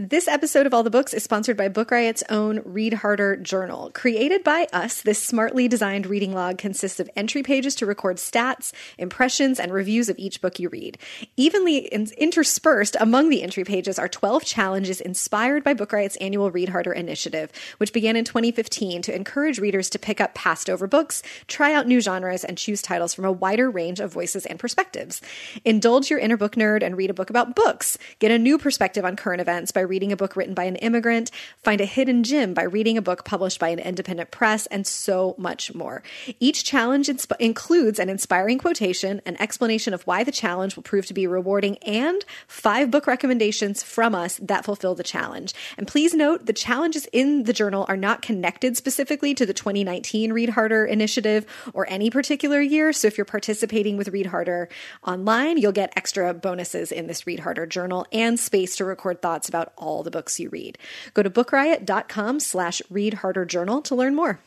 This 0.00 0.28
episode 0.28 0.64
of 0.64 0.72
All 0.72 0.84
the 0.84 0.90
Books 0.90 1.12
is 1.12 1.24
sponsored 1.24 1.56
by 1.56 1.66
Book 1.66 1.90
Riot's 1.90 2.22
own 2.30 2.60
Read 2.64 2.94
Harder 2.94 3.34
Journal. 3.34 3.90
Created 3.92 4.44
by 4.44 4.68
us, 4.72 5.02
this 5.02 5.20
smartly 5.20 5.66
designed 5.66 6.06
reading 6.06 6.32
log 6.32 6.56
consists 6.56 7.00
of 7.00 7.10
entry 7.16 7.42
pages 7.42 7.74
to 7.74 7.84
record 7.84 8.18
stats, 8.18 8.72
impressions, 8.96 9.58
and 9.58 9.72
reviews 9.72 10.08
of 10.08 10.16
each 10.16 10.40
book 10.40 10.60
you 10.60 10.68
read. 10.68 10.98
Evenly 11.36 11.78
in- 11.78 12.12
interspersed 12.16 12.96
among 13.00 13.28
the 13.28 13.42
entry 13.42 13.64
pages 13.64 13.98
are 13.98 14.06
12 14.06 14.44
challenges 14.44 15.00
inspired 15.00 15.64
by 15.64 15.74
Book 15.74 15.92
Riot's 15.92 16.14
annual 16.18 16.52
Read 16.52 16.68
Harder 16.68 16.92
initiative, 16.92 17.50
which 17.78 17.92
began 17.92 18.14
in 18.14 18.24
2015 18.24 19.02
to 19.02 19.16
encourage 19.16 19.58
readers 19.58 19.90
to 19.90 19.98
pick 19.98 20.20
up 20.20 20.32
passed 20.32 20.70
over 20.70 20.86
books, 20.86 21.24
try 21.48 21.74
out 21.74 21.88
new 21.88 22.00
genres, 22.00 22.44
and 22.44 22.56
choose 22.56 22.82
titles 22.82 23.14
from 23.14 23.24
a 23.24 23.32
wider 23.32 23.68
range 23.68 23.98
of 23.98 24.12
voices 24.12 24.46
and 24.46 24.60
perspectives. 24.60 25.20
Indulge 25.64 26.08
your 26.08 26.20
inner 26.20 26.36
book 26.36 26.54
nerd 26.54 26.84
and 26.84 26.96
read 26.96 27.10
a 27.10 27.14
book 27.14 27.30
about 27.30 27.56
books. 27.56 27.98
Get 28.20 28.30
a 28.30 28.38
new 28.38 28.58
perspective 28.58 29.04
on 29.04 29.16
current 29.16 29.40
events 29.40 29.72
by 29.72 29.87
reading 29.88 30.12
a 30.12 30.16
book 30.16 30.36
written 30.36 30.54
by 30.54 30.64
an 30.64 30.76
immigrant, 30.76 31.30
find 31.64 31.80
a 31.80 31.84
hidden 31.86 32.22
gem 32.22 32.54
by 32.54 32.62
reading 32.62 32.96
a 32.96 33.02
book 33.02 33.24
published 33.24 33.58
by 33.58 33.70
an 33.70 33.78
independent 33.78 34.30
press, 34.30 34.66
and 34.66 34.86
so 34.86 35.34
much 35.38 35.74
more. 35.74 36.02
Each 36.38 36.62
challenge 36.62 37.08
insp- 37.08 37.36
includes 37.40 37.98
an 37.98 38.08
inspiring 38.08 38.58
quotation, 38.58 39.20
an 39.26 39.40
explanation 39.40 39.94
of 39.94 40.06
why 40.06 40.24
the 40.24 40.32
challenge 40.32 40.76
will 40.76 40.82
prove 40.82 41.06
to 41.06 41.14
be 41.14 41.26
rewarding, 41.26 41.78
and 41.78 42.24
five 42.46 42.90
book 42.90 43.06
recommendations 43.06 43.82
from 43.82 44.14
us 44.14 44.36
that 44.42 44.64
fulfill 44.64 44.94
the 44.94 45.02
challenge. 45.02 45.54
And 45.76 45.88
please 45.88 46.14
note 46.14 46.46
the 46.46 46.52
challenges 46.52 47.06
in 47.12 47.44
the 47.44 47.52
journal 47.52 47.86
are 47.88 47.96
not 47.96 48.22
connected 48.22 48.76
specifically 48.76 49.34
to 49.34 49.46
the 49.46 49.54
2019 49.54 50.32
Read 50.32 50.50
Harder 50.50 50.84
initiative 50.84 51.46
or 51.72 51.88
any 51.88 52.10
particular 52.10 52.60
year. 52.60 52.92
So 52.92 53.06
if 53.06 53.16
you're 53.16 53.24
participating 53.24 53.96
with 53.96 54.08
Read 54.08 54.26
Harder 54.26 54.68
online, 55.06 55.58
you'll 55.58 55.72
get 55.72 55.92
extra 55.96 56.34
bonuses 56.34 56.92
in 56.92 57.06
this 57.06 57.26
Read 57.26 57.40
Harder 57.40 57.66
journal 57.66 58.06
and 58.12 58.38
space 58.38 58.76
to 58.76 58.84
record 58.84 59.22
thoughts 59.22 59.48
about 59.48 59.72
all 59.78 60.02
the 60.02 60.10
books 60.10 60.38
you 60.38 60.50
read. 60.50 60.76
Go 61.14 61.22
to 61.22 61.30
bookriot.com 61.30 62.40
slash 62.40 62.82
read 62.90 63.14
harder 63.14 63.44
journal 63.44 63.80
to 63.82 63.94
learn 63.94 64.14
more. 64.14 64.40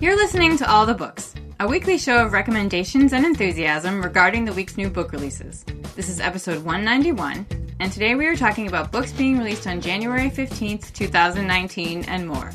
You're 0.00 0.16
listening 0.16 0.56
to 0.56 0.70
All 0.70 0.86
the 0.86 0.94
Books, 0.94 1.34
a 1.60 1.68
weekly 1.68 1.98
show 1.98 2.24
of 2.24 2.32
recommendations 2.32 3.12
and 3.12 3.26
enthusiasm 3.26 4.02
regarding 4.02 4.46
the 4.46 4.52
week's 4.54 4.78
new 4.78 4.88
book 4.88 5.12
releases. 5.12 5.62
This 5.94 6.08
is 6.08 6.20
episode 6.20 6.64
191, 6.64 7.46
and 7.80 7.92
today 7.92 8.14
we 8.14 8.26
are 8.26 8.34
talking 8.34 8.66
about 8.66 8.90
books 8.90 9.12
being 9.12 9.36
released 9.36 9.66
on 9.66 9.82
January 9.82 10.30
15th, 10.30 10.90
2019, 10.94 12.04
and 12.04 12.26
more. 12.26 12.50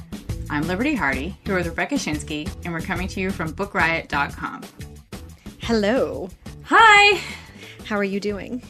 I'm 0.48 0.68
Liberty 0.68 0.94
Hardy, 0.94 1.36
here 1.44 1.56
with 1.56 1.66
Rebecca 1.66 1.96
Schinsky, 1.96 2.48
and 2.64 2.74
we're 2.74 2.82
coming 2.82 3.08
to 3.10 3.20
you 3.20 3.32
from 3.32 3.52
BookRiot.com. 3.52 4.62
Hello. 5.60 6.30
Hi! 6.66 7.20
How 7.86 7.96
are 7.98 8.04
you 8.04 8.20
doing? 8.20 8.62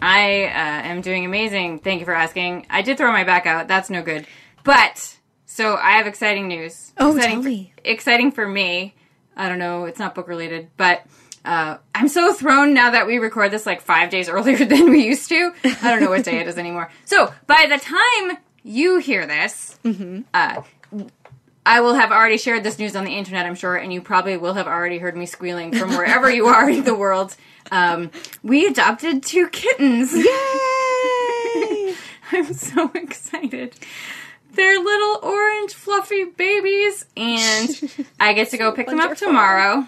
I 0.00 0.44
uh, 0.44 0.88
am 0.88 1.00
doing 1.00 1.24
amazing. 1.24 1.78
Thank 1.78 2.00
you 2.00 2.06
for 2.06 2.14
asking. 2.14 2.66
I 2.68 2.82
did 2.82 2.98
throw 2.98 3.12
my 3.12 3.24
back 3.24 3.46
out. 3.46 3.66
That's 3.66 3.88
no 3.88 4.02
good. 4.02 4.26
But, 4.62 5.16
so 5.46 5.76
I 5.76 5.92
have 5.92 6.06
exciting 6.06 6.48
news. 6.48 6.92
Oh, 6.98 7.16
exciting. 7.16 7.72
Exciting 7.82 8.32
for 8.32 8.46
me. 8.46 8.94
I 9.34 9.48
don't 9.48 9.58
know. 9.58 9.86
It's 9.86 9.98
not 9.98 10.14
book 10.14 10.28
related, 10.28 10.68
but 10.76 11.02
uh, 11.46 11.78
I'm 11.94 12.08
so 12.08 12.34
thrown 12.34 12.74
now 12.74 12.90
that 12.90 13.06
we 13.06 13.16
record 13.16 13.50
this 13.50 13.64
like 13.64 13.80
five 13.80 14.10
days 14.10 14.28
earlier 14.28 14.64
than 14.64 14.90
we 14.90 15.06
used 15.06 15.30
to. 15.30 15.52
I 15.64 15.90
don't 15.90 16.02
know 16.02 16.10
what 16.10 16.24
day 16.24 16.40
it 16.40 16.46
is 16.46 16.58
anymore. 16.58 16.90
So, 17.06 17.32
by 17.46 17.66
the 17.70 17.78
time 17.78 18.38
you 18.62 18.98
hear 18.98 19.26
this, 19.26 19.78
uh, 20.34 20.62
I 21.64 21.80
will 21.80 21.94
have 21.94 22.10
already 22.10 22.38
shared 22.38 22.64
this 22.64 22.78
news 22.78 22.96
on 22.96 23.04
the 23.04 23.16
internet, 23.16 23.46
I'm 23.46 23.54
sure, 23.54 23.76
and 23.76 23.92
you 23.92 24.00
probably 24.02 24.36
will 24.36 24.54
have 24.54 24.66
already 24.66 24.98
heard 24.98 25.16
me 25.16 25.26
squealing 25.26 25.72
from 25.72 25.90
wherever 25.90 26.28
you 26.30 26.46
are 26.46 26.68
in 26.68 26.82
the 26.84 26.94
world. 26.94 27.36
Um, 27.70 28.10
we 28.42 28.66
adopted 28.66 29.22
two 29.22 29.48
kittens. 29.48 30.12
Yay! 30.12 31.94
I'm 32.32 32.52
so 32.52 32.90
excited. 32.94 33.74
They're 34.54 34.78
little 34.78 35.20
orange 35.22 35.72
fluffy 35.74 36.24
babies, 36.24 37.04
and 37.16 38.06
I 38.20 38.32
get 38.32 38.50
to 38.50 38.58
go 38.58 38.72
pick 38.72 38.88
them 38.88 39.00
up 39.00 39.16
tomorrow. 39.16 39.86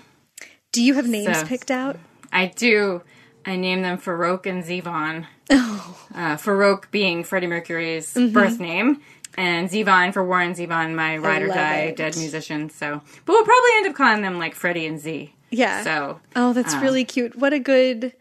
Do 0.73 0.83
you 0.83 0.95
have 0.95 1.09
names 1.09 1.39
So- 1.41 1.47
picked 1.47 1.71
out? 1.71 1.99
I 2.33 2.47
do. 2.47 3.03
I 3.47 3.57
name 3.57 3.83
them 3.83 3.99
Farrokh 3.99 4.47
and 4.47 4.65
Zevon. 4.65 5.27
Oh. 5.51 5.99
Uh, 6.15 6.37
Farrokh 6.37 6.91
being 6.91 7.23
Freddie 7.25 7.47
Mercury's 7.47 8.15
Mm-hmm. 8.15 8.33
birth 8.33 8.59
name, 8.59 9.03
and 9.37 9.69
Zevon 9.69 10.13
for 10.13 10.25
Warren 10.25 10.55
Zevon, 10.55 10.95
my 10.95 11.17
ride 11.17 11.43
or 11.43 11.49
die 11.49 11.77
it. 11.87 11.97
dead 11.97 12.17
musician. 12.17 12.71
So, 12.71 13.01
but 13.25 13.33
we'll 13.33 13.45
probably 13.45 13.71
end 13.77 13.87
up 13.89 13.95
calling 13.95 14.23
them 14.23 14.39
like 14.39 14.55
Freddie 14.55 14.87
and 14.87 14.99
Z. 15.01 15.33
Yeah. 15.51 15.83
So, 15.85 16.21
Oh, 16.37 16.53
that's 16.53 16.75
uh, 16.75 16.79
really 16.81 17.05
cute. 17.05 17.37
What 17.37 17.53
a 17.53 17.59
good. 17.59 18.13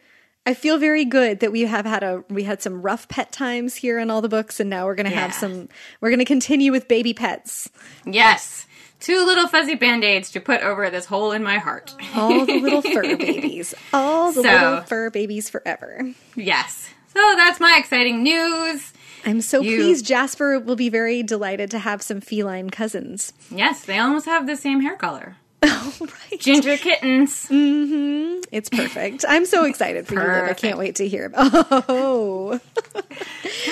I 0.45 0.53
feel 0.53 0.77
very 0.77 1.05
good 1.05 1.39
that 1.39 1.51
we 1.53 1.61
have 1.61 1.85
had 1.85 2.03
a 2.03 2.23
we 2.29 2.43
had 2.43 2.61
some 2.61 2.81
rough 2.81 3.07
pet 3.07 3.31
times 3.31 3.75
here 3.75 3.97
in 3.97 4.11
all 4.11 4.21
the 4.21 4.27
books, 4.29 4.59
and 4.59 4.69
now 4.69 4.85
we're 4.85 4.95
gonna 4.95 5.09
have 5.09 5.33
some. 5.33 5.69
We're 6.01 6.09
gonna 6.09 6.25
continue 6.25 6.71
with 6.71 6.87
baby 6.89 7.13
pets. 7.13 7.69
Yes, 8.05 8.67
two 8.99 9.25
little 9.25 9.47
fuzzy 9.47 9.75
band 9.75 10.03
aids 10.03 10.31
to 10.31 10.41
put 10.41 10.61
over 10.61 10.89
this 10.89 11.05
hole 11.05 11.31
in 11.31 11.43
my 11.43 11.59
heart. 11.59 11.95
All 12.13 12.45
the 12.45 12.59
little 12.59 12.81
fur 12.93 13.15
babies. 13.15 13.73
All 13.93 14.33
the 14.33 14.41
So- 14.43 14.49
little 14.49 14.81
fur 14.81 15.09
babies 15.11 15.49
forever. 15.49 16.11
yes. 16.35 16.89
So 17.13 17.19
that's 17.37 17.59
my 17.59 17.77
exciting 17.79 18.21
news. 18.23 18.91
I'm 19.25 19.41
so 19.41 19.61
You- 19.61 19.77
pleased. 19.77 20.05
Jasper 20.05 20.59
will 20.59 20.75
be 20.75 20.89
very 20.89 21.23
delighted 21.23 21.71
to 21.71 21.79
have 21.79 22.01
some 22.01 22.19
feline 22.21 22.69
cousins. 22.69 23.33
Yes, 23.49 23.83
they 23.85 23.97
almost 23.99 24.25
have 24.25 24.47
the 24.47 24.55
same 24.57 24.81
hair 24.81 24.95
color. 24.95 25.37
Oh, 25.65 25.93
right. 26.01 26.39
Ginger 26.41 26.75
kittens. 26.77 27.45
Mm-hmm. 27.47 28.41
It's 28.51 28.69
perfect. 28.69 29.23
I'm 29.27 29.45
so 29.45 29.63
excited 29.65 30.07
for 30.07 30.15
you, 30.15 30.19
Liv. 30.19 30.43
I 30.49 30.53
can't 30.53 30.77
wait 30.77 30.95
to 30.97 31.07
hear. 31.07 31.25
About 31.27 31.85
Oh, 31.89 32.59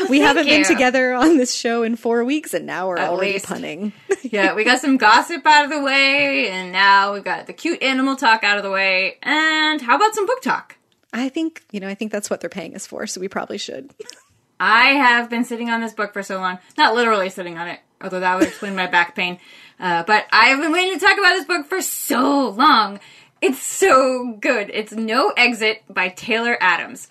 we 0.10 0.20
haven't 0.20 0.46
been 0.46 0.64
together 0.64 1.14
on 1.14 1.38
this 1.38 1.54
show 1.54 1.84
in 1.84 1.96
four 1.96 2.24
weeks, 2.24 2.54
and 2.54 2.66
now 2.66 2.88
we're 2.88 2.98
At 2.98 3.10
already 3.10 3.34
least. 3.34 3.46
punning. 3.48 3.92
yeah, 4.24 4.54
we 4.56 4.64
got 4.64 4.80
some 4.80 4.98
gossip 4.98 5.46
out 5.46 5.66
of 5.66 5.72
the 5.72 5.82
way, 5.82 6.50
and 6.50 6.72
now 6.72 7.14
we've 7.14 7.24
got 7.24 7.48
the 7.48 7.54
cute 7.54 7.82
animal 7.82 8.16
talk 8.16 8.44
out 8.44 8.58
of 8.58 8.64
the 8.64 8.72
way. 8.72 9.18
And 9.24 9.82
how 9.82 9.96
about 9.96 10.14
some 10.16 10.26
book 10.26 10.42
talk? 10.42 10.78
I 11.14 11.28
think 11.30 11.64
you 11.72 11.80
know. 11.80 11.88
I 11.90 11.96
think 11.96 12.12
that's 12.12 12.30
what 12.30 12.40
they're 12.42 12.50
paying 12.50 12.76
us 12.76 12.86
for, 12.88 13.06
so 13.08 13.20
we 13.20 13.28
probably 13.28 13.58
should. 13.58 13.92
I 14.64 14.90
have 14.90 15.28
been 15.28 15.44
sitting 15.44 15.72
on 15.72 15.82
this 15.82 15.92
book 15.92 16.14
for 16.14 16.22
so 16.22 16.38
long. 16.38 16.60
Not 16.78 16.94
literally 16.94 17.32
sitting 17.32 17.58
on 17.58 17.68
it, 17.68 17.80
although 18.00 18.20
that 18.20 18.38
would 18.38 18.48
explain 18.48 18.76
my 18.76 18.86
back 18.86 19.16
pain. 19.16 19.40
Uh, 19.80 20.04
but 20.04 20.28
I've 20.32 20.62
been 20.62 20.72
waiting 20.72 21.00
to 21.00 21.04
talk 21.04 21.18
about 21.18 21.34
this 21.34 21.46
book 21.46 21.66
for 21.66 21.82
so 21.82 22.50
long. 22.50 23.00
It's 23.42 23.60
so 23.64 24.38
good. 24.40 24.70
It's 24.72 24.92
No 24.92 25.34
Exit 25.36 25.82
by 25.90 26.10
Taylor 26.10 26.60
Adams. 26.62 27.08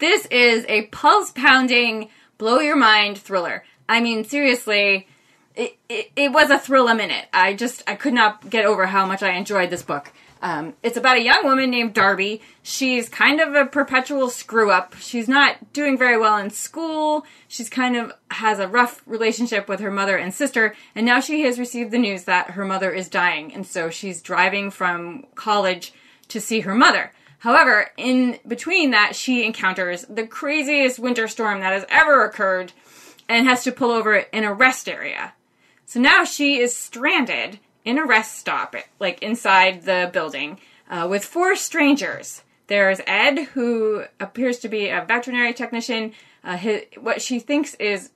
This 0.00 0.26
is 0.26 0.64
a 0.68 0.86
pulse 0.86 1.30
pounding, 1.30 2.08
blow 2.36 2.58
your 2.58 2.74
mind 2.74 3.16
thriller. 3.16 3.64
I 3.88 4.00
mean, 4.00 4.24
seriously, 4.24 5.06
it, 5.54 5.78
it, 5.88 6.10
it 6.16 6.32
was 6.32 6.50
a 6.50 6.58
thrill 6.58 6.88
a 6.88 6.96
minute. 6.96 7.26
I 7.32 7.54
just, 7.54 7.84
I 7.86 7.94
could 7.94 8.12
not 8.12 8.50
get 8.50 8.64
over 8.64 8.86
how 8.86 9.06
much 9.06 9.22
I 9.22 9.34
enjoyed 9.34 9.70
this 9.70 9.84
book. 9.84 10.12
Um, 10.40 10.74
it's 10.82 10.96
about 10.96 11.16
a 11.16 11.22
young 11.22 11.44
woman 11.44 11.70
named 11.70 11.94
Darby. 11.94 12.42
She's 12.62 13.08
kind 13.08 13.40
of 13.40 13.54
a 13.54 13.66
perpetual 13.66 14.30
screw 14.30 14.70
up. 14.70 14.94
She's 14.98 15.28
not 15.28 15.72
doing 15.72 15.98
very 15.98 16.16
well 16.18 16.36
in 16.38 16.50
school. 16.50 17.26
She's 17.48 17.68
kind 17.68 17.96
of 17.96 18.12
has 18.30 18.58
a 18.58 18.68
rough 18.68 19.02
relationship 19.06 19.68
with 19.68 19.80
her 19.80 19.90
mother 19.90 20.16
and 20.16 20.32
sister, 20.32 20.74
and 20.94 21.04
now 21.04 21.20
she 21.20 21.42
has 21.42 21.58
received 21.58 21.90
the 21.90 21.98
news 21.98 22.24
that 22.24 22.52
her 22.52 22.64
mother 22.64 22.90
is 22.90 23.08
dying, 23.08 23.52
and 23.52 23.66
so 23.66 23.90
she's 23.90 24.22
driving 24.22 24.70
from 24.70 25.26
college 25.34 25.92
to 26.28 26.40
see 26.40 26.60
her 26.60 26.74
mother. 26.74 27.12
However, 27.40 27.90
in 27.96 28.38
between 28.46 28.90
that, 28.90 29.14
she 29.14 29.44
encounters 29.44 30.04
the 30.08 30.26
craziest 30.26 30.98
winter 30.98 31.28
storm 31.28 31.60
that 31.60 31.72
has 31.72 31.86
ever 31.88 32.24
occurred 32.24 32.72
and 33.28 33.46
has 33.46 33.64
to 33.64 33.72
pull 33.72 33.90
over 33.90 34.16
in 34.16 34.44
a 34.44 34.52
rest 34.52 34.88
area. 34.88 35.34
So 35.86 36.00
now 36.00 36.24
she 36.24 36.58
is 36.58 36.76
stranded 36.76 37.60
in 37.84 37.98
a 37.98 38.04
rest 38.04 38.36
stop, 38.38 38.74
like 38.98 39.22
inside 39.22 39.82
the 39.82 40.10
building, 40.12 40.58
uh, 40.90 41.06
with 41.08 41.24
four 41.24 41.56
strangers. 41.56 42.42
There's 42.66 43.00
Ed, 43.06 43.38
who 43.54 44.04
appears 44.20 44.58
to 44.60 44.68
be 44.68 44.88
a 44.88 45.04
veterinary 45.06 45.54
technician. 45.54 46.12
Uh, 46.44 46.56
his, 46.56 46.82
what 47.00 47.22
she 47.22 47.38
thinks 47.40 47.74
is, 47.74 48.10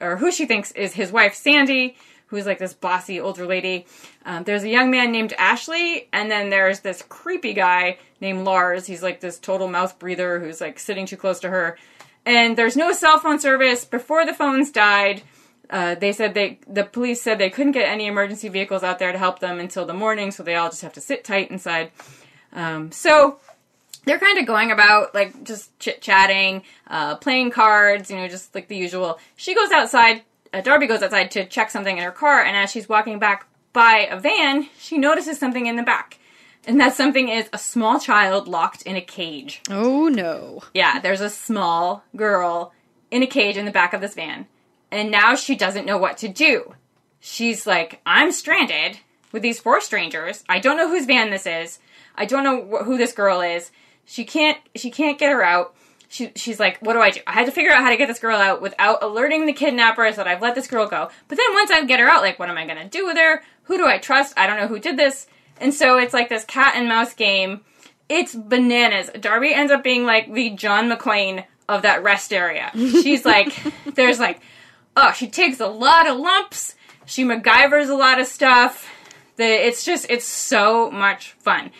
or 0.00 0.16
who 0.16 0.30
she 0.30 0.46
thinks 0.46 0.70
is 0.72 0.94
his 0.94 1.10
wife, 1.10 1.34
Sandy, 1.34 1.96
who's 2.26 2.46
like 2.46 2.58
this 2.58 2.74
bossy 2.74 3.20
older 3.20 3.46
lady. 3.46 3.86
Um, 4.24 4.44
there's 4.44 4.62
a 4.62 4.68
young 4.68 4.90
man 4.90 5.12
named 5.12 5.32
Ashley, 5.38 6.08
and 6.12 6.30
then 6.30 6.50
there's 6.50 6.80
this 6.80 7.02
creepy 7.08 7.52
guy 7.52 7.98
named 8.20 8.44
Lars. 8.44 8.86
He's 8.86 9.02
like 9.02 9.20
this 9.20 9.38
total 9.38 9.68
mouth 9.68 9.98
breather 9.98 10.40
who's 10.40 10.60
like 10.60 10.78
sitting 10.78 11.06
too 11.06 11.16
close 11.16 11.40
to 11.40 11.50
her. 11.50 11.76
And 12.24 12.56
there's 12.56 12.76
no 12.76 12.92
cell 12.92 13.18
phone 13.18 13.38
service. 13.38 13.84
Before 13.84 14.26
the 14.26 14.34
phones 14.34 14.70
died, 14.72 15.22
uh, 15.70 15.94
they 15.94 16.12
said 16.12 16.34
they 16.34 16.58
the 16.66 16.84
police 16.84 17.22
said 17.22 17.38
they 17.38 17.50
couldn't 17.50 17.72
get 17.72 17.88
any 17.88 18.06
emergency 18.06 18.48
vehicles 18.48 18.82
out 18.82 18.98
there 18.98 19.12
to 19.12 19.18
help 19.18 19.40
them 19.40 19.58
until 19.58 19.86
the 19.86 19.94
morning, 19.94 20.30
so 20.30 20.42
they 20.42 20.54
all 20.54 20.68
just 20.68 20.82
have 20.82 20.92
to 20.94 21.00
sit 21.00 21.24
tight 21.24 21.50
inside. 21.50 21.90
Um, 22.52 22.92
so 22.92 23.38
they're 24.04 24.18
kind 24.18 24.38
of 24.38 24.46
going 24.46 24.70
about 24.70 25.14
like 25.14 25.44
just 25.44 25.76
chit 25.78 26.00
chatting, 26.00 26.62
uh, 26.86 27.16
playing 27.16 27.50
cards, 27.50 28.10
you 28.10 28.16
know, 28.16 28.28
just 28.28 28.54
like 28.54 28.68
the 28.68 28.76
usual. 28.76 29.18
She 29.36 29.54
goes 29.54 29.70
outside. 29.72 30.22
Uh, 30.52 30.60
Darby 30.60 30.86
goes 30.86 31.02
outside 31.02 31.30
to 31.32 31.44
check 31.44 31.70
something 31.70 31.98
in 31.98 32.04
her 32.04 32.12
car, 32.12 32.40
and 32.42 32.56
as 32.56 32.70
she's 32.70 32.88
walking 32.88 33.18
back 33.18 33.46
by 33.72 34.06
a 34.10 34.18
van, 34.18 34.68
she 34.78 34.96
notices 34.96 35.38
something 35.38 35.66
in 35.66 35.76
the 35.76 35.82
back. 35.82 36.18
And 36.68 36.80
that 36.80 36.94
something 36.94 37.28
is 37.28 37.48
a 37.52 37.58
small 37.58 38.00
child 38.00 38.48
locked 38.48 38.82
in 38.82 38.96
a 38.96 39.00
cage. 39.00 39.60
Oh 39.70 40.08
no. 40.08 40.62
Yeah, 40.74 40.98
there's 40.98 41.20
a 41.20 41.30
small 41.30 42.02
girl 42.16 42.72
in 43.10 43.22
a 43.22 43.26
cage 43.26 43.56
in 43.56 43.66
the 43.66 43.70
back 43.70 43.92
of 43.92 44.00
this 44.00 44.14
van. 44.14 44.46
And 44.96 45.10
now 45.10 45.34
she 45.34 45.56
doesn't 45.56 45.84
know 45.84 45.98
what 45.98 46.16
to 46.18 46.28
do. 46.28 46.74
She's 47.20 47.66
like, 47.66 48.00
I'm 48.06 48.32
stranded 48.32 48.98
with 49.30 49.42
these 49.42 49.60
four 49.60 49.82
strangers. 49.82 50.42
I 50.48 50.58
don't 50.58 50.78
know 50.78 50.88
whose 50.88 51.04
van 51.04 51.30
this 51.30 51.46
is. 51.46 51.78
I 52.14 52.24
don't 52.24 52.44
know 52.44 52.64
wh- 52.64 52.84
who 52.84 52.96
this 52.96 53.12
girl 53.12 53.42
is. 53.42 53.70
She 54.06 54.24
can't 54.24 54.56
she 54.74 54.90
can't 54.90 55.18
get 55.18 55.32
her 55.32 55.42
out. 55.42 55.74
She, 56.08 56.32
she's 56.34 56.58
like, 56.58 56.78
what 56.78 56.94
do 56.94 57.00
I 57.00 57.10
do? 57.10 57.20
I 57.26 57.32
had 57.32 57.44
to 57.44 57.52
figure 57.52 57.72
out 57.72 57.82
how 57.82 57.90
to 57.90 57.96
get 57.98 58.06
this 58.06 58.20
girl 58.20 58.38
out 58.38 58.62
without 58.62 59.02
alerting 59.02 59.44
the 59.44 59.52
kidnappers 59.52 60.16
that 60.16 60.26
I've 60.26 60.40
let 60.40 60.54
this 60.54 60.68
girl 60.68 60.86
go. 60.86 61.10
But 61.28 61.36
then 61.36 61.52
once 61.52 61.70
I 61.70 61.84
get 61.84 62.00
her 62.00 62.08
out, 62.08 62.22
like, 62.22 62.38
what 62.38 62.48
am 62.48 62.56
I 62.56 62.64
going 62.64 62.78
to 62.78 62.88
do 62.88 63.04
with 63.04 63.18
her? 63.18 63.42
Who 63.64 63.76
do 63.76 63.86
I 63.86 63.98
trust? 63.98 64.32
I 64.38 64.46
don't 64.46 64.56
know 64.56 64.68
who 64.68 64.78
did 64.78 64.96
this. 64.96 65.26
And 65.60 65.74
so 65.74 65.98
it's 65.98 66.14
like 66.14 66.28
this 66.28 66.44
cat 66.44 66.74
and 66.76 66.88
mouse 66.88 67.12
game. 67.12 67.62
It's 68.08 68.36
bananas. 68.36 69.10
Darby 69.18 69.52
ends 69.52 69.72
up 69.72 69.82
being 69.82 70.06
like 70.06 70.32
the 70.32 70.50
John 70.50 70.88
McClane 70.88 71.44
of 71.68 71.82
that 71.82 72.04
rest 72.04 72.32
area. 72.32 72.70
She's 72.72 73.24
like, 73.24 73.52
there's 73.94 74.20
like, 74.20 74.40
oh, 74.96 75.12
she 75.12 75.28
takes 75.28 75.60
a 75.60 75.68
lot 75.68 76.08
of 76.08 76.18
lumps. 76.18 76.74
She 77.04 77.24
MacGyvers 77.24 77.88
a 77.88 77.94
lot 77.94 78.18
of 78.18 78.26
stuff. 78.26 78.90
The, 79.36 79.44
it's 79.44 79.84
just, 79.84 80.06
it's 80.08 80.24
so 80.24 80.90
much 80.90 81.32
fun. 81.32 81.70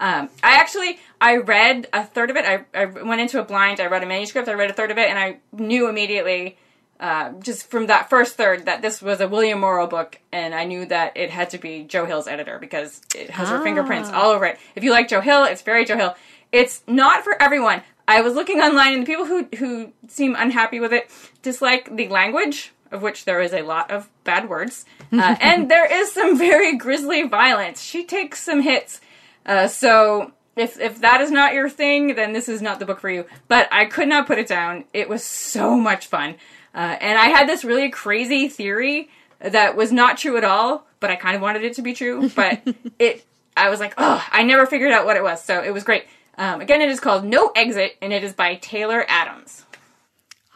Um, 0.00 0.28
I 0.42 0.56
actually, 0.56 0.98
I 1.20 1.36
read 1.36 1.86
a 1.92 2.04
third 2.04 2.30
of 2.30 2.36
it. 2.36 2.44
I, 2.44 2.64
I 2.74 2.86
went 2.86 3.20
into 3.20 3.40
a 3.40 3.44
blind. 3.44 3.80
I 3.80 3.86
read 3.86 4.02
a 4.02 4.06
manuscript. 4.06 4.48
I 4.48 4.54
read 4.54 4.70
a 4.70 4.74
third 4.74 4.90
of 4.90 4.98
it, 4.98 5.08
and 5.08 5.18
I 5.18 5.38
knew 5.52 5.88
immediately, 5.88 6.58
uh, 6.98 7.32
just 7.40 7.70
from 7.70 7.86
that 7.86 8.10
first 8.10 8.36
third, 8.36 8.66
that 8.66 8.82
this 8.82 9.00
was 9.00 9.20
a 9.20 9.28
William 9.28 9.60
Morrow 9.60 9.86
book, 9.86 10.18
and 10.32 10.52
I 10.54 10.64
knew 10.64 10.84
that 10.86 11.16
it 11.16 11.30
had 11.30 11.50
to 11.50 11.58
be 11.58 11.84
Joe 11.84 12.04
Hill's 12.04 12.26
editor 12.26 12.58
because 12.58 13.00
it 13.14 13.30
has 13.30 13.48
her 13.48 13.62
fingerprints 13.62 14.10
all 14.10 14.30
over 14.30 14.44
it. 14.46 14.58
If 14.74 14.82
you 14.82 14.90
like 14.90 15.08
Joe 15.08 15.20
Hill, 15.20 15.44
it's 15.44 15.62
very 15.62 15.84
Joe 15.84 15.96
Hill. 15.96 16.16
It's 16.50 16.82
not 16.86 17.22
for 17.22 17.40
everyone. 17.40 17.82
I 18.06 18.20
was 18.20 18.34
looking 18.34 18.60
online, 18.60 18.94
and 18.94 19.02
the 19.02 19.06
people 19.06 19.26
who 19.26 19.44
who 19.56 19.92
seem 20.08 20.34
unhappy 20.36 20.80
with 20.80 20.92
it 20.92 21.10
dislike 21.42 21.94
the 21.96 22.08
language, 22.08 22.72
of 22.90 23.02
which 23.02 23.24
there 23.24 23.40
is 23.40 23.52
a 23.52 23.62
lot 23.62 23.90
of 23.90 24.08
bad 24.24 24.48
words, 24.48 24.84
uh, 25.12 25.36
and 25.40 25.70
there 25.70 25.86
is 25.90 26.12
some 26.12 26.36
very 26.36 26.76
grisly 26.76 27.22
violence. 27.22 27.82
She 27.82 28.04
takes 28.04 28.42
some 28.42 28.60
hits. 28.60 29.00
Uh, 29.46 29.68
so 29.68 30.32
if 30.56 30.78
if 30.78 31.00
that 31.00 31.20
is 31.20 31.30
not 31.30 31.54
your 31.54 31.68
thing, 31.68 32.14
then 32.14 32.32
this 32.32 32.48
is 32.48 32.60
not 32.60 32.78
the 32.78 32.86
book 32.86 33.00
for 33.00 33.10
you. 33.10 33.24
But 33.48 33.68
I 33.72 33.86
could 33.86 34.08
not 34.08 34.26
put 34.26 34.38
it 34.38 34.48
down. 34.48 34.84
It 34.92 35.08
was 35.08 35.24
so 35.24 35.76
much 35.76 36.06
fun, 36.06 36.36
uh, 36.74 36.96
and 37.00 37.18
I 37.18 37.28
had 37.28 37.48
this 37.48 37.64
really 37.64 37.90
crazy 37.90 38.48
theory 38.48 39.08
that 39.40 39.76
was 39.76 39.92
not 39.92 40.18
true 40.18 40.36
at 40.36 40.44
all, 40.44 40.86
but 41.00 41.10
I 41.10 41.16
kind 41.16 41.36
of 41.36 41.42
wanted 41.42 41.64
it 41.64 41.74
to 41.74 41.82
be 41.82 41.94
true. 41.94 42.30
But 42.30 42.62
it, 42.98 43.24
I 43.56 43.70
was 43.70 43.80
like, 43.80 43.94
oh, 43.98 44.26
I 44.30 44.42
never 44.42 44.66
figured 44.66 44.92
out 44.92 45.06
what 45.06 45.16
it 45.16 45.22
was, 45.22 45.42
so 45.42 45.62
it 45.62 45.72
was 45.72 45.84
great. 45.84 46.04
Um, 46.36 46.60
again, 46.60 46.80
it 46.80 46.88
is 46.88 47.00
called 47.00 47.24
No 47.24 47.52
Exit, 47.54 47.96
and 48.02 48.12
it 48.12 48.24
is 48.24 48.32
by 48.32 48.56
Taylor 48.56 49.04
Adams. 49.08 49.64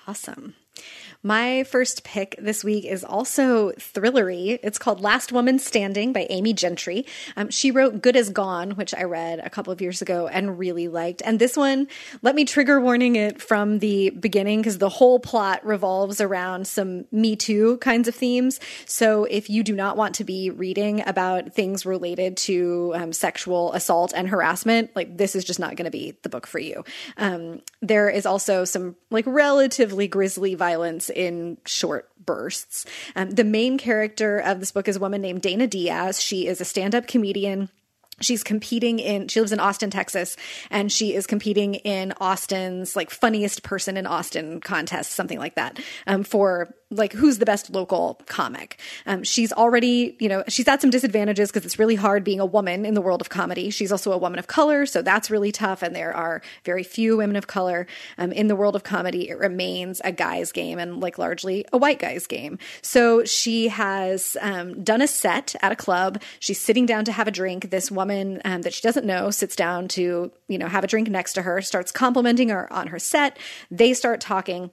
Awesome. 0.06 0.54
My 1.24 1.64
first 1.64 2.04
pick 2.04 2.36
this 2.38 2.62
week 2.62 2.84
is 2.84 3.02
also 3.02 3.72
thrillery. 3.72 4.60
It's 4.62 4.78
called 4.78 5.00
Last 5.00 5.32
Woman 5.32 5.58
Standing 5.58 6.12
by 6.12 6.28
Amy 6.30 6.52
Gentry. 6.52 7.06
Um, 7.36 7.50
she 7.50 7.72
wrote 7.72 8.00
Good 8.00 8.14
as 8.14 8.30
Gone, 8.30 8.72
which 8.72 8.94
I 8.94 9.02
read 9.02 9.40
a 9.40 9.50
couple 9.50 9.72
of 9.72 9.80
years 9.80 10.00
ago 10.00 10.28
and 10.28 10.60
really 10.60 10.86
liked. 10.86 11.20
And 11.24 11.40
this 11.40 11.56
one, 11.56 11.88
let 12.22 12.36
me 12.36 12.44
trigger 12.44 12.80
warning 12.80 13.16
it 13.16 13.42
from 13.42 13.80
the 13.80 14.10
beginning 14.10 14.60
because 14.60 14.78
the 14.78 14.88
whole 14.88 15.18
plot 15.18 15.66
revolves 15.66 16.20
around 16.20 16.68
some 16.68 17.04
Me 17.10 17.34
Too 17.34 17.78
kinds 17.78 18.06
of 18.06 18.14
themes. 18.14 18.60
So 18.86 19.24
if 19.24 19.50
you 19.50 19.64
do 19.64 19.74
not 19.74 19.96
want 19.96 20.14
to 20.16 20.24
be 20.24 20.50
reading 20.50 21.02
about 21.04 21.52
things 21.52 21.84
related 21.84 22.36
to 22.36 22.92
um, 22.94 23.12
sexual 23.12 23.72
assault 23.72 24.12
and 24.14 24.28
harassment, 24.28 24.94
like 24.94 25.16
this 25.16 25.34
is 25.34 25.44
just 25.44 25.58
not 25.58 25.74
going 25.74 25.86
to 25.86 25.90
be 25.90 26.16
the 26.22 26.28
book 26.28 26.46
for 26.46 26.60
you. 26.60 26.84
Um, 27.16 27.60
there 27.82 28.08
is 28.08 28.24
also 28.24 28.64
some 28.64 28.94
like 29.10 29.24
relatively 29.26 30.06
grisly 30.06 30.54
violence 30.54 31.07
in 31.10 31.58
short 31.66 32.08
bursts. 32.24 32.86
Um, 33.16 33.30
the 33.30 33.44
main 33.44 33.78
character 33.78 34.38
of 34.38 34.60
this 34.60 34.72
book 34.72 34.88
is 34.88 34.96
a 34.96 35.00
woman 35.00 35.20
named 35.20 35.42
Dana 35.42 35.66
Diaz. 35.66 36.20
She 36.20 36.46
is 36.46 36.60
a 36.60 36.64
stand 36.64 36.94
up 36.94 37.06
comedian. 37.06 37.70
She's 38.20 38.42
competing 38.42 38.98
in, 38.98 39.28
she 39.28 39.40
lives 39.40 39.52
in 39.52 39.60
Austin, 39.60 39.90
Texas, 39.90 40.36
and 40.70 40.90
she 40.90 41.14
is 41.14 41.26
competing 41.26 41.74
in 41.74 42.12
Austin's 42.20 42.96
like 42.96 43.10
funniest 43.10 43.62
person 43.62 43.96
in 43.96 44.06
Austin 44.06 44.60
contest, 44.60 45.12
something 45.12 45.38
like 45.38 45.54
that, 45.54 45.78
um, 46.06 46.24
for 46.24 46.74
like 46.90 47.12
who's 47.12 47.38
the 47.38 47.44
best 47.44 47.70
local 47.70 48.18
comic. 48.26 48.80
Um, 49.04 49.22
she's 49.22 49.52
already, 49.52 50.16
you 50.18 50.28
know, 50.28 50.42
she's 50.48 50.66
at 50.68 50.80
some 50.80 50.88
disadvantages 50.88 51.50
because 51.50 51.66
it's 51.66 51.78
really 51.78 51.96
hard 51.96 52.24
being 52.24 52.40
a 52.40 52.46
woman 52.46 52.86
in 52.86 52.94
the 52.94 53.02
world 53.02 53.20
of 53.20 53.28
comedy. 53.28 53.68
She's 53.68 53.92
also 53.92 54.10
a 54.12 54.18
woman 54.18 54.38
of 54.38 54.46
color, 54.46 54.86
so 54.86 55.02
that's 55.02 55.30
really 55.30 55.52
tough. 55.52 55.82
And 55.82 55.94
there 55.94 56.16
are 56.16 56.40
very 56.64 56.82
few 56.82 57.18
women 57.18 57.36
of 57.36 57.46
color 57.46 57.86
um, 58.16 58.32
in 58.32 58.48
the 58.48 58.56
world 58.56 58.74
of 58.74 58.84
comedy. 58.84 59.28
It 59.28 59.38
remains 59.38 60.00
a 60.02 60.12
guy's 60.12 60.50
game 60.50 60.78
and 60.78 61.00
like 61.00 61.18
largely 61.18 61.66
a 61.74 61.78
white 61.78 61.98
guy's 61.98 62.26
game. 62.26 62.58
So 62.80 63.24
she 63.24 63.68
has 63.68 64.38
um, 64.40 64.82
done 64.82 65.02
a 65.02 65.06
set 65.06 65.54
at 65.60 65.72
a 65.72 65.76
club. 65.76 66.22
She's 66.40 66.60
sitting 66.60 66.86
down 66.86 67.04
to 67.04 67.12
have 67.12 67.28
a 67.28 67.32
drink. 67.32 67.70
This 67.70 67.90
woman 67.90 68.40
um, 68.46 68.62
that 68.62 68.72
she 68.72 68.80
doesn't 68.80 69.04
know 69.04 69.30
sits 69.30 69.56
down 69.56 69.88
to, 69.88 70.30
you 70.48 70.58
know, 70.58 70.68
have 70.68 70.84
a 70.84 70.86
drink 70.86 71.10
next 71.10 71.34
to 71.34 71.42
her, 71.42 71.60
starts 71.60 71.92
complimenting 71.92 72.48
her 72.48 72.72
on 72.72 72.86
her 72.88 72.98
set. 72.98 73.38
They 73.70 73.92
start 73.92 74.22
talking. 74.22 74.70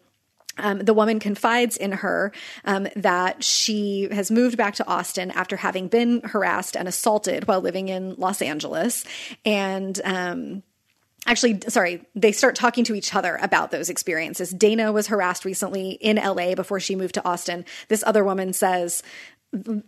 Um, 0.58 0.80
the 0.80 0.94
woman 0.94 1.20
confides 1.20 1.78
in 1.78 1.92
her 1.92 2.32
um, 2.64 2.88
that 2.96 3.44
she 3.44 4.08
has 4.12 4.32
moved 4.32 4.58
back 4.58 4.76
to 4.76 4.88
Austin 4.88 5.32
after 5.32 5.58
having 5.58 5.88
been 5.88 6.22
harassed 6.22 6.76
and 6.78 6.88
assaulted 6.88 7.48
while 7.48 7.62
living 7.62 7.90
in 7.90 8.16
Los 8.16 8.42
Angeles. 8.42 9.06
And, 9.44 10.00
um, 10.04 10.64
Actually, 11.28 11.60
sorry, 11.68 12.06
they 12.14 12.32
start 12.32 12.56
talking 12.56 12.84
to 12.84 12.94
each 12.94 13.16
other 13.16 13.40
about 13.42 13.72
those 13.72 13.90
experiences. 13.90 14.52
Dana 14.52 14.92
was 14.92 15.08
harassed 15.08 15.44
recently 15.44 15.94
in 15.94 16.18
LA 16.18 16.54
before 16.54 16.80
she 16.80 16.96
moved 16.96 17.16
to 17.16 17.28
Austin. 17.28 17.66
This 17.88 18.04
other 18.06 18.24
woman 18.24 18.54
says, 18.54 19.02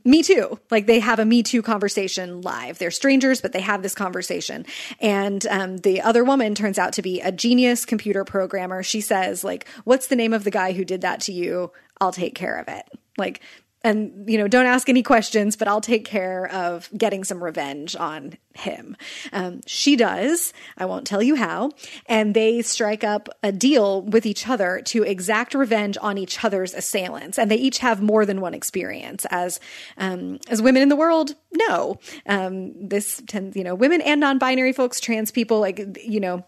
me 0.04 0.24
too. 0.24 0.60
Like 0.72 0.86
they 0.86 1.00
have 1.00 1.20
a 1.20 1.26
Me 1.26 1.44
Too 1.44 1.62
conversation 1.62 2.42
live. 2.42 2.78
They're 2.78 2.92
strangers, 2.92 3.42
but 3.42 3.54
they 3.54 3.62
have 3.62 3.82
this 3.82 3.96
conversation. 3.96 4.66
And 5.00 5.46
um, 5.48 5.78
the 5.78 6.02
other 6.02 6.24
woman 6.24 6.56
turns 6.56 6.80
out 6.80 6.94
to 6.94 7.02
be 7.02 7.22
a 7.22 7.32
genius 7.32 7.86
computer 7.86 8.24
programmer. 8.24 8.84
She 8.84 9.02
says, 9.02 9.44
like, 9.44 9.68
what's 9.84 10.08
the 10.08 10.16
name 10.16 10.34
of 10.34 10.44
the 10.44 10.52
guy 10.52 10.74
who 10.74 10.86
did 10.86 11.02
that 11.02 11.22
to 11.22 11.34
you? 11.34 11.72
I'll 12.00 12.12
take 12.12 12.36
care 12.36 12.58
of 12.58 12.68
it. 12.68 12.86
Like, 13.18 13.42
and 13.84 14.29
you 14.29 14.38
know 14.38 14.48
don't 14.48 14.65
ask 14.65 14.89
any 14.89 15.03
questions 15.03 15.55
but 15.55 15.67
i'll 15.67 15.81
take 15.81 16.05
care 16.05 16.48
of 16.51 16.89
getting 16.98 17.24
some 17.24 17.43
revenge 17.43 17.96
on 17.96 18.38
him. 18.57 18.98
Um, 19.31 19.62
she 19.65 19.96
does. 19.96 20.53
I 20.77 20.86
won't 20.86 21.07
tell 21.07 21.22
you 21.22 21.36
how. 21.36 21.72
And 22.07 22.34
they 22.34 22.62
strike 22.62 23.03
up 23.03 23.29
a 23.43 23.51
deal 23.51 24.01
with 24.01 24.25
each 24.25 24.48
other 24.48 24.81
to 24.86 25.03
exact 25.03 25.53
revenge 25.53 25.98
on 26.01 26.17
each 26.17 26.43
other's 26.43 26.74
assailants. 26.74 27.38
And 27.39 27.50
they 27.50 27.55
each 27.55 27.79
have 27.79 28.01
more 28.01 28.25
than 28.25 28.41
one 28.41 28.53
experience. 28.53 29.25
As 29.29 29.60
um, 29.98 30.39
as 30.50 30.62
women 30.62 30.81
in 30.81 30.89
the 30.89 30.96
world 30.96 31.36
no. 31.53 32.00
Um, 32.25 32.88
this 32.88 33.22
tends 33.27 33.55
you 33.55 33.63
know 33.63 33.75
women 33.75 34.01
and 34.01 34.19
non-binary 34.19 34.74
folks 34.74 35.00
trans 35.00 35.31
people 35.31 35.60
like 35.60 35.98
you 36.03 36.19
know 36.19 36.46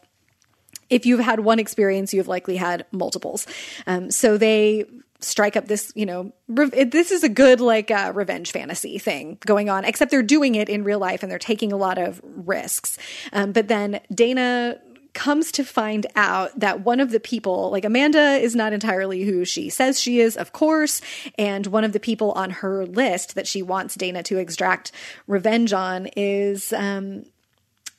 if 0.90 1.06
you've 1.06 1.20
had 1.20 1.42
one 1.42 1.60
experience, 1.60 2.16
you've 2.16 2.28
likely 2.28 2.56
had 2.56 2.84
multiples. 2.92 3.46
Um, 3.86 4.10
so 4.10 4.38
they 4.38 4.86
strike 5.20 5.56
up 5.56 5.68
this, 5.68 5.92
you 5.96 6.06
know, 6.06 6.32
re- 6.48 6.86
this 6.86 7.12
is 7.12 7.24
a 7.24 7.30
good 7.30 7.60
like 7.60 7.92
uh, 7.92 8.12
revenge 8.16 8.52
fantasy 8.52 8.98
thing 8.98 9.38
going 9.46 9.70
on, 9.70 9.86
except 9.86 10.12
they're 10.12 10.24
doing 10.24 10.56
it 10.56 10.70
in 10.70 10.84
real 10.84 11.00
life 11.00 11.24
and 11.24 11.32
they're 11.32 11.40
taking 11.40 11.72
a 11.72 11.78
lot 11.78 11.98
of 11.98 12.22
risks. 12.24 12.98
Um, 13.34 13.52
but 13.52 13.68
then 13.68 14.00
Dana 14.14 14.80
comes 15.14 15.52
to 15.52 15.64
find 15.64 16.06
out 16.16 16.58
that 16.60 16.82
one 16.82 17.00
of 17.00 17.12
the 17.12 17.20
people, 17.20 17.72
like 17.72 17.84
Amanda, 17.84 18.38
is 18.38 18.56
not 18.56 18.74
entirely 18.74 19.24
who 19.24 19.44
she 19.44 19.70
says 19.70 20.00
she 20.00 20.20
is, 20.20 20.38
of 20.38 20.54
course. 20.54 21.02
And 21.38 21.68
one 21.68 21.84
of 21.84 21.94
the 21.94 22.00
people 22.00 22.32
on 22.34 22.52
her 22.52 22.86
list 22.86 23.36
that 23.36 23.48
she 23.48 23.62
wants 23.62 23.96
Dana 23.96 24.24
to 24.24 24.38
extract 24.38 24.92
revenge 25.28 25.74
on 25.74 26.08
is 26.16 26.72
um, 26.74 27.26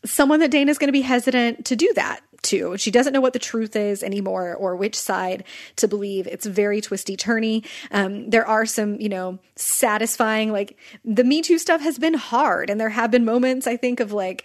someone 0.04 0.40
that 0.40 0.50
Dana's 0.50 0.78
going 0.78 0.88
to 0.88 0.92
be 0.92 1.02
hesitant 1.02 1.66
to 1.66 1.76
do 1.76 1.92
that 1.94 2.20
to. 2.42 2.76
She 2.76 2.90
doesn't 2.90 3.12
know 3.12 3.20
what 3.20 3.32
the 3.32 3.38
truth 3.38 3.76
is 3.76 4.02
anymore 4.02 4.54
or 4.54 4.76
which 4.76 4.98
side 4.98 5.44
to 5.76 5.88
believe. 5.88 6.26
It's 6.26 6.46
very 6.46 6.80
twisty 6.80 7.16
turny. 7.16 7.66
Um, 7.90 8.30
there 8.30 8.46
are 8.46 8.66
some, 8.66 9.00
you 9.00 9.08
know, 9.08 9.38
satisfying, 9.56 10.52
like 10.52 10.78
the 11.04 11.24
Me 11.24 11.42
Too 11.42 11.58
stuff 11.58 11.80
has 11.80 11.98
been 11.98 12.14
hard. 12.14 12.70
And 12.70 12.80
there 12.80 12.88
have 12.90 13.10
been 13.10 13.24
moments, 13.24 13.66
I 13.66 13.76
think, 13.76 14.00
of 14.00 14.12
like 14.12 14.44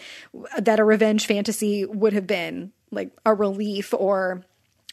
that 0.58 0.80
a 0.80 0.84
revenge 0.84 1.26
fantasy 1.26 1.86
would 1.86 2.14
have 2.14 2.28
been 2.28 2.72
like 2.92 3.12
a 3.26 3.34
relief 3.34 3.94
or 3.94 4.46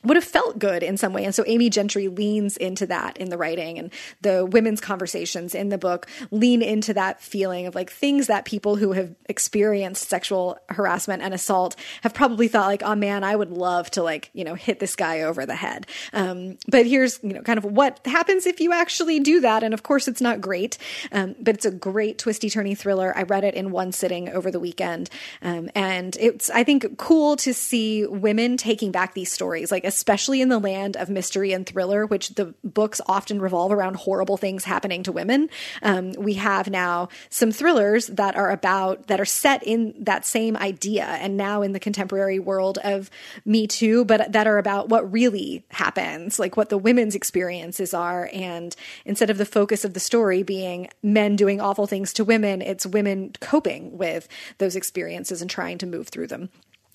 would 0.04 0.16
have 0.16 0.25
felt 0.25 0.59
good 0.59 0.82
in 0.82 0.97
some 0.97 1.12
way. 1.12 1.25
And 1.25 1.35
so 1.35 1.44
Amy 1.47 1.71
Gentry 1.71 2.09
leans 2.09 2.56
into 2.56 2.87
that 2.87 3.16
in 3.16 3.28
the 3.30 3.38
writing 3.38 3.78
and 3.78 3.92
the 4.21 4.44
women's 4.44 4.80
conversations 4.80 5.54
in 5.54 5.68
the 5.68 5.78
book 5.78 6.09
lean 6.30 6.62
into 6.62 6.94
that 6.94 7.21
feeling 7.21 7.66
of 7.66 7.75
like 7.75 7.90
things 7.90 8.26
that 8.26 8.44
people 8.44 8.76
who 8.76 8.92
have 8.92 9.14
experienced 9.28 10.09
sexual 10.09 10.59
harassment 10.68 11.23
and 11.23 11.32
assault 11.32 11.76
have 12.02 12.14
probably 12.14 12.49
thought 12.49 12.66
like, 12.66 12.82
oh 12.82 12.94
man, 12.94 13.25
I 13.25 13.37
would 13.37 13.50
love 13.50 13.90
to 13.92 14.02
like, 14.02 14.30
you 14.32 14.44
know, 14.44 14.54
hit 14.54 14.80
this 14.80 14.97
guy 14.97 15.23
over 15.23 15.47
the 15.47 15.54
head. 15.54 15.87
Um, 16.12 16.59
but 16.68 16.87
here's, 16.87 17.21
you 17.23 17.35
know, 17.35 17.42
kind 17.42 17.59
of 17.59 17.64
what 17.64 18.00
happens 18.04 18.47
if 18.47 18.61
you 18.61 18.73
actually 18.73 19.21
do 19.21 19.40
that. 19.40 19.62
And 19.62 19.73
of 19.73 19.82
course 19.82 20.09
it's 20.09 20.21
not 20.21 20.40
great, 20.40 20.78
um, 21.12 21.35
but 21.40 21.54
it's 21.54 21.64
a 21.64 21.71
great 21.71 22.18
twisty 22.18 22.50
turny 22.50 22.76
thriller. 22.76 23.16
I 23.16 23.23
read 23.23 23.44
it 23.44 23.54
in 23.54 23.71
one 23.71 23.92
sitting 23.92 24.28
over 24.28 24.50
the 24.50 24.61
weekend. 24.61 25.11
Um, 25.42 25.71
and 25.75 26.16
it's, 26.18 26.50
I 26.50 26.64
think, 26.64 26.99
cool 26.99 27.37
to 27.37 27.54
see 27.54 28.06
women 28.06 28.56
taking 28.56 28.90
back 28.90 29.14
these 29.14 29.30
stories. 29.30 29.71
Like, 29.71 29.85
especially 29.94 30.40
in 30.40 30.49
the 30.49 30.58
land 30.58 30.96
of 30.96 31.08
mystery 31.08 31.52
and 31.52 31.66
thriller, 31.66 32.06
which 32.06 32.30
the 32.30 32.54
books 32.64 33.00
often 33.06 33.40
revolve 33.40 33.72
around 33.72 33.96
horrible 33.96 34.37
things 34.37 34.64
happening 34.64 35.02
to 35.02 35.12
women. 35.12 35.50
Um, 35.82 36.12
we 36.12 36.34
have 36.34 36.70
now 36.70 37.08
some 37.30 37.52
thrillers 37.52 38.06
that 38.08 38.37
are 38.37 38.50
about, 38.50 39.06
that 39.08 39.20
are 39.20 39.25
set 39.25 39.62
in 39.62 39.94
that 40.04 40.25
same 40.25 40.56
idea 40.56 41.04
and 41.04 41.37
now 41.37 41.62
in 41.62 41.72
the 41.72 41.80
contemporary 41.80 42.38
world 42.38 42.78
of 42.78 43.11
Me 43.44 43.66
Too, 43.66 44.04
but 44.04 44.32
that 44.32 44.46
are 44.46 44.58
about 44.58 44.88
what 44.88 45.11
really 45.12 45.64
happens, 45.70 46.38
like 46.38 46.56
what 46.56 46.68
the 46.68 46.78
women's 46.78 47.14
experiences 47.14 47.94
are. 47.94 48.30
And 48.32 48.75
instead 49.04 49.30
of 49.30 49.38
the 49.38 49.46
focus 49.46 49.84
of 49.84 49.94
the 49.94 50.00
story 50.00 50.42
being 50.42 50.88
men 51.02 51.37
doing 51.37 51.61
awful 51.61 51.87
things 51.87 52.12
to 52.14 52.25
women, 52.25 52.62
it's 52.62 52.87
women 52.87 53.32
coping 53.40 53.96
with 53.96 54.28
those 54.58 54.76
experiences 54.76 55.42
and 55.42 55.50
trying 55.50 55.78
to 55.78 55.87
move 55.87 56.08
through 56.08 56.28
them. 56.28 56.50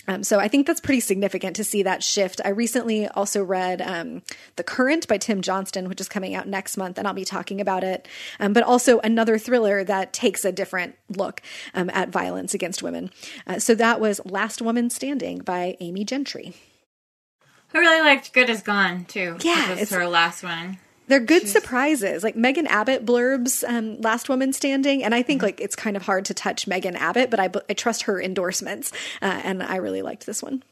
Um, 0.07 0.23
so 0.23 0.39
I 0.39 0.47
think 0.47 0.65
that's 0.67 0.79
pretty 0.79 0.99
significant 1.01 1.55
to 1.57 1.63
see 1.63 1.83
that 1.83 2.01
shift. 2.03 2.39
I 2.45 2.49
recently 2.49 3.07
also 3.09 3.43
read 3.43 3.81
um, 3.81 4.21
The 4.55 4.63
Current 4.63 5.07
by 5.07 5.17
Tim 5.17 5.41
Johnston, 5.41 5.89
which 5.89 5.99
is 5.99 6.07
coming 6.07 6.33
out 6.35 6.47
next 6.47 6.77
month, 6.77 6.97
and 6.97 7.07
I'll 7.07 7.13
be 7.13 7.25
talking 7.25 7.59
about 7.59 7.83
it. 7.83 8.07
Um, 8.39 8.53
but 8.53 8.63
also 8.63 8.99
another 8.99 9.37
thriller 9.37 9.83
that 9.83 10.13
takes 10.13 10.45
a 10.45 10.51
different 10.51 10.95
look 11.09 11.41
um, 11.73 11.89
at 11.91 12.09
violence 12.09 12.53
against 12.53 12.81
women. 12.81 13.11
Uh, 13.45 13.59
so 13.59 13.75
that 13.75 13.99
was 13.99 14.21
Last 14.25 14.61
Woman 14.61 14.89
Standing 14.89 15.39
by 15.39 15.75
Amy 15.79 16.03
Gentry. 16.05 16.53
I 17.73 17.79
really 17.79 18.01
liked 18.01 18.31
Good 18.33 18.49
Is 18.49 18.61
Gone 18.61 19.05
too. 19.05 19.37
Yeah, 19.41 19.71
it's- 19.73 19.89
her 19.91 20.07
last 20.07 20.41
one. 20.43 20.79
They're 21.07 21.19
good 21.19 21.47
surprises. 21.47 22.23
Like 22.23 22.35
Megan 22.35 22.67
Abbott 22.67 23.05
blurbs 23.05 23.63
um, 23.67 24.01
Last 24.01 24.29
Woman 24.29 24.53
Standing, 24.53 25.03
and 25.03 25.15
I 25.15 25.23
think 25.23 25.41
like 25.41 25.61
it's 25.61 25.75
kind 25.75 25.95
of 25.95 26.03
hard 26.03 26.25
to 26.25 26.33
touch 26.33 26.67
Megan 26.67 26.95
Abbott, 26.95 27.29
but 27.29 27.39
I, 27.39 27.49
I 27.69 27.73
trust 27.73 28.03
her 28.03 28.21
endorsements, 28.21 28.91
uh, 29.21 29.41
and 29.43 29.63
I 29.63 29.77
really 29.77 30.01
liked 30.01 30.25
this 30.25 30.43
one. 30.43 30.63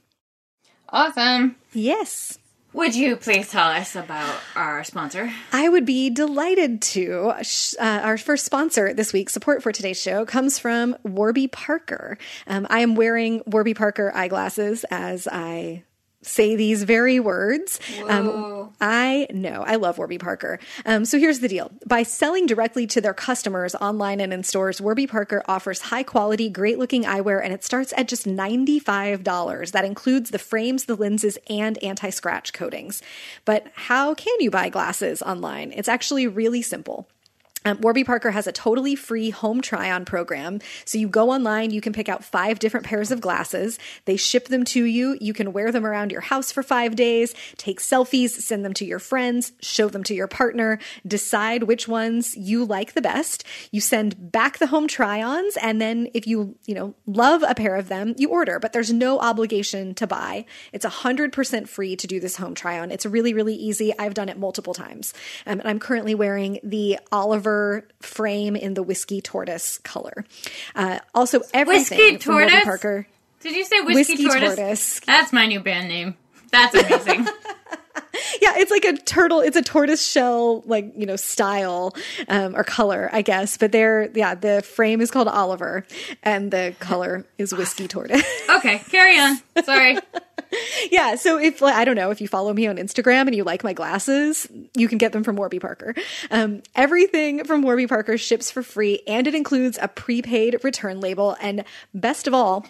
Awesome. 0.89 1.55
Yes. 1.73 2.37
Would 2.73 2.93
you 2.93 3.15
please 3.15 3.49
tell 3.49 3.69
us 3.69 3.95
about 3.95 4.35
our 4.53 4.83
sponsor? 4.83 5.31
I 5.53 5.69
would 5.69 5.85
be 5.85 6.09
delighted 6.09 6.81
to. 6.81 7.33
Uh, 7.79 8.01
our 8.03 8.17
first 8.17 8.43
sponsor 8.43 8.93
this 8.93 9.13
week, 9.13 9.29
support 9.29 9.63
for 9.63 9.71
today's 9.71 10.01
show, 10.01 10.25
comes 10.25 10.59
from 10.59 10.97
Warby 11.03 11.47
Parker. 11.47 12.17
Um, 12.47 12.67
I 12.69 12.79
am 12.81 12.95
wearing 12.95 13.41
Warby 13.45 13.75
Parker 13.75 14.11
eyeglasses 14.13 14.83
as 14.91 15.25
I 15.25 15.83
say 16.25 16.55
these 16.55 16.83
very 16.83 17.19
words. 17.19 17.79
Um, 18.07 18.73
I 18.81 19.27
know. 19.31 19.63
I 19.65 19.75
love 19.75 19.97
Warby 19.97 20.17
Parker. 20.17 20.59
Um, 20.85 21.05
so 21.05 21.17
here's 21.17 21.39
the 21.39 21.47
deal. 21.47 21.71
By 21.85 22.03
selling 22.03 22.45
directly 22.45 22.87
to 22.87 23.01
their 23.01 23.13
customers 23.13 23.75
online 23.75 24.19
and 24.19 24.33
in 24.33 24.43
stores, 24.43 24.81
Warby 24.81 25.07
Parker 25.07 25.43
offers 25.47 25.81
high 25.81 26.03
quality, 26.03 26.49
great 26.49 26.79
looking 26.79 27.03
eyewear, 27.03 27.43
and 27.43 27.53
it 27.53 27.63
starts 27.63 27.93
at 27.95 28.07
just 28.07 28.25
$95. 28.25 29.71
That 29.71 29.85
includes 29.85 30.31
the 30.31 30.39
frames, 30.39 30.85
the 30.85 30.95
lenses, 30.95 31.37
and 31.49 31.81
anti 31.83 32.09
scratch 32.09 32.53
coatings. 32.53 33.01
But 33.45 33.67
how 33.73 34.13
can 34.13 34.35
you 34.39 34.51
buy 34.51 34.69
glasses 34.69 35.21
online? 35.21 35.71
It's 35.71 35.89
actually 35.89 36.27
really 36.27 36.61
simple. 36.61 37.07
Um, 37.65 37.81
Warby 37.81 38.03
Parker 38.03 38.29
has 38.29 38.45
a 38.45 38.51
totally 38.51 38.95
free 38.95 39.31
home 39.31 39.59
try 39.59 39.91
on 39.91 40.05
program. 40.05 40.59
So 40.85 40.99
you 40.99 41.09
go 41.09 41.31
online, 41.31 41.71
you 41.71 41.81
can 41.81 41.93
pick 41.93 42.07
out 42.07 42.23
five 42.23 42.59
different 42.59 42.85
pairs 42.85 43.09
of 43.09 43.21
glasses. 43.21 43.79
They 44.05 44.17
ship 44.17 44.49
them 44.49 44.63
to 44.65 44.85
you. 44.85 45.17
You 45.19 45.33
can 45.33 45.51
wear 45.51 45.71
them 45.71 45.83
around 45.83 46.11
your 46.11 46.21
house 46.21 46.51
for 46.51 46.61
five 46.61 46.95
days, 46.95 47.33
take 47.57 47.79
selfies, 47.79 48.29
send 48.29 48.63
them 48.63 48.73
to 48.75 48.85
your 48.85 48.99
friends, 48.99 49.51
show 49.61 49.89
them 49.89 50.03
to 50.03 50.13
your 50.13 50.27
partner, 50.27 50.77
decide 51.07 51.63
which 51.63 51.87
ones 51.87 52.37
you 52.37 52.63
like 52.63 52.93
the 52.93 53.01
best. 53.01 53.43
You 53.71 53.81
send 53.81 54.31
back 54.31 54.59
the 54.59 54.67
home 54.67 54.87
try 54.87 55.23
ons. 55.23 55.57
And 55.57 55.81
then 55.81 56.07
if 56.13 56.27
you, 56.27 56.55
you 56.67 56.75
know, 56.75 56.93
love 57.07 57.43
a 57.47 57.55
pair 57.55 57.75
of 57.77 57.87
them, 57.87 58.13
you 58.17 58.29
order, 58.29 58.59
but 58.59 58.73
there's 58.73 58.93
no 58.93 59.19
obligation 59.19 59.95
to 59.95 60.05
buy. 60.05 60.45
It's 60.71 60.85
100% 60.85 61.67
free 61.67 61.95
to 61.95 62.05
do 62.05 62.19
this 62.19 62.35
home 62.35 62.53
try 62.53 62.79
on. 62.79 62.91
It's 62.91 63.07
really, 63.07 63.33
really 63.33 63.55
easy. 63.55 63.91
I've 63.97 64.13
done 64.13 64.29
it 64.29 64.37
multiple 64.37 64.75
times. 64.75 65.15
Um, 65.47 65.59
and 65.59 65.67
I'm 65.67 65.79
currently 65.79 66.13
wearing 66.13 66.59
the 66.61 66.99
Oliver 67.11 67.54
frame 68.01 68.55
in 68.55 68.73
the 68.73 68.83
whiskey 68.83 69.21
tortoise 69.21 69.77
color. 69.79 70.25
Uh, 70.75 70.99
also, 71.13 71.41
everything 71.53 71.97
Whiskey 71.97 72.17
tortoise? 72.17 72.63
Parker. 72.63 73.07
Did 73.41 73.55
you 73.55 73.65
say 73.65 73.79
whiskey, 73.81 74.13
Whiskey 74.13 74.25
tortoise? 74.25 74.55
tortoise. 74.55 74.99
That's 75.01 75.31
my 75.33 75.45
new 75.45 75.59
band 75.59 75.87
name. 75.87 76.15
That's 76.51 76.73
amazing. 76.75 77.27
Yeah, 78.41 78.53
it's 78.57 78.71
like 78.71 78.85
a 78.85 78.93
turtle. 78.93 79.39
It's 79.39 79.55
a 79.55 79.61
tortoise 79.61 80.05
shell, 80.05 80.61
like 80.65 80.91
you 80.97 81.05
know, 81.05 81.15
style 81.15 81.95
um, 82.27 82.55
or 82.55 82.63
color, 82.63 83.09
I 83.13 83.21
guess. 83.21 83.57
But 83.57 83.71
they're 83.71 84.09
yeah, 84.13 84.35
the 84.35 84.61
frame 84.61 84.99
is 84.99 85.09
called 85.11 85.27
Oliver, 85.27 85.85
and 86.21 86.51
the 86.51 86.75
color 86.79 87.25
is 87.37 87.53
whiskey 87.53 87.87
tortoise. 87.87 88.23
okay, 88.49 88.79
carry 88.89 89.17
on. 89.19 89.39
Sorry. 89.63 89.97
yeah, 90.91 91.15
so 91.15 91.37
if 91.39 91.61
like, 91.61 91.75
I 91.75 91.85
don't 91.85 91.95
know 91.95 92.11
if 92.11 92.19
you 92.19 92.27
follow 92.27 92.53
me 92.53 92.67
on 92.67 92.77
Instagram 92.77 93.21
and 93.21 93.35
you 93.35 93.43
like 93.43 93.63
my 93.63 93.73
glasses, 93.73 94.47
you 94.75 94.87
can 94.87 94.97
get 94.97 95.11
them 95.11 95.23
from 95.23 95.35
Warby 95.35 95.59
Parker. 95.59 95.95
Um, 96.31 96.61
everything 96.75 97.43
from 97.45 97.61
Warby 97.61 97.87
Parker 97.87 98.17
ships 98.17 98.51
for 98.51 98.63
free, 98.63 99.01
and 99.07 99.27
it 99.27 99.35
includes 99.35 99.77
a 99.81 99.87
prepaid 99.87 100.63
return 100.63 100.99
label. 100.99 101.37
And 101.41 101.63
best 101.93 102.27
of 102.27 102.33
all. 102.33 102.65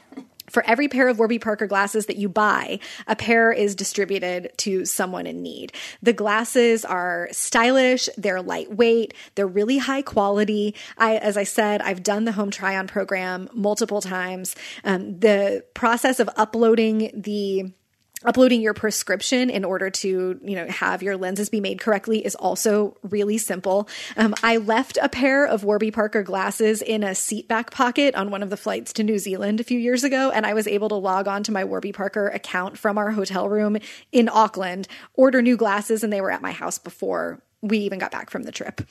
For 0.50 0.64
every 0.66 0.88
pair 0.88 1.08
of 1.08 1.20
Warby 1.20 1.40
Parker 1.40 1.68
glasses 1.68 2.06
that 2.06 2.18
you 2.18 2.30
buy, 2.30 2.80
a 3.08 3.16
pair 3.16 3.52
is 3.52 3.75
distributed 3.75 4.52
to 4.58 4.86
someone 4.86 5.28
in 5.28 5.42
need. 5.42 5.74
The 6.02 6.14
glasses 6.14 6.86
are 6.86 7.30
stylish, 7.32 8.10
they're 8.18 8.42
lightweight, 8.42 9.14
they're 9.36 9.48
really 9.48 9.78
high 9.78 10.02
quality. 10.02 10.75
I, 10.98 11.18
as 11.18 11.38
I 11.38 11.44
said, 11.44 11.82
I've 11.82 12.04
done 12.04 12.25
the 12.25 12.32
home 12.32 12.52
try 12.52 12.78
on 12.78 12.88
program 12.88 13.50
multiple 13.54 14.02
times. 14.02 14.56
Um, 14.84 15.20
the 15.20 15.64
process 15.74 16.20
of 16.20 16.30
uploading 16.36 17.12
the 17.14 17.72
uploading 18.25 18.62
your 18.62 18.74
prescription 18.74 19.50
in 19.50 19.63
order 19.63 19.89
to 19.89 20.39
you 20.44 20.55
know 20.55 20.67
have 20.67 21.03
your 21.03 21.17
lenses 21.17 21.50
be 21.50 21.60
made 21.60 21.79
correctly 21.79 22.25
is 22.25 22.36
also 22.36 22.98
really 23.03 23.38
simple. 23.38 23.88
Um, 24.17 24.36
i 24.44 24.58
left 24.58 24.98
a 25.01 25.10
pair 25.10 25.46
of 25.46 25.63
warby 25.63 25.91
parker 25.91 26.24
glasses 26.24 26.82
in 26.82 27.03
a 27.03 27.15
seat 27.15 27.48
back 27.48 27.72
pocket 27.72 28.15
on 28.15 28.32
one 28.32 28.44
of 28.44 28.50
the 28.50 28.58
flights 28.58 28.94
to 28.94 29.03
new 29.03 29.17
zealand 29.20 29.60
a 29.60 29.63
few 29.63 29.79
years 29.79 30.03
ago 30.03 30.32
and 30.32 30.46
i 30.46 30.53
was 30.53 30.67
able 30.67 30.89
to 30.89 30.96
log 30.96 31.27
on 31.27 31.44
to 31.44 31.51
my 31.51 31.63
warby 31.63 31.91
parker 31.91 32.27
account 32.27 32.77
from 32.77 32.98
our 32.98 33.12
hotel 33.12 33.50
room 33.50 33.77
in 34.12 34.29
auckland 34.29 34.88
order 35.13 35.41
new 35.41 35.58
glasses 35.58 36.03
and 36.03 36.12
they 36.12 36.22
were 36.22 36.32
at 36.32 36.41
my 36.41 36.51
house 36.51 36.77
before 36.77 37.41
we 37.65 37.79
even 37.79 37.98
got 37.98 38.12
back 38.12 38.29
from 38.29 38.43
the 38.43 38.51
trip. 38.51 38.81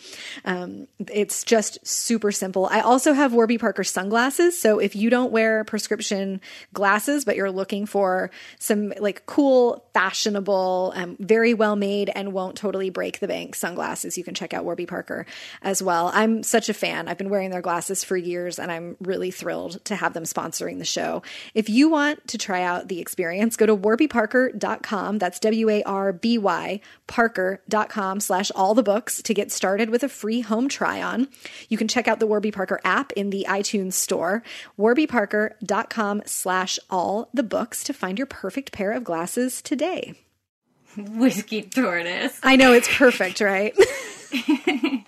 Um, 0.45 0.89
it's 0.99 1.45
just 1.45 1.85
super 1.87 2.33
simple. 2.33 2.67
I 2.67 2.81
also 2.81 3.13
have 3.13 3.33
Warby 3.33 3.59
Parker 3.59 3.85
sunglasses. 3.85 4.59
So 4.59 4.81
if 4.81 4.97
you 4.97 5.11
don't 5.11 5.31
wear 5.31 5.63
prescription 5.65 6.41
glasses, 6.73 7.25
but 7.25 7.37
you're 7.37 7.53
looking 7.53 7.87
for 7.87 8.31
some 8.59 8.93
like 8.99 9.27
cool, 9.27 9.85
fashionable, 9.95 10.93
um, 10.97 11.17
very 11.21 11.55
well 11.55 11.77
made, 11.77 12.11
and 12.15 12.33
won't 12.33 12.57
totally 12.57 12.91
break 12.91 13.21
the 13.21 13.29
bank 13.29 13.55
sunglasses, 13.55 14.19
you 14.19 14.25
can 14.25 14.35
check 14.35 14.53
out 14.53 14.65
Warby 14.65 14.87
Parker 14.87 15.25
as 15.63 15.83
well. 15.83 16.11
I'm 16.13 16.43
such 16.43 16.69
a 16.69 16.75
fan. 16.75 17.07
I've 17.07 17.19
been 17.19 17.31
wearing 17.31 17.51
their 17.51 17.63
glasses 17.63 18.03
for 18.03 18.17
years, 18.17 18.59
and 18.59 18.73
I'm 18.73 18.97
really 19.01 19.31
thrilled 19.31 19.85
to 19.85 19.95
have 19.95 20.15
them 20.15 20.25
sponsoring 20.25 20.79
the 20.79 20.85
show. 20.85 21.23
If 21.55 21.69
you 21.69 21.89
want 21.89 22.27
to 22.29 22.39
try 22.39 22.63
out 22.63 22.89
the 22.89 23.01
experience, 23.01 23.57
go 23.57 23.67
to 23.67 23.77
warbyparker.com. 23.77 25.19
That's 25.19 25.39
W 25.39 25.71
A 25.71 25.83
R 25.85 26.13
B 26.13 26.39
Y 26.39 26.81
Parker.com 27.07 28.21
slash 28.21 28.51
all 28.57 28.64
the 28.73 28.83
books 28.83 29.21
to 29.23 29.35
get 29.35 29.53
started 29.53 29.91
with 29.91 30.03
a 30.03 30.09
free 30.09 30.41
home 30.41 30.69
try 30.69 31.03
on. 31.03 31.29
You 31.69 31.77
can 31.77 31.89
check 31.89 32.09
out 32.09 32.21
the 32.21 32.27
Warby 32.27 32.53
Parker 32.53 32.81
app 32.85 33.13
in 33.13 33.29
the 33.29 33.45
iTunes 33.49 33.93
store, 33.93 34.43
warbyparker.com 34.79 36.23
slash 36.25 36.79
all 36.89 37.29
the 37.35 37.43
books 37.43 37.85
to 37.85 37.93
find 37.93 38.17
your 38.19 38.27
perfect 38.27 38.73
pair 38.73 38.93
of 38.93 39.05
glasses 39.05 39.61
today. 39.61 40.15
Whiskey 40.97 41.63
tortoise. 41.63 42.39
I 42.43 42.57
know 42.57 42.73
it's 42.73 42.89
perfect, 42.97 43.41
right? 43.43 43.77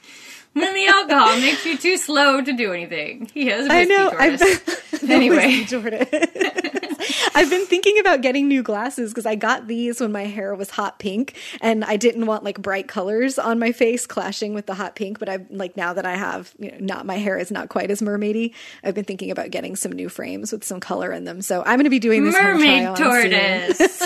When 0.56 0.72
the 0.72 0.86
alcohol 0.86 1.38
makes 1.38 1.66
you 1.66 1.76
too 1.76 1.98
slow 1.98 2.40
to 2.40 2.52
do 2.54 2.72
anything. 2.72 3.30
He 3.34 3.48
has 3.48 3.68
whiskey 3.68 3.74
I 3.76 3.84
know. 3.84 4.10
tortoise. 4.10 4.42
I've 4.94 5.10
Anyway. 5.10 5.64
Jordan. 5.64 6.06
I've 7.36 7.50
been 7.50 7.66
thinking 7.66 7.98
about 7.98 8.22
getting 8.22 8.48
new 8.48 8.62
glasses 8.62 9.12
because 9.12 9.26
I 9.26 9.34
got 9.34 9.66
these 9.66 10.00
when 10.00 10.10
my 10.10 10.24
hair 10.24 10.54
was 10.54 10.70
hot 10.70 10.98
pink 10.98 11.36
and 11.60 11.84
I 11.84 11.96
didn't 11.96 12.24
want 12.26 12.44
like 12.44 12.60
bright 12.62 12.88
colors 12.88 13.38
on 13.38 13.58
my 13.58 13.72
face 13.72 14.06
clashing 14.06 14.54
with 14.54 14.64
the 14.64 14.74
hot 14.74 14.96
pink. 14.96 15.18
But 15.18 15.28
I'm 15.28 15.46
like, 15.50 15.76
now 15.76 15.92
that 15.92 16.06
I 16.06 16.16
have, 16.16 16.52
you 16.58 16.72
know, 16.72 16.78
not 16.80 17.04
my 17.04 17.16
hair 17.16 17.38
is 17.38 17.50
not 17.50 17.68
quite 17.68 17.90
as 17.90 18.00
mermaidy, 18.00 18.54
I've 18.82 18.94
been 18.94 19.04
thinking 19.04 19.30
about 19.30 19.50
getting 19.50 19.76
some 19.76 19.92
new 19.92 20.08
frames 20.08 20.50
with 20.50 20.64
some 20.64 20.80
color 20.80 21.12
in 21.12 21.24
them. 21.24 21.42
So 21.42 21.60
I'm 21.60 21.76
going 21.76 21.84
to 21.84 21.90
be 21.90 21.98
doing 21.98 22.24
this 22.24 22.34
mermaid 22.34 22.96
tortoise. 22.96 24.00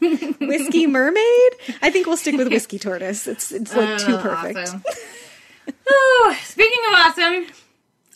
whiskey 0.40 0.86
mermaid. 0.86 1.52
I 1.82 1.90
think 1.90 2.06
we'll 2.06 2.16
stick 2.16 2.36
with 2.36 2.48
whiskey 2.48 2.78
tortoise. 2.78 3.26
It's 3.26 3.52
it's 3.52 3.74
like 3.74 3.88
oh, 3.88 3.98
too 3.98 4.14
Oh, 4.14 4.18
perfect. 4.18 4.58
awesome. 4.58 4.82
oh, 5.88 6.38
speaking 6.42 6.80
of 6.88 6.94
awesome, 6.94 7.46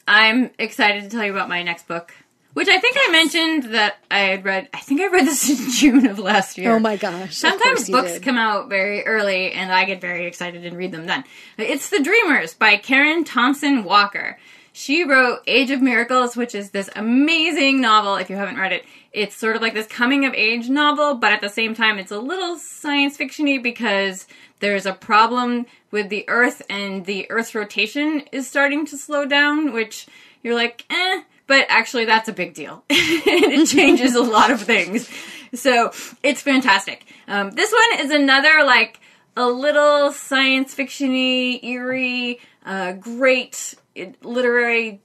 I'm 0.09 0.50
excited 0.59 1.02
to 1.04 1.11
tell 1.11 1.25
you 1.25 1.32
about 1.32 1.49
my 1.49 1.62
next 1.62 1.87
book, 1.87 2.14
which 2.54 2.69
I 2.69 2.78
think 2.78 2.97
I 2.99 3.12
mentioned 3.12 3.75
that 3.75 3.97
I 4.11 4.21
had 4.21 4.45
read. 4.45 4.69
I 4.75 4.80
think 4.80 5.00
I 5.00 5.09
read 5.09 5.26
this 5.26 5.49
in 5.49 5.71
June 5.73 6.07
of 6.07 6.19
last 6.19 6.59
year. 6.59 6.75
Oh 6.75 6.78
my 6.78 6.97
gosh! 6.97 7.37
Sometimes 7.37 7.88
books 7.88 8.14
did. 8.14 8.23
come 8.23 8.37
out 8.37 8.69
very 8.69 9.04
early, 9.07 9.52
and 9.52 9.73
I 9.73 9.85
get 9.85 10.00
very 10.00 10.26
excited 10.26 10.64
and 10.64 10.76
read 10.76 10.92
them 10.92 11.07
then. 11.07 11.25
It's 11.59 11.90
The 11.90 12.02
Dreamers 12.02 12.54
by 12.54 12.76
Karen 12.76 13.25
Thompson 13.25 13.85
Walker. 13.85 14.38
She 14.73 15.02
wrote 15.04 15.40
Age 15.47 15.71
of 15.71 15.83
Miracles, 15.83 16.37
which 16.37 16.54
is 16.54 16.71
this 16.71 16.88
amazing 16.95 17.80
novel. 17.80 18.16
If 18.16 18.30
you 18.30 18.37
haven't 18.37 18.57
read 18.57 18.73
it, 18.73 18.85
it's 19.12 19.37
sort 19.37 19.57
of 19.57 19.62
like 19.62 19.75
this 19.75 19.87
coming 19.88 20.25
of 20.25 20.35
age 20.35 20.69
novel, 20.69 21.16
but 21.16 21.33
at 21.33 21.40
the 21.40 21.49
same 21.49 21.75
time, 21.75 21.99
it's 21.99 22.12
a 22.12 22.19
little 22.19 22.57
science 22.57 23.16
fictiony 23.16 23.61
because 23.61 24.26
there's 24.61 24.87
a 24.87 24.92
problem 24.92 25.66
with 25.90 26.09
the 26.09 26.25
Earth, 26.28 26.62
and 26.71 27.04
the 27.04 27.28
Earth's 27.30 27.54
rotation 27.54 28.23
is 28.30 28.47
starting 28.47 28.87
to 28.87 28.97
slow 28.97 29.26
down, 29.26 29.73
which 29.73 30.07
you're 30.42 30.54
like, 30.54 30.85
eh, 30.88 31.23
but 31.50 31.66
actually 31.69 32.04
that's 32.04 32.28
a 32.28 32.33
big 32.33 32.54
deal. 32.54 32.85
it 32.90 33.66
changes 33.66 34.14
a 34.14 34.23
lot 34.23 34.52
of 34.52 34.62
things. 34.62 35.11
So 35.52 35.90
it's 36.23 36.40
fantastic. 36.40 37.04
Um, 37.26 37.50
this 37.50 37.73
one 37.73 38.07
is 38.07 38.12
another 38.12 38.62
like 38.62 39.00
a 39.37 39.49
little 39.49 40.12
science 40.12 40.76
fictiony, 40.76 41.61
eerie, 41.64 42.38
uh, 42.64 42.92
great 42.92 43.75
uh, 43.99 44.04
literary 44.23 45.00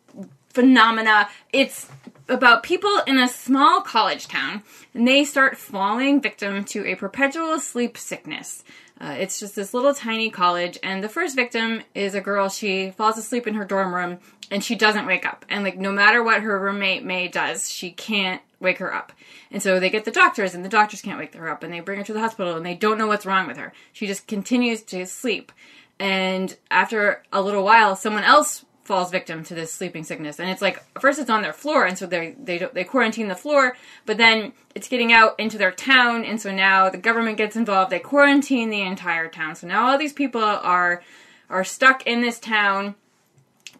phenomena. 0.49 1.29
It's 1.51 1.89
about 2.29 2.61
people 2.61 2.95
in 3.07 3.17
a 3.17 3.27
small 3.27 3.81
college 3.81 4.27
town, 4.27 4.61
and 4.93 5.07
they 5.07 5.23
start 5.23 5.57
falling 5.57 6.21
victim 6.21 6.63
to 6.65 6.85
a 6.85 6.93
perpetual 6.93 7.59
sleep 7.59 7.97
sickness. 7.97 8.63
Uh, 9.01 9.15
it's 9.17 9.39
just 9.39 9.55
this 9.55 9.73
little 9.73 9.93
tiny 9.93 10.29
college, 10.29 10.79
and 10.81 11.03
the 11.03 11.09
first 11.09 11.35
victim 11.35 11.81
is 11.93 12.15
a 12.15 12.21
girl. 12.21 12.47
She 12.47 12.91
falls 12.91 13.17
asleep 13.17 13.45
in 13.45 13.55
her 13.55 13.65
dorm 13.65 13.93
room, 13.93 14.19
and 14.51 14.63
she 14.63 14.75
doesn't 14.75 15.05
wake 15.05 15.25
up. 15.25 15.45
And 15.49 15.63
like, 15.63 15.77
no 15.77 15.91
matter 15.91 16.23
what 16.23 16.41
her 16.41 16.59
roommate 16.59 17.03
May 17.03 17.27
does, 17.27 17.71
she 17.71 17.91
can't 17.91 18.41
wake 18.59 18.77
her 18.79 18.93
up. 18.93 19.11
And 19.51 19.61
so 19.61 19.79
they 19.79 19.89
get 19.89 20.05
the 20.05 20.11
doctors, 20.11 20.53
and 20.53 20.63
the 20.63 20.69
doctors 20.69 21.01
can't 21.01 21.19
wake 21.19 21.33
her 21.35 21.49
up, 21.49 21.63
and 21.63 21.73
they 21.73 21.79
bring 21.79 21.99
her 21.99 22.05
to 22.05 22.13
the 22.13 22.19
hospital, 22.19 22.55
and 22.55 22.65
they 22.65 22.75
don't 22.75 22.97
know 22.97 23.07
what's 23.07 23.25
wrong 23.25 23.47
with 23.47 23.57
her. 23.57 23.73
She 23.93 24.07
just 24.07 24.27
continues 24.27 24.81
to 24.83 25.05
sleep. 25.05 25.51
And 25.99 26.55
after 26.69 27.23
a 27.31 27.41
little 27.41 27.63
while, 27.63 27.95
someone 27.95 28.23
else 28.23 28.65
falls 28.85 29.09
victim 29.09 29.43
to 29.43 29.55
this 29.55 29.73
sleeping 29.73 30.03
sickness 30.03 30.39
and 30.39 30.47
it's 30.47 30.61
like 30.61 30.79
first 30.99 31.17
it's 31.17 31.29
on 31.29 31.41
their 31.41 31.51
floor 31.51 31.87
and 31.87 31.97
so 31.97 32.05
they 32.05 32.35
they 32.37 32.59
they 32.71 32.83
quarantine 32.83 33.27
the 33.27 33.35
floor 33.35 33.75
but 34.05 34.17
then 34.17 34.53
it's 34.75 34.87
getting 34.87 35.11
out 35.11 35.33
into 35.39 35.57
their 35.57 35.71
town 35.71 36.23
and 36.23 36.39
so 36.39 36.53
now 36.53 36.87
the 36.87 36.97
government 36.97 37.35
gets 37.35 37.55
involved 37.55 37.91
they 37.91 37.97
quarantine 37.97 38.69
the 38.69 38.83
entire 38.83 39.27
town 39.27 39.55
so 39.55 39.65
now 39.65 39.87
all 39.87 39.97
these 39.97 40.13
people 40.13 40.43
are 40.43 41.01
are 41.49 41.63
stuck 41.63 42.05
in 42.05 42.21
this 42.21 42.39
town 42.39 42.93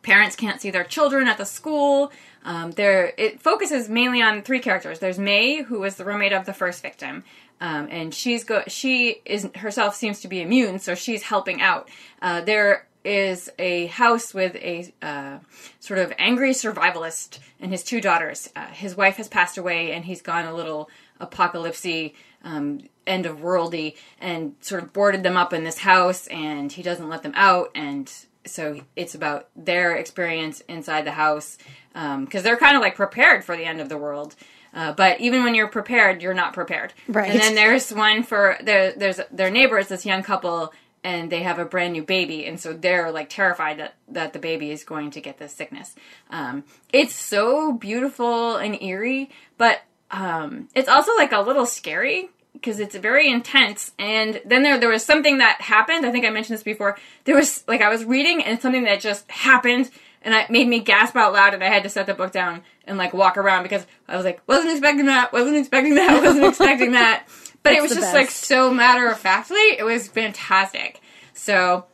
parents 0.05 0.35
can't 0.35 0.61
see 0.61 0.69
their 0.69 0.83
children 0.83 1.27
at 1.27 1.37
the 1.37 1.45
school. 1.45 2.11
Um, 2.45 2.71
there, 2.71 3.11
it 3.17 3.41
focuses 3.41 3.89
mainly 3.89 4.21
on 4.21 4.43
three 4.43 4.59
characters. 4.59 4.99
There's 4.99 5.17
May, 5.17 5.63
who 5.63 5.79
was 5.79 5.95
the 5.95 6.05
roommate 6.05 6.31
of 6.31 6.45
the 6.45 6.53
first 6.53 6.81
victim, 6.81 7.23
um, 7.59 7.87
and 7.89 8.13
she's 8.13 8.43
go. 8.43 8.63
She 8.67 9.21
is 9.25 9.49
herself 9.55 9.95
seems 9.95 10.21
to 10.21 10.27
be 10.27 10.41
immune, 10.41 10.77
so 10.79 10.93
she's 10.93 11.23
helping 11.23 11.59
out. 11.59 11.89
Uh, 12.21 12.41
there 12.41 12.87
is 13.03 13.51
a 13.57 13.87
house 13.87 14.33
with 14.33 14.55
a 14.55 14.93
uh, 15.01 15.39
sort 15.79 15.99
of 15.99 16.13
angry 16.19 16.51
survivalist 16.51 17.39
and 17.59 17.71
his 17.71 17.83
two 17.83 17.99
daughters. 17.99 18.49
Uh, 18.55 18.67
his 18.67 18.95
wife 18.95 19.17
has 19.17 19.27
passed 19.27 19.57
away, 19.57 19.91
and 19.91 20.05
he's 20.05 20.21
gone 20.21 20.45
a 20.45 20.53
little 20.53 20.89
apocalypsy. 21.19 22.13
Um, 22.43 22.81
end 23.07 23.25
of 23.25 23.37
worldy 23.37 23.95
and 24.19 24.55
sort 24.61 24.83
of 24.83 24.93
boarded 24.93 25.23
them 25.23 25.37
up 25.37 25.53
in 25.53 25.63
this 25.63 25.79
house 25.79 26.25
and 26.27 26.71
he 26.71 26.81
doesn't 26.81 27.09
let 27.09 27.21
them 27.23 27.33
out 27.35 27.69
and 27.75 28.11
so 28.45 28.79
it's 28.95 29.15
about 29.15 29.49
their 29.55 29.95
experience 29.95 30.61
inside 30.67 31.05
the 31.05 31.11
house 31.11 31.57
because 31.93 32.43
they're 32.43 32.57
kind 32.57 32.75
of 32.75 32.81
like 32.81 32.95
prepared 32.95 33.43
for 33.43 33.55
the 33.55 33.65
end 33.65 33.79
of 33.81 33.89
the 33.89 33.97
world. 33.97 34.35
Uh, 34.73 34.91
but 34.91 35.21
even 35.21 35.43
when 35.43 35.55
you're 35.55 35.67
prepared 35.69 36.21
you're 36.21 36.33
not 36.33 36.53
prepared. 36.53 36.93
Right. 37.07 37.31
and 37.31 37.39
then 37.39 37.55
there's 37.55 37.91
one 37.93 38.23
for 38.23 38.57
there 38.61 38.91
there's 38.91 39.19
their 39.31 39.49
neighbor 39.49 39.77
is 39.79 39.87
this 39.87 40.05
young 40.05 40.21
couple 40.23 40.73
and 41.03 41.31
they 41.31 41.43
have 41.43 41.59
a 41.59 41.65
brand 41.65 41.93
new 41.93 42.03
baby 42.03 42.45
and 42.45 42.59
so 42.59 42.73
they're 42.73 43.11
like 43.11 43.29
terrified 43.29 43.79
that 43.79 43.95
that 44.09 44.33
the 44.33 44.39
baby 44.39 44.71
is 44.71 44.83
going 44.83 45.11
to 45.11 45.21
get 45.21 45.37
this 45.37 45.53
sickness. 45.53 45.95
Um, 46.29 46.65
it's 46.91 47.15
so 47.15 47.71
beautiful 47.73 48.57
and 48.57 48.81
eerie 48.81 49.29
but 49.57 49.81
um, 50.11 50.67
it's 50.75 50.89
also 50.89 51.15
like 51.15 51.31
a 51.31 51.41
little 51.41 51.65
scary 51.65 52.29
because 52.65 52.79
it's 52.79 52.95
very 52.95 53.29
intense. 53.29 53.91
And 53.99 54.41
then 54.43 54.63
there 54.63 54.79
there 54.79 54.89
was 54.89 55.05
something 55.05 55.37
that 55.37 55.61
happened. 55.61 56.03
I 56.03 56.11
think 56.11 56.25
I 56.25 56.31
mentioned 56.31 56.57
this 56.57 56.63
before. 56.63 56.97
There 57.25 57.35
was 57.35 57.63
like 57.67 57.81
I 57.81 57.89
was 57.89 58.03
reading 58.03 58.43
and 58.43 58.59
something 58.59 58.85
that 58.85 58.99
just 58.99 59.29
happened 59.29 59.91
and 60.23 60.33
it 60.33 60.49
made 60.49 60.67
me 60.67 60.79
gasp 60.79 61.15
out 61.15 61.31
loud 61.31 61.53
and 61.53 61.63
I 61.63 61.67
had 61.67 61.83
to 61.83 61.89
set 61.89 62.07
the 62.07 62.15
book 62.15 62.31
down 62.31 62.63
and 62.85 62.97
like 62.97 63.13
walk 63.13 63.37
around 63.37 63.61
because 63.63 63.85
I 64.07 64.15
was 64.15 64.25
like 64.25 64.41
wasn't 64.47 64.71
expecting 64.71 65.05
that, 65.05 65.31
wasn't 65.31 65.57
expecting 65.57 65.93
that, 65.95 66.23
wasn't 66.23 66.45
expecting 66.49 66.93
that. 66.93 67.27
But 67.61 67.73
it 67.73 67.81
was 67.83 67.93
just 67.93 68.13
like 68.13 68.31
so 68.31 68.73
matter 68.73 69.07
of 69.07 69.19
factly. 69.19 69.77
It 69.77 69.83
was 69.83 70.07
fantastic. 70.07 71.01
So 71.33 71.85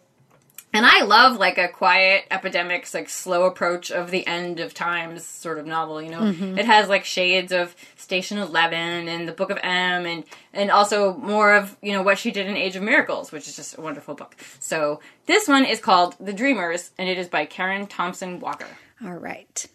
and 0.73 0.85
I 0.85 1.03
love 1.03 1.37
like 1.37 1.57
a 1.57 1.67
quiet, 1.67 2.25
epidemics, 2.31 2.93
like 2.93 3.09
slow 3.09 3.43
approach 3.43 3.91
of 3.91 4.09
the 4.11 4.25
end 4.25 4.59
of 4.59 4.73
times 4.73 5.25
sort 5.25 5.57
of 5.59 5.65
novel. 5.65 6.01
You 6.01 6.09
know, 6.11 6.19
Mm-hmm. 6.21 6.57
it 6.57 6.65
has 6.65 6.87
like 6.89 7.05
shades 7.05 7.51
of 7.51 7.75
Station 7.97 8.37
Eleven 8.37 9.07
and 9.07 9.27
the 9.27 9.31
Book 9.33 9.49
of 9.49 9.57
M, 9.61 10.05
and 10.05 10.23
and 10.53 10.71
also 10.71 11.13
more 11.17 11.53
of 11.53 11.75
you 11.81 11.91
know 11.93 12.01
what 12.03 12.17
she 12.19 12.31
did 12.31 12.47
in 12.47 12.55
Age 12.55 12.75
of 12.75 12.83
Miracles, 12.83 13.31
which 13.31 13.47
is 13.47 13.55
just 13.55 13.77
a 13.77 13.81
wonderful 13.81 14.15
book. 14.15 14.35
So 14.59 14.99
this 15.25 15.47
one 15.47 15.65
is 15.65 15.79
called 15.79 16.15
The 16.19 16.33
Dreamers, 16.33 16.91
and 16.97 17.07
it 17.09 17.17
is 17.17 17.27
by 17.27 17.45
Karen 17.45 17.87
Thompson 17.87 18.39
Walker. 18.39 18.67
All 19.03 19.11
right. 19.13 19.65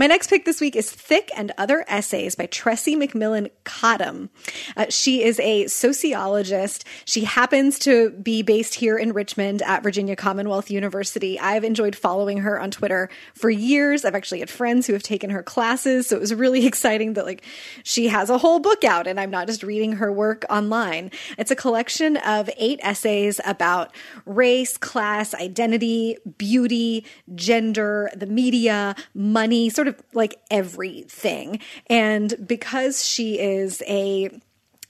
My 0.00 0.06
next 0.06 0.30
pick 0.30 0.46
this 0.46 0.62
week 0.62 0.76
is 0.76 0.90
Thick 0.90 1.30
and 1.36 1.52
Other 1.58 1.84
Essays 1.86 2.34
by 2.34 2.46
Tressie 2.46 2.96
McMillan 2.96 3.50
Cottom. 3.64 4.30
Uh, 4.74 4.86
she 4.88 5.22
is 5.22 5.38
a 5.40 5.66
sociologist. 5.66 6.86
She 7.04 7.24
happens 7.24 7.78
to 7.80 8.08
be 8.08 8.40
based 8.40 8.76
here 8.76 8.96
in 8.96 9.12
Richmond 9.12 9.60
at 9.60 9.82
Virginia 9.82 10.16
Commonwealth 10.16 10.70
University. 10.70 11.38
I've 11.38 11.64
enjoyed 11.64 11.94
following 11.94 12.38
her 12.38 12.58
on 12.58 12.70
Twitter 12.70 13.10
for 13.34 13.50
years. 13.50 14.06
I've 14.06 14.14
actually 14.14 14.40
had 14.40 14.48
friends 14.48 14.86
who 14.86 14.94
have 14.94 15.02
taken 15.02 15.28
her 15.28 15.42
classes, 15.42 16.06
so 16.06 16.16
it 16.16 16.20
was 16.20 16.32
really 16.32 16.64
exciting 16.70 17.12
that 17.12 17.26
like 17.26 17.44
she 17.82 18.08
has 18.08 18.30
a 18.30 18.38
whole 18.38 18.58
book 18.58 18.84
out 18.84 19.06
and 19.06 19.20
I'm 19.20 19.30
not 19.30 19.48
just 19.48 19.62
reading 19.62 19.92
her 19.96 20.10
work 20.10 20.46
online. 20.48 21.10
It's 21.36 21.50
a 21.50 21.56
collection 21.56 22.16
of 22.16 22.48
eight 22.56 22.80
essays 22.82 23.38
about 23.44 23.94
race, 24.24 24.78
class, 24.78 25.34
identity, 25.34 26.16
beauty, 26.38 27.04
gender, 27.34 28.10
the 28.16 28.24
media, 28.24 28.96
money, 29.12 29.68
sort 29.68 29.89
like 30.12 30.40
everything. 30.50 31.60
And 31.88 32.46
because 32.46 33.04
she 33.04 33.38
is 33.38 33.82
a 33.86 34.30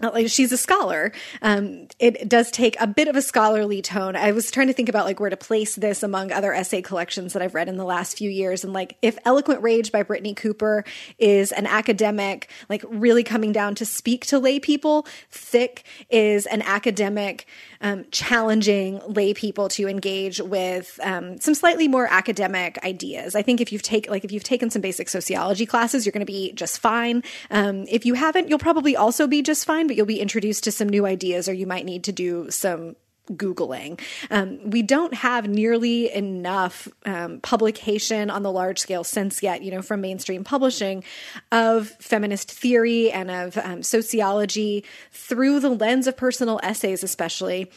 like 0.01 0.29
she's 0.29 0.53
a 0.53 0.57
scholar. 0.57 1.13
Um, 1.43 1.89
it 1.99 2.29
does 2.29 2.51
take 2.51 2.81
a 2.81 2.87
bit 2.87 3.09
of 3.09 3.17
a 3.17 3.23
scholarly 3.23 3.83
tone. 3.83 4.17
I 4.17 4.33
was 4.33 4.51
trying 4.51 4.69
to 4.69 4.73
think 4.73 4.89
about 4.89 5.05
like 5.05 5.21
where 5.21 5.31
to 5.31 5.37
place 5.37 5.77
this 5.77 6.03
among 6.03 6.33
other 6.33 6.53
essay 6.53 6.83
collections 6.83 7.33
that 7.33 7.43
i've 7.43 7.55
read 7.55 7.69
in 7.69 7.77
the 7.77 7.85
last 7.85 8.17
few 8.17 8.31
years. 8.31 8.65
And 8.65 8.73
like 8.73 8.97
if 9.03 9.19
eloquent 9.25 9.63
rage 9.63 9.93
by 9.93 10.03
brittney 10.03 10.37
cooper 10.37 10.85
is 11.19 11.53
an 11.53 11.67
academic 11.67 12.51
like 12.69 12.85
really 12.89 13.23
coming 13.23 13.53
down 13.53 13.75
to 13.77 13.87
speak 13.87 14.27
to 14.27 14.39
lay 14.39 14.61
people 14.61 15.07
thick 15.31 15.85
is 16.09 16.47
an 16.47 16.63
academic 16.63 17.47
um, 17.81 18.05
challenging 18.11 19.01
lay 19.07 19.33
people 19.33 19.69
to 19.71 19.89
engage 19.89 20.41
with 20.41 20.99
um, 21.03 21.39
some 21.39 21.55
slightly 21.55 21.89
more 21.89 22.07
academic 22.07 22.79
ideas. 22.85 23.35
I 23.35 23.43
think 23.43 23.61
if 23.61 23.73
you've 23.73 23.83
taken 23.83 24.11
like 24.11 24.25
if 24.25 24.33
you've 24.33 24.45
taken 24.45 24.71
some 24.71 24.83
basic 24.83 25.09
sociology 25.09 25.67
classes 25.67 26.05
you're 26.05 26.13
going 26.13 26.21
to 26.21 26.27
be 26.27 26.53
just 26.53 26.79
fine. 26.79 27.23
Um, 27.51 27.87
if 27.89 28.05
you 28.05 28.15
haven't 28.15 28.49
you'll 28.49 28.59
probably 28.59 28.97
also 28.97 29.27
be 29.27 29.43
just 29.43 29.65
fine 29.65 29.87
but 29.90 29.96
you'll 29.96 30.07
be 30.07 30.20
introduced 30.20 30.62
to 30.62 30.70
some 30.70 30.88
new 30.88 31.05
ideas 31.05 31.48
or 31.48 31.53
you 31.53 31.66
might 31.66 31.85
need 31.85 32.05
to 32.05 32.12
do 32.12 32.48
some 32.48 32.94
Googling. 33.33 34.00
Um, 34.31 34.70
we 34.70 34.83
don't 34.83 35.14
have 35.14 35.48
nearly 35.48 36.12
enough 36.12 36.87
um, 37.05 37.40
publication 37.40 38.31
on 38.31 38.44
the 38.44 38.53
large 38.53 38.79
scale 38.79 39.03
sense 39.03 39.42
yet, 39.42 39.62
you 39.64 39.72
know, 39.72 39.83
from 39.83 40.00
mainstream 40.00 40.44
publishing 40.44 41.03
of 41.50 41.88
feminist 41.98 42.53
theory 42.53 43.11
and 43.11 43.33
of 43.33 43.59
um, 43.59 43.83
sociology 43.83 44.85
through 45.11 45.59
the 45.59 45.70
lens 45.70 46.07
of 46.07 46.16
personal 46.16 46.61
essays, 46.62 47.03
especially 47.03 47.68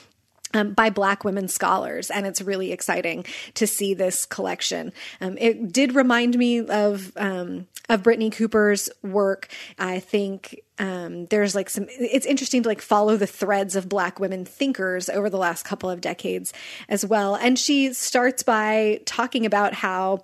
um, 0.54 0.74
by 0.74 0.90
Black 0.90 1.24
women 1.24 1.48
scholars, 1.48 2.12
and 2.12 2.28
it's 2.28 2.42
really 2.42 2.72
exciting 2.72 3.26
to 3.56 3.66
see 3.66 3.94
this 3.94 4.26
collection. 4.26 4.94
Um, 5.20 5.38
it 5.40 5.72
did 5.72 5.96
remind 5.96 6.38
me 6.38 6.60
of 6.60 7.12
um, 7.18 7.68
of 7.90 8.04
Brittney 8.04 8.32
Cooper's 8.32 8.90
work. 9.02 9.48
I 9.80 10.00
think 10.00 10.60
um, 10.80 11.26
there's 11.28 11.54
like 11.54 11.70
some. 11.70 11.86
It's 11.90 12.26
interesting 12.26 12.64
to 12.64 12.70
like 12.70 12.82
follow 12.82 13.16
the 13.16 13.28
threads 13.28 13.76
of 13.76 13.88
Black 13.88 14.20
women 14.20 14.44
thinkers 14.44 15.08
over 15.10 15.30
the 15.30 15.38
last 15.38 15.64
couple 15.64 15.90
of 15.90 16.02
decades 16.02 16.52
as 16.90 17.06
well. 17.06 17.36
And 17.36 17.60
she 17.60 17.94
starts 17.94 18.44
by 18.44 19.02
talking 19.06 19.46
about 19.46 19.74
how 19.74 20.24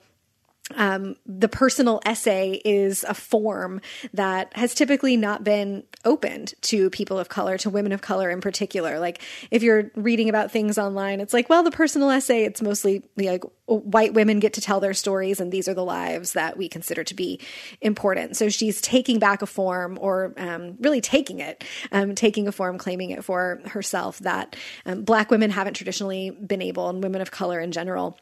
um, 0.76 1.16
the 1.26 1.50
personal 1.50 2.00
essay 2.06 2.62
is 2.64 3.04
a 3.04 3.14
form 3.14 3.82
that 4.14 4.56
has 4.56 4.74
typically 4.76 5.18
not 5.18 5.44
been 5.44 5.84
opened 6.06 6.54
to 6.62 6.90
people 6.92 7.18
of 7.18 7.30
color, 7.30 7.58
to 7.58 7.70
women 7.70 7.92
of 7.92 8.02
color 8.02 8.30
in 8.30 8.42
particular. 8.42 9.00
Like 9.00 9.22
if 9.52 9.64
you're 9.64 9.92
reading 9.96 10.30
about 10.30 10.52
things 10.52 10.78
online, 10.78 11.20
it's 11.20 11.34
like, 11.34 11.50
well, 11.50 11.64
the 11.64 11.72
personal 11.72 12.10
essay, 12.10 12.44
it's 12.44 12.62
mostly 12.62 13.04
like 13.18 13.44
white 13.66 14.14
women 14.14 14.40
get 14.40 14.54
to 14.54 14.62
tell 14.62 14.80
their 14.80 14.94
stories, 14.94 15.40
and 15.40 15.52
these 15.52 15.68
are 15.68 15.74
the 15.74 15.84
lives 15.84 16.34
that 16.34 16.58
we 16.58 16.68
consider 16.68 17.04
to 17.04 17.14
be 17.14 17.40
important. 17.82 18.36
So 18.36 18.50
she's 18.50 18.82
taking 18.82 19.20
back 19.20 19.42
a 19.42 19.46
form, 19.46 19.98
or 20.02 20.34
um, 20.38 20.78
really 20.80 21.02
taking 21.02 21.40
it, 21.40 21.64
um, 21.92 22.16
taking 22.16 22.48
a 22.48 22.52
form, 22.52 22.78
claiming 22.78 23.12
it 23.12 23.24
for 23.24 23.62
herself 23.66 24.20
that 24.20 24.56
um, 24.86 25.04
Black 25.04 25.30
women 25.30 25.52
haven't 25.52 25.76
traditionally 25.76 26.32
been 26.32 26.62
able, 26.62 26.90
and 26.90 27.04
women 27.04 27.22
of 27.22 27.32
color 27.32 27.60
in 27.60 27.72
general 27.72 28.18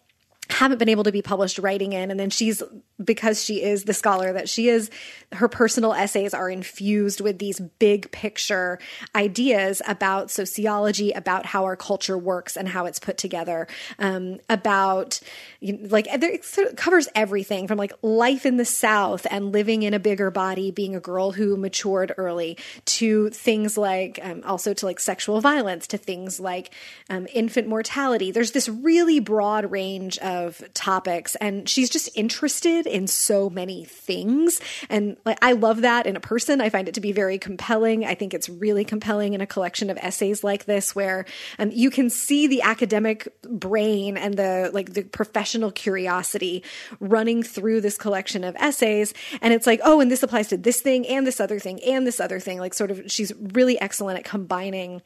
haven't 0.58 0.80
been 0.80 0.90
able 0.90 1.04
to 1.04 1.12
be 1.12 1.22
published 1.22 1.60
writing 1.60 1.94
in. 1.94 2.10
And 2.10 2.20
then 2.20 2.32
she's 2.32 2.64
because 3.04 3.44
she 3.44 3.62
is 3.62 3.84
the 3.84 3.94
scholar 3.94 4.34
that 4.34 4.50
she 4.50 4.70
is 4.70 4.90
her 5.34 5.48
personal 5.48 5.94
essays 5.94 6.34
are 6.34 6.50
infused 6.50 7.22
with 7.22 7.38
these 7.38 7.60
big 7.60 8.12
picture 8.12 8.80
ideas 9.16 9.82
about 9.88 10.32
sociology 10.32 11.12
about 11.12 11.46
how 11.46 11.66
our 11.66 11.76
culture 11.76 12.18
works 12.18 12.58
and 12.58 12.70
how 12.70 12.86
it's 12.86 12.98
put 12.98 13.18
together. 13.18 13.68
Um, 14.00 14.40
about 14.50 15.20
you 15.60 15.74
know, 15.74 15.88
like 15.90 16.08
it 16.10 16.46
sort 16.46 16.70
of 16.70 16.76
covers 16.76 17.08
everything 17.14 17.68
from 17.68 17.78
like 17.78 17.94
life 18.02 18.46
in 18.46 18.58
the 18.58 18.66
south 18.66 19.28
and 19.30 19.52
living 19.52 19.84
in 19.84 19.94
a 19.94 20.00
bigger 20.00 20.32
body 20.32 20.72
being 20.72 20.96
a 20.96 21.00
girl 21.00 21.32
who 21.32 21.56
matured 21.58 22.14
early 22.18 22.58
to 22.86 23.30
things 23.30 23.78
like 23.78 24.20
um, 24.24 24.42
also 24.46 24.74
to 24.74 24.86
like 24.86 25.00
sexual 25.00 25.40
violence 25.42 25.88
to 25.88 25.98
things 25.98 26.40
like 26.40 26.74
um, 27.10 27.28
infant 27.34 27.68
mortality. 27.68 28.32
There's 28.32 28.52
this 28.52 28.70
really 28.70 29.20
broad 29.20 29.70
range 29.72 30.18
of 30.20 30.47
of 30.48 30.64
topics 30.74 31.36
and 31.36 31.68
she's 31.70 31.90
just 31.90 32.10
interested 32.16 32.88
in 32.88 33.08
so 33.08 33.50
many 33.50 33.86
things. 33.86 34.60
And 34.90 35.18
like 35.26 35.38
I 35.42 35.52
love 35.52 35.82
that 35.82 36.08
in 36.08 36.16
a 36.16 36.20
person. 36.20 36.62
I 36.62 36.70
find 36.70 36.88
it 36.88 36.96
to 36.96 37.02
be 37.02 37.12
very 37.12 37.38
compelling. 37.38 38.06
I 38.06 38.16
think 38.16 38.34
it's 38.34 38.50
really 38.50 38.86
compelling 38.86 39.34
in 39.34 39.42
a 39.42 39.48
collection 39.48 39.90
of 39.90 39.98
essays 40.02 40.44
like 40.44 40.66
this 40.66 40.96
where 40.96 41.26
um, 41.60 41.70
you 41.72 41.90
can 41.90 42.10
see 42.10 42.48
the 42.48 42.62
academic 42.62 43.28
brain 43.44 44.18
and 44.18 44.36
the 44.36 44.72
like 44.74 44.94
the 44.94 45.04
professional 45.04 45.72
curiosity 45.72 46.64
running 47.00 47.44
through 47.44 47.82
this 47.82 47.98
collection 47.98 48.44
of 48.44 48.56
essays. 48.58 49.14
And 49.42 49.54
it's 49.54 49.68
like 49.68 49.82
oh 49.84 50.00
and 50.00 50.10
this 50.10 50.24
applies 50.24 50.48
to 50.48 50.58
this 50.58 50.82
thing 50.82 51.06
and 51.08 51.28
this 51.28 51.40
other 51.40 51.60
thing 51.60 51.84
and 51.84 52.08
this 52.08 52.20
other 52.20 52.40
thing. 52.40 52.60
Like 52.60 52.74
sort 52.74 52.92
of 52.92 53.12
she's 53.12 53.34
really 53.36 53.80
excellent 53.80 54.20
at 54.20 54.26
combining 54.26 55.02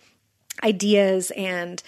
ideas 0.63 1.31
and 1.31 1.81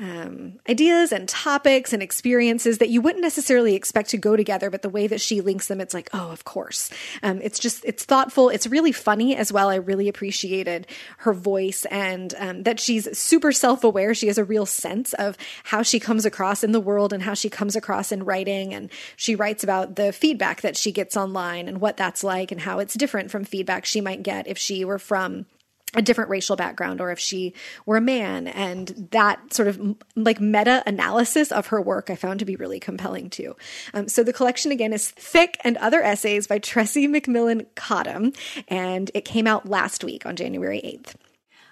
um, 0.00 0.58
ideas 0.68 1.12
and 1.12 1.28
topics 1.28 1.92
and 1.92 2.02
experiences 2.02 2.78
that 2.78 2.88
you 2.88 3.02
wouldn't 3.02 3.22
necessarily 3.22 3.74
expect 3.74 4.10
to 4.10 4.16
go 4.16 4.34
together, 4.34 4.70
but 4.70 4.80
the 4.80 4.88
way 4.88 5.06
that 5.06 5.20
she 5.20 5.42
links 5.42 5.66
them, 5.66 5.80
it's 5.80 5.92
like, 5.92 6.08
oh, 6.14 6.30
of 6.30 6.44
course. 6.44 6.90
Um, 7.22 7.40
it's 7.42 7.58
just, 7.58 7.84
it's 7.84 8.04
thoughtful. 8.04 8.48
It's 8.48 8.66
really 8.66 8.92
funny 8.92 9.36
as 9.36 9.52
well. 9.52 9.68
I 9.68 9.74
really 9.76 10.08
appreciated 10.08 10.86
her 11.18 11.34
voice 11.34 11.84
and 11.86 12.34
um, 12.38 12.62
that 12.62 12.80
she's 12.80 13.16
super 13.16 13.52
self 13.52 13.84
aware. 13.84 14.14
She 14.14 14.28
has 14.28 14.38
a 14.38 14.44
real 14.44 14.64
sense 14.64 15.12
of 15.14 15.36
how 15.64 15.82
she 15.82 16.00
comes 16.00 16.24
across 16.24 16.64
in 16.64 16.72
the 16.72 16.80
world 16.80 17.12
and 17.12 17.22
how 17.22 17.34
she 17.34 17.50
comes 17.50 17.76
across 17.76 18.10
in 18.10 18.24
writing. 18.24 18.72
And 18.72 18.90
she 19.16 19.34
writes 19.34 19.62
about 19.62 19.96
the 19.96 20.12
feedback 20.12 20.62
that 20.62 20.78
she 20.78 20.92
gets 20.92 21.16
online 21.16 21.68
and 21.68 21.80
what 21.80 21.98
that's 21.98 22.24
like 22.24 22.50
and 22.50 22.62
how 22.62 22.78
it's 22.78 22.94
different 22.94 23.30
from 23.30 23.44
feedback 23.44 23.84
she 23.84 24.00
might 24.00 24.22
get 24.22 24.46
if 24.46 24.56
she 24.56 24.84
were 24.84 24.98
from 24.98 25.44
a 25.94 26.02
different 26.02 26.30
racial 26.30 26.56
background 26.56 27.00
or 27.00 27.10
if 27.10 27.18
she 27.18 27.54
were 27.86 27.96
a 27.96 28.00
man. 28.00 28.46
And 28.46 29.08
that 29.10 29.52
sort 29.52 29.68
of 29.68 29.96
like 30.16 30.40
meta 30.40 30.82
analysis 30.86 31.50
of 31.52 31.68
her 31.68 31.80
work 31.80 32.10
i 32.10 32.14
found 32.14 32.38
to 32.38 32.44
be 32.44 32.56
really 32.56 32.80
compelling 32.80 33.30
too. 33.30 33.56
Um, 33.94 34.08
so 34.08 34.22
the 34.22 34.32
collection 34.32 34.72
again 34.72 34.92
is 34.92 35.10
thick 35.10 35.58
and 35.64 35.76
other 35.78 36.02
essays 36.02 36.46
by 36.46 36.58
tressie 36.58 37.08
mcmillan 37.08 37.66
cottom 37.74 38.32
and 38.68 39.10
it 39.14 39.24
came 39.24 39.46
out 39.46 39.68
last 39.68 40.04
week 40.04 40.26
on 40.26 40.36
january 40.36 40.80
8th 40.80 41.14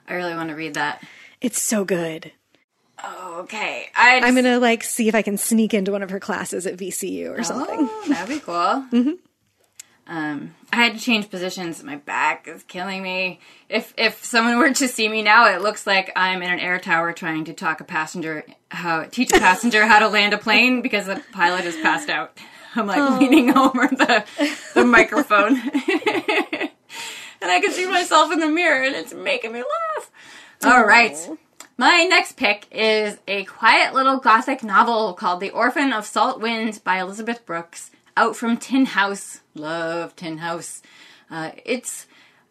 i 0.06 0.14
really 0.14 0.34
want 0.34 0.50
to 0.50 0.54
read 0.54 0.74
that. 0.74 1.02
It's 1.40 1.60
so 1.60 1.84
good. 1.84 2.32
Okay 3.04 3.86
I 3.94 4.20
i'm 4.24 4.34
gonna 4.34 4.58
like 4.58 4.82
see 4.82 5.08
if 5.08 5.14
i 5.14 5.22
can 5.22 5.38
sneak 5.38 5.72
into 5.72 5.92
one 5.92 6.02
of 6.02 6.10
her 6.10 6.18
classes 6.18 6.66
at 6.66 6.76
vcu 6.76 7.30
or 7.30 7.40
oh, 7.40 7.42
something 7.42 7.88
that'd 8.08 8.28
be 8.28 8.40
cool. 8.40 8.54
Mm-hmm. 8.54 9.12
Um, 10.08 10.54
I 10.72 10.76
had 10.76 10.94
to 10.94 11.00
change 11.00 11.28
positions. 11.28 11.82
My 11.84 11.96
back 11.96 12.48
is 12.48 12.62
killing 12.62 13.02
me. 13.02 13.40
If 13.68 13.92
if 13.98 14.24
someone 14.24 14.58
were 14.58 14.72
to 14.72 14.88
see 14.88 15.08
me 15.08 15.22
now, 15.22 15.54
it 15.54 15.60
looks 15.60 15.86
like 15.86 16.10
I'm 16.16 16.42
in 16.42 16.50
an 16.50 16.58
air 16.58 16.78
tower 16.78 17.12
trying 17.12 17.44
to 17.44 17.52
talk 17.52 17.80
a 17.80 17.84
passenger 17.84 18.44
how 18.70 19.04
teach 19.04 19.32
a 19.32 19.38
passenger 19.38 19.86
how 19.86 19.98
to 19.98 20.08
land 20.08 20.32
a 20.32 20.38
plane 20.38 20.80
because 20.80 21.06
the 21.06 21.22
pilot 21.32 21.64
is 21.66 21.76
passed 21.76 22.08
out. 22.08 22.36
I'm 22.74 22.86
like 22.86 22.98
oh. 22.98 23.18
leaning 23.20 23.56
over 23.56 23.86
the 23.86 24.24
the 24.74 24.84
microphone, 24.84 25.56
and 25.60 26.70
I 27.42 27.60
can 27.60 27.72
see 27.72 27.86
myself 27.86 28.32
in 28.32 28.40
the 28.40 28.48
mirror, 28.48 28.82
and 28.82 28.94
it's 28.94 29.12
making 29.12 29.52
me 29.52 29.58
laugh. 29.58 30.10
All 30.64 30.84
right. 30.84 31.16
My 31.80 32.02
next 32.02 32.36
pick 32.36 32.66
is 32.72 33.18
a 33.28 33.44
quiet 33.44 33.94
little 33.94 34.18
gothic 34.18 34.64
novel 34.64 35.12
called 35.14 35.38
The 35.38 35.50
Orphan 35.50 35.92
of 35.92 36.06
Salt 36.06 36.40
Wind 36.40 36.80
by 36.82 36.98
Elizabeth 36.98 37.46
Brooks 37.46 37.92
out 38.18 38.34
from 38.34 38.56
Tin 38.56 38.84
House. 38.84 39.40
Love 39.54 40.16
Tin 40.16 40.38
House. 40.38 40.82
Uh, 41.30 41.52
it's 41.64 42.06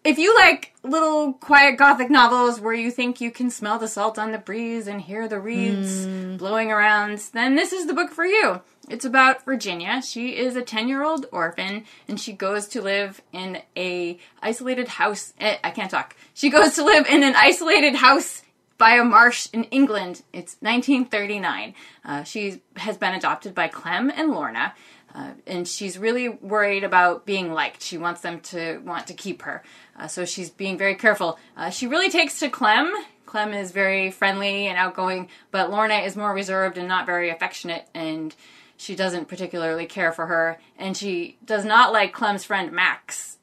if 0.06 0.18
you 0.18 0.34
like 0.36 0.74
little 0.82 1.34
quiet 1.34 1.78
gothic 1.78 2.10
novels 2.10 2.62
where 2.62 2.74
you 2.74 2.90
think 2.90 3.20
you 3.20 3.32
can 3.32 3.50
smell 3.50 3.78
the 3.78 3.90
salt 3.90 4.18
on 4.18 4.32
the 4.32 4.38
breeze 4.38 4.88
and 4.88 5.02
hear 5.02 5.28
the 5.28 5.42
reeds 5.42 6.06
mm. 6.06 6.38
blowing 6.38 6.72
around, 6.72 7.18
then 7.34 7.56
this 7.56 7.74
is 7.74 7.86
the 7.86 7.94
book 7.94 8.12
for 8.12 8.26
you. 8.26 8.62
It's 8.90 9.04
about 9.04 9.44
Virginia. 9.44 10.02
She 10.02 10.38
is 10.38 10.56
a 10.56 10.62
10-year-old 10.62 11.26
orphan 11.34 11.84
and 12.08 12.18
she 12.18 12.32
goes 12.32 12.70
to 12.70 12.82
live 12.82 13.22
in 13.34 13.62
a 13.76 14.18
isolated 14.42 14.88
house. 14.88 15.34
Eh, 15.42 15.58
I 15.62 15.72
can't 15.72 15.92
talk. 15.92 16.16
She 16.34 16.50
goes 16.50 16.76
to 16.76 16.86
live 16.86 17.06
in 17.08 17.24
an 17.24 17.34
isolated 17.36 17.96
house 17.96 18.44
by 18.78 18.92
a 18.92 19.04
marsh 19.04 19.50
in 19.52 19.66
England. 19.66 20.22
It's 20.32 20.56
1939. 20.62 21.74
Uh, 22.06 22.24
she 22.24 22.62
has 22.78 22.98
been 22.98 23.14
adopted 23.14 23.54
by 23.54 23.68
Clem 23.68 24.10
and 24.16 24.32
Lorna. 24.32 24.74
Uh, 25.18 25.32
and 25.48 25.68
she's 25.68 25.98
really 25.98 26.30
worried 26.30 26.84
about 26.84 27.26
being 27.26 27.52
liked. 27.52 27.82
She 27.82 27.98
wants 27.98 28.22
them 28.22 28.40
to 28.42 28.78
want 28.86 29.08
to 29.08 29.16
keep 29.16 29.42
her. 29.42 29.64
Uh, 29.98 30.08
so 30.08 30.26
she's 30.26 30.52
being 30.52 30.78
very 30.78 30.94
careful. 30.94 31.40
Uh, 31.56 31.72
she 31.72 31.88
really 31.88 32.12
takes 32.12 32.40
to 32.40 32.50
Clem. 32.50 32.94
Clem 33.26 33.52
is 33.52 33.72
very 33.72 34.12
friendly 34.12 34.68
and 34.68 34.78
outgoing, 34.78 35.28
but 35.50 35.72
Lorna 35.72 35.96
is 35.96 36.16
more 36.16 36.34
reserved 36.34 36.78
and 36.78 36.88
not 36.88 37.08
very 37.08 37.32
affectionate, 37.32 37.88
and 37.96 38.36
she 38.78 38.96
doesn't 38.96 39.28
particularly 39.28 39.88
care 39.88 40.12
for 40.12 40.28
her. 40.28 40.60
And 40.78 40.96
she 40.96 41.40
does 41.44 41.66
not 41.66 41.92
like 41.92 42.14
Clem's 42.14 42.44
friend 42.44 42.72
Max 42.72 43.40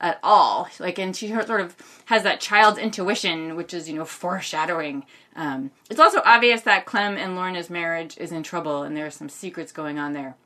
at 0.00 0.18
all. 0.22 0.68
Like, 0.80 0.98
and 0.98 1.14
she 1.14 1.28
sort 1.28 1.60
of 1.60 1.76
has 2.06 2.22
that 2.22 2.40
child's 2.40 2.78
intuition, 2.78 3.54
which 3.54 3.74
is, 3.74 3.86
you 3.86 3.94
know, 3.94 4.06
foreshadowing. 4.06 5.04
Um, 5.36 5.72
it's 5.90 6.00
also 6.00 6.22
obvious 6.24 6.62
that 6.62 6.86
Clem 6.86 7.18
and 7.18 7.36
Lorna's 7.36 7.68
marriage 7.68 8.16
is 8.16 8.32
in 8.32 8.42
trouble, 8.42 8.82
and 8.82 8.96
there 8.96 9.06
are 9.06 9.10
some 9.10 9.28
secrets 9.28 9.72
going 9.72 9.98
on 9.98 10.14
there. 10.14 10.36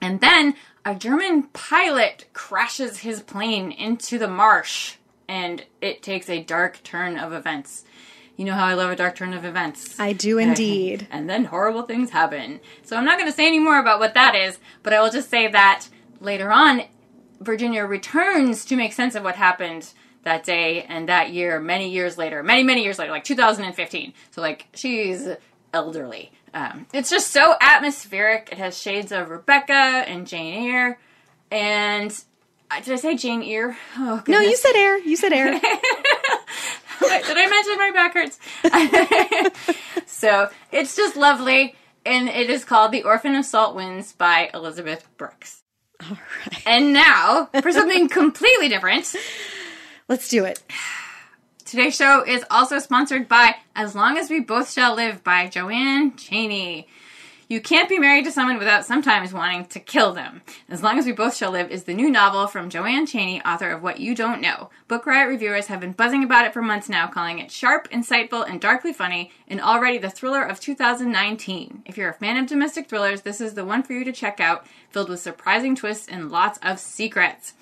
And 0.00 0.20
then 0.20 0.54
a 0.84 0.94
German 0.94 1.44
pilot 1.44 2.26
crashes 2.32 3.00
his 3.00 3.22
plane 3.22 3.70
into 3.70 4.18
the 4.18 4.28
marsh, 4.28 4.96
and 5.28 5.64
it 5.80 6.02
takes 6.02 6.28
a 6.28 6.42
dark 6.42 6.82
turn 6.82 7.18
of 7.18 7.32
events. 7.32 7.84
You 8.36 8.46
know 8.46 8.54
how 8.54 8.66
I 8.66 8.74
love 8.74 8.90
a 8.90 8.96
dark 8.96 9.16
turn 9.16 9.34
of 9.34 9.44
events. 9.44 10.00
I 10.00 10.14
do 10.14 10.38
indeed. 10.38 11.06
and 11.12 11.28
then 11.28 11.44
horrible 11.44 11.82
things 11.82 12.10
happen. 12.10 12.60
So 12.82 12.96
I'm 12.96 13.04
not 13.04 13.18
going 13.18 13.30
to 13.30 13.36
say 13.36 13.46
any 13.46 13.58
more 13.58 13.78
about 13.78 14.00
what 14.00 14.14
that 14.14 14.34
is, 14.34 14.58
but 14.82 14.94
I 14.94 15.02
will 15.02 15.10
just 15.10 15.28
say 15.28 15.48
that 15.48 15.86
later 16.20 16.50
on, 16.50 16.84
Virginia 17.40 17.84
returns 17.84 18.64
to 18.66 18.76
make 18.76 18.94
sense 18.94 19.14
of 19.14 19.24
what 19.24 19.34
happened 19.34 19.92
that 20.22 20.44
day 20.44 20.82
and 20.82 21.08
that 21.08 21.30
year, 21.30 21.60
many 21.60 21.90
years 21.90 22.16
later, 22.18 22.42
many, 22.42 22.62
many 22.62 22.82
years 22.82 22.98
later, 22.98 23.12
like 23.12 23.24
2015. 23.24 24.12
So, 24.30 24.40
like, 24.40 24.66
she's 24.74 25.28
elderly. 25.72 26.32
Um, 26.52 26.86
it's 26.92 27.10
just 27.10 27.28
so 27.30 27.54
atmospheric. 27.60 28.48
It 28.52 28.58
has 28.58 28.76
shades 28.78 29.12
of 29.12 29.30
Rebecca 29.30 29.72
and 29.72 30.26
Jane 30.26 30.70
Eyre. 30.70 30.98
And 31.50 32.12
uh, 32.70 32.80
did 32.80 32.92
I 32.92 32.96
say 32.96 33.16
Jane 33.16 33.42
Eyre? 33.42 33.76
Oh, 33.96 34.22
no, 34.26 34.40
you 34.40 34.56
said 34.56 34.74
Eyre. 34.74 34.98
You 34.98 35.16
said 35.16 35.32
Eyre. 35.32 35.52
did 35.60 35.62
I 37.36 37.48
mention 37.48 37.76
my 37.76 37.90
back 37.92 38.14
hurts? 38.14 38.38
so 40.06 40.48
it's 40.72 40.96
just 40.96 41.16
lovely. 41.16 41.74
And 42.04 42.28
it 42.28 42.48
is 42.48 42.64
called 42.64 42.92
The 42.92 43.02
Orphan 43.02 43.34
of 43.34 43.44
Salt 43.44 43.76
Winds 43.76 44.12
by 44.12 44.50
Elizabeth 44.54 45.06
Brooks. 45.16 45.62
All 46.02 46.16
right. 46.16 46.66
And 46.66 46.92
now 46.92 47.50
for 47.60 47.72
something 47.72 48.08
completely 48.08 48.68
different. 48.68 49.14
Let's 50.08 50.28
do 50.28 50.44
it. 50.44 50.62
Today's 51.70 51.94
show 51.94 52.24
is 52.24 52.44
also 52.50 52.80
sponsored 52.80 53.28
by 53.28 53.54
As 53.76 53.94
Long 53.94 54.18
as 54.18 54.28
We 54.28 54.40
Both 54.40 54.72
Shall 54.72 54.96
Live 54.96 55.22
by 55.22 55.46
JoAnn 55.46 56.16
Cheney. 56.16 56.88
You 57.46 57.60
can't 57.60 57.88
be 57.88 58.00
married 58.00 58.24
to 58.24 58.32
someone 58.32 58.58
without 58.58 58.84
sometimes 58.84 59.32
wanting 59.32 59.66
to 59.66 59.78
kill 59.78 60.12
them. 60.12 60.42
As 60.68 60.82
Long 60.82 60.98
as 60.98 61.06
We 61.06 61.12
Both 61.12 61.36
Shall 61.36 61.52
Live 61.52 61.70
is 61.70 61.84
the 61.84 61.94
new 61.94 62.10
novel 62.10 62.48
from 62.48 62.70
JoAnn 62.70 63.06
Cheney, 63.06 63.40
author 63.42 63.70
of 63.70 63.84
What 63.84 64.00
You 64.00 64.16
Don't 64.16 64.40
Know. 64.40 64.70
Book 64.88 65.06
Riot 65.06 65.28
reviewers 65.28 65.68
have 65.68 65.78
been 65.78 65.92
buzzing 65.92 66.24
about 66.24 66.44
it 66.44 66.52
for 66.52 66.60
months 66.60 66.88
now, 66.88 67.06
calling 67.06 67.38
it 67.38 67.52
sharp, 67.52 67.88
insightful, 67.92 68.44
and 68.50 68.60
darkly 68.60 68.92
funny, 68.92 69.30
and 69.46 69.60
already 69.60 69.98
the 69.98 70.10
thriller 70.10 70.42
of 70.42 70.58
2019. 70.58 71.84
If 71.86 71.96
you're 71.96 72.10
a 72.10 72.14
fan 72.14 72.36
of 72.36 72.48
domestic 72.48 72.88
thrillers, 72.88 73.22
this 73.22 73.40
is 73.40 73.54
the 73.54 73.64
one 73.64 73.84
for 73.84 73.92
you 73.92 74.02
to 74.02 74.12
check 74.12 74.40
out, 74.40 74.66
filled 74.90 75.08
with 75.08 75.20
surprising 75.20 75.76
twists 75.76 76.08
and 76.08 76.32
lots 76.32 76.58
of 76.64 76.80
secrets. 76.80 77.54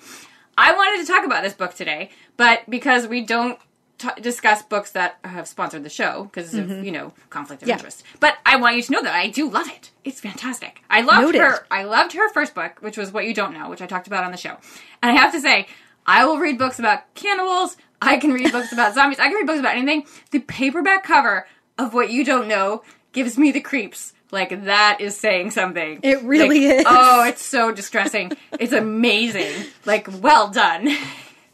I 0.57 0.73
wanted 0.73 1.05
to 1.05 1.13
talk 1.13 1.27
about 1.27 1.43
this 1.43 1.53
book 1.53 1.75
today, 1.75 2.09
but 2.37 2.67
because 2.67 3.05
we 3.05 3.21
don't 3.21 3.59
t- 3.99 4.21
discuss 4.21 4.63
books 4.63 4.91
that 4.91 5.17
have 5.23 5.47
sponsored 5.47 5.83
the 5.83 5.89
show 5.89 6.23
because 6.23 6.53
of 6.55 6.65
mm-hmm. 6.65 6.83
you 6.83 6.91
know 6.91 7.13
conflict 7.29 7.61
of 7.61 7.67
Yeah. 7.67 7.75
interest. 7.75 8.03
But 8.19 8.37
I 8.45 8.55
want 8.55 8.75
you 8.75 8.81
to 8.81 8.91
know 8.91 9.03
that 9.03 9.13
I 9.13 9.27
do 9.27 9.47
love 9.49 9.67
it. 9.69 9.91
It's 10.03 10.19
fantastic. 10.19 10.81
I 10.89 11.01
loved 11.01 11.21
Noted. 11.21 11.41
her. 11.41 11.67
I 11.69 11.83
loved 11.83 12.13
her 12.13 12.29
first 12.33 12.55
book, 12.55 12.79
which 12.81 12.97
was 12.97 13.11
What 13.11 13.25
You 13.27 13.33
Don't 13.35 13.53
Know, 13.53 13.69
which 13.69 13.81
I 13.81 13.85
talked 13.85 14.07
about 14.07 14.23
on 14.23 14.31
the 14.31 14.37
show. 14.37 14.57
And 15.03 15.11
I 15.11 15.21
have 15.21 15.31
to 15.33 15.39
say, 15.41 15.67
I 16.07 16.25
will 16.25 16.39
read 16.39 16.57
books 16.57 16.79
about 16.79 17.13
cannibals. 17.13 17.77
I 18.01 18.17
can 18.17 18.31
read 18.33 18.51
books 18.51 18.71
about 18.71 18.93
zombies. 18.95 19.19
I 19.19 19.27
can 19.27 19.35
read 19.35 19.45
books 19.45 19.59
about 19.59 19.75
anything. 19.75 20.05
The 20.31 20.39
paperback 20.39 21.03
cover 21.03 21.45
of 21.77 21.93
What 21.93 22.09
You 22.09 22.25
Don't 22.25 22.47
Know 22.47 22.83
gives 23.11 23.37
me 23.37 23.51
the 23.51 23.61
creeps. 23.61 24.13
Like 24.31 24.65
that 24.65 25.01
is 25.01 25.17
saying 25.17 25.51
something. 25.51 26.01
It 26.03 26.21
really 26.23 26.67
Like, 26.67 26.77
is. 26.79 26.85
Oh, 26.87 27.23
it's 27.25 27.43
so 27.43 27.71
distressing. 27.71 28.31
it's 28.59 28.73
amazing. 28.73 29.65
Like 29.85 30.07
well 30.21 30.49
done. 30.49 30.87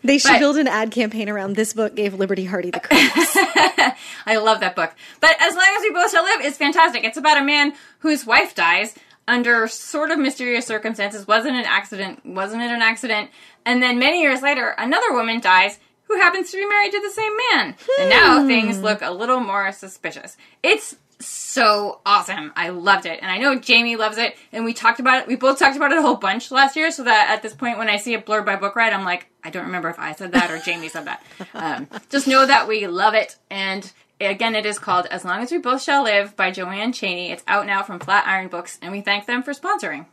They 0.06 0.18
should 0.18 0.32
But- 0.32 0.40
build 0.40 0.58
an 0.58 0.68
ad 0.68 0.92
campaign 0.92 1.30
around 1.30 1.56
this 1.56 1.74
book 1.74 1.96
gave 1.96 2.14
Liberty 2.14 2.46
Hardy 2.46 2.72
the 2.72 2.80
creeps. 2.80 3.14
I 4.26 4.38
love 4.38 4.60
that 4.60 4.76
book. 4.76 4.94
But 5.20 5.36
As 5.40 5.56
Long 5.56 5.76
as 5.78 5.82
We 5.82 5.92
Both 5.92 6.12
Shall 6.12 6.24
Live 6.24 6.42
is 6.42 6.58
fantastic. 6.58 7.04
It's 7.04 7.18
about 7.18 7.38
a 7.38 7.44
man 7.44 7.74
whose 8.00 8.26
wife 8.26 8.56
dies 8.56 8.96
under 9.28 9.68
sort 9.68 10.12
of 10.12 10.20
mysterious 10.20 10.66
circumstances. 10.66 11.28
Wasn't 11.28 11.56
an 11.56 11.66
accident. 11.66 12.26
Wasn't 12.26 12.62
it 12.62 12.72
an 12.72 12.82
accident? 12.82 13.32
And 13.66 13.82
then 13.82 13.98
many 13.98 14.22
years 14.22 14.42
later, 14.42 14.76
another 14.78 15.12
woman 15.14 15.40
dies 15.40 15.80
who 16.08 16.18
happens 16.18 16.52
to 16.52 16.58
be 16.58 16.66
married 16.68 16.92
to 16.92 17.02
the 17.02 17.10
same 17.10 17.32
man. 17.52 17.76
And 18.00 18.10
now 18.10 18.42
hmm. 18.42 18.48
things 18.48 18.80
look 18.80 19.02
a 19.02 19.12
little 19.12 19.40
more 19.40 19.72
suspicious. 19.72 20.38
It's 20.62 20.96
so 21.20 22.02
awesome. 22.06 22.52
I 22.56 22.70
loved 22.70 23.06
it. 23.06 23.20
And 23.22 23.32
I 23.32 23.38
know 23.38 23.58
Jamie 23.58 23.96
loves 23.96 24.18
it. 24.18 24.36
And 24.52 24.66
we 24.66 24.74
talked 24.74 25.00
about 25.00 25.22
it. 25.22 25.28
We 25.28 25.36
both 25.36 25.58
talked 25.60 25.78
about 25.78 25.92
it 25.92 25.98
a 25.98 26.02
whole 26.02 26.16
bunch 26.16 26.52
last 26.52 26.76
year. 26.76 26.92
So 26.92 27.04
that 27.04 27.30
at 27.30 27.42
this 27.42 27.54
point, 27.54 27.78
when 27.78 27.90
I 27.90 27.98
see 27.98 28.14
it 28.14 28.26
blurred 28.26 28.46
by 28.46 28.56
Book 28.58 28.76
Riot, 28.76 28.94
I'm 28.94 29.06
like, 29.06 29.28
I 29.44 29.50
don't 29.50 29.66
remember 29.66 29.90
if 29.90 29.98
I 30.00 30.14
said 30.14 30.32
that 30.34 30.52
or 30.52 30.60
Jamie 30.60 30.90
said 30.90 31.06
that. 31.06 31.24
Um, 31.54 31.88
just 32.10 32.28
know 32.28 32.46
that 32.46 32.68
we 32.68 32.86
love 32.88 33.14
it. 33.14 33.38
And 33.50 33.90
again, 34.20 34.56
it 34.56 34.66
is 34.66 34.78
called 34.78 35.06
As 35.08 35.24
Long 35.24 35.42
as 35.42 35.52
We 35.52 35.58
Both 35.58 35.82
Shall 35.84 36.04
Live 36.04 36.36
by 36.36 36.52
JoAnn 36.52 36.94
Cheney. 36.94 37.32
It's 37.32 37.44
out 37.48 37.66
now 37.66 37.82
from 37.82 38.00
Flatiron 38.00 38.50
Books. 38.50 38.78
And 38.82 38.92
we 38.92 39.02
thank 39.02 39.26
them 39.26 39.42
for 39.44 39.54
sponsoring. 39.54 40.06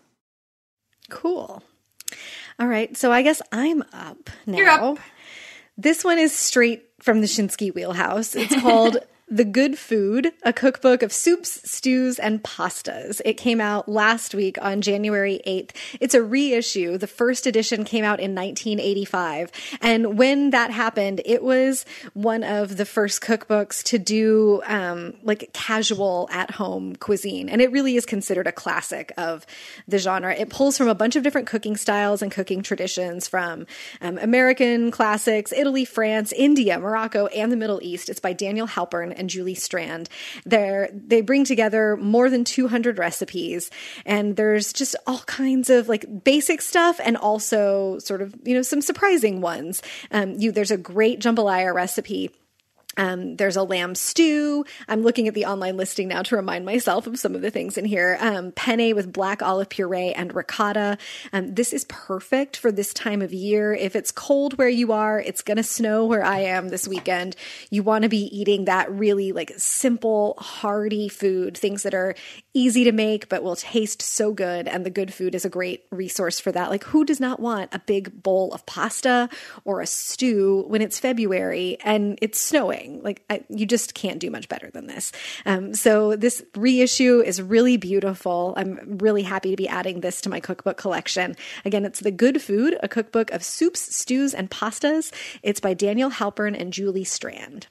cool. 1.11 1.63
All 2.59 2.67
right, 2.67 2.97
so 2.97 3.11
I 3.11 3.23
guess 3.23 3.41
I'm 3.51 3.83
up 3.93 4.31
now. 4.47 4.59
You're 4.59 4.69
up. 4.69 4.99
This 5.77 6.05
one 6.05 6.19
is 6.19 6.37
straight 6.37 6.85
from 7.01 7.21
the 7.21 7.27
Schinsky 7.27 7.75
wheelhouse. 7.75 8.37
It's 8.37 8.55
called 8.61 8.99
The 9.33 9.47
Good 9.47 9.79
Food, 9.79 10.35
a 10.43 10.53
cookbook 10.53 11.03
of 11.03 11.11
soups, 11.11 11.63
stews, 11.65 12.19
and 12.19 12.43
pastas. 12.43 13.23
It 13.25 13.39
came 13.39 13.63
out 13.63 13.89
last 13.89 14.35
week 14.35 14.59
on 14.61 14.83
January 14.83 15.41
8th. 15.47 15.71
It's 16.01 16.13
a 16.13 16.23
reissue. 16.23 16.99
The 16.99 17.07
first 17.07 17.47
edition 17.47 17.85
came 17.85 18.05
out 18.05 18.21
in 18.21 18.35
1985. 18.35 19.51
And 19.81 20.19
when 20.19 20.51
that 20.51 20.71
happened, 20.71 21.23
it 21.25 21.43
was 21.43 21.87
one 22.13 22.45
of 22.45 22.77
the 22.77 22.85
first 22.85 23.23
cookbooks 23.23 23.83
to 23.85 23.99
do 23.99 24.61
um, 24.67 25.15
like 25.23 25.49
casual 25.55 26.29
at 26.31 26.51
home 26.51 26.95
cuisine. 26.97 27.49
And 27.49 27.63
it 27.63 27.73
really 27.73 27.97
is 27.97 28.05
considered 28.05 28.47
a 28.47 28.53
classic 28.53 29.15
of 29.17 29.47
the 29.89 29.97
genre. 29.97 30.35
It 30.35 30.51
pulls 30.51 30.77
from 30.77 30.89
a 30.89 30.95
bunch 30.95 31.17
of 31.17 31.23
different 31.23 31.47
cooking 31.47 31.79
styles 31.79 32.21
and 32.21 32.31
cooking 32.31 32.61
traditions 32.61 33.29
from 33.29 33.67
um, 34.03 34.19
American 34.19 34.91
classics, 34.91 35.55
Italy, 35.55 35.87
France, 35.87 36.35
India, 36.37 36.79
Morocco, 36.79 37.29
and 37.29 37.51
the 37.51 37.57
Middle 37.57 37.81
East. 37.83 38.11
It's 38.11 38.21
by 38.21 38.35
Daniel 38.35 38.67
Halpern 38.67 39.22
and 39.23 39.31
Julie 39.31 39.55
Strand. 39.55 40.09
They're, 40.45 40.91
they 40.93 41.23
bring 41.23 41.45
together 41.45 41.97
more 41.97 42.29
than 42.29 42.45
200 42.45 42.99
recipes, 42.99 43.71
and 44.05 44.37
there's 44.37 44.73
just 44.73 44.97
all 45.07 45.21
kinds 45.21 45.71
of 45.71 45.89
like 45.89 46.25
basic 46.25 46.61
stuff 46.61 47.01
and 47.03 47.17
also 47.17 47.99
sort 48.01 48.21
of, 48.21 48.35
you 48.43 48.55
know, 48.55 48.63
some 48.63 48.83
surprising 48.83 49.41
ones. 49.41 49.81
Um, 50.11 50.35
you, 50.39 50.51
there's 50.51 50.73
a 50.73 50.77
great 50.77 51.21
jambalaya 51.21 51.73
recipe 51.73 52.31
um, 52.97 53.37
there's 53.37 53.57
a 53.57 53.63
lamb 53.63 53.95
stew. 53.95 54.65
I'm 54.89 55.03
looking 55.03 55.29
at 55.29 55.35
the 55.35 55.47
online 55.47 55.77
listing 55.77 56.09
now 56.09 56.23
to 56.23 56.37
remind 56.37 56.65
myself 56.65 57.07
of 57.07 57.19
some 57.19 57.35
of 57.35 57.43
the 57.43 57.51
things 57.51 57.79
in 57.79 57.85
here. 57.85 58.19
Um, 58.21 58.53
penne 58.53 58.95
with 58.95 59.13
black 59.13 59.43
olive 59.43 59.69
puree 59.69 60.13
and 60.13 60.35
ricotta. 60.35 60.99
Um, 61.33 61.55
this 61.55 61.73
is 61.73 61.85
perfect 61.89 62.57
for 62.57 62.73
this 62.73 62.93
time 62.93 63.23
of 63.23 63.33
year. 63.33 63.73
If 63.73 63.97
it's 63.97 64.11
cold 64.11 64.59
where 64.59 64.69
you 64.69 64.93
are, 64.93 65.21
it's 65.21 65.43
going 65.43 65.57
to 65.57 65.63
snow 65.63 66.05
where 66.05 66.25
I 66.25 66.41
am 66.41 66.69
this 66.69 66.87
weekend. 66.87 67.37
You 67.71 67.83
want 67.83 68.03
to 68.03 68.09
be 68.09 68.25
eating 68.37 68.67
that 68.67 68.91
really 68.91 69.33
like 69.33 69.53
simple, 69.57 70.35
hearty 70.39 71.09
food, 71.09 71.57
things 71.57 71.83
that 71.85 71.95
are 71.95 72.15
easy 72.55 72.85
to 72.85 72.93
make 72.93 73.29
but 73.29 73.43
will 73.43 73.57
taste 73.57 74.03
so 74.03 74.33
good. 74.33 74.69
And 74.69 74.85
the 74.85 74.91
good 74.91 75.15
food 75.15 75.35
is 75.35 75.45
a 75.45 75.51
great 75.51 75.87
resource 75.91 76.41
for 76.41 76.53
that. 76.53 76.71
Like, 76.71 76.85
who 76.85 77.05
does 77.05 77.21
not 77.21 77.41
want 77.41 77.71
a 77.73 77.79
big 77.79 78.23
bowl 78.23 78.53
of 78.53 78.67
pasta 78.67 79.29
or 79.65 79.81
a 79.81 79.87
stew 79.87 80.65
when 80.69 80.83
it's 80.83 80.99
February 80.99 81.79
and 81.85 82.19
it's 82.21 82.41
snowing? 82.41 82.82
Like, 83.03 83.25
I, 83.31 83.45
you 83.49 83.67
just 83.67 83.95
can't 83.95 84.19
do 84.19 84.31
much 84.31 84.49
better 84.49 84.71
than 84.71 84.87
this. 84.87 85.13
Um, 85.47 85.75
so, 85.75 86.17
this 86.17 86.43
reissue 86.57 87.21
is 87.21 87.41
really 87.41 87.77
beautiful. 87.77 88.55
I'm 88.57 88.99
really 88.99 89.23
happy 89.23 89.51
to 89.51 89.57
be 89.57 89.69
adding 89.69 90.01
this 90.01 90.21
to 90.23 90.29
my 90.29 90.41
cookbook 90.41 90.77
collection. 90.77 91.37
Again, 91.65 91.85
it's 91.85 92.01
The 92.01 92.11
Good 92.11 92.43
Food, 92.43 92.77
a 92.83 92.89
cookbook 92.89 93.31
of 93.31 93.43
soups, 93.43 93.95
stews, 93.95 94.35
and 94.35 94.51
pastas. 94.51 95.13
It's 95.43 95.61
by 95.61 95.75
Daniel 95.75 96.11
Halpern 96.11 96.59
and 96.59 96.73
Julie 96.73 97.05
Strand. 97.05 97.67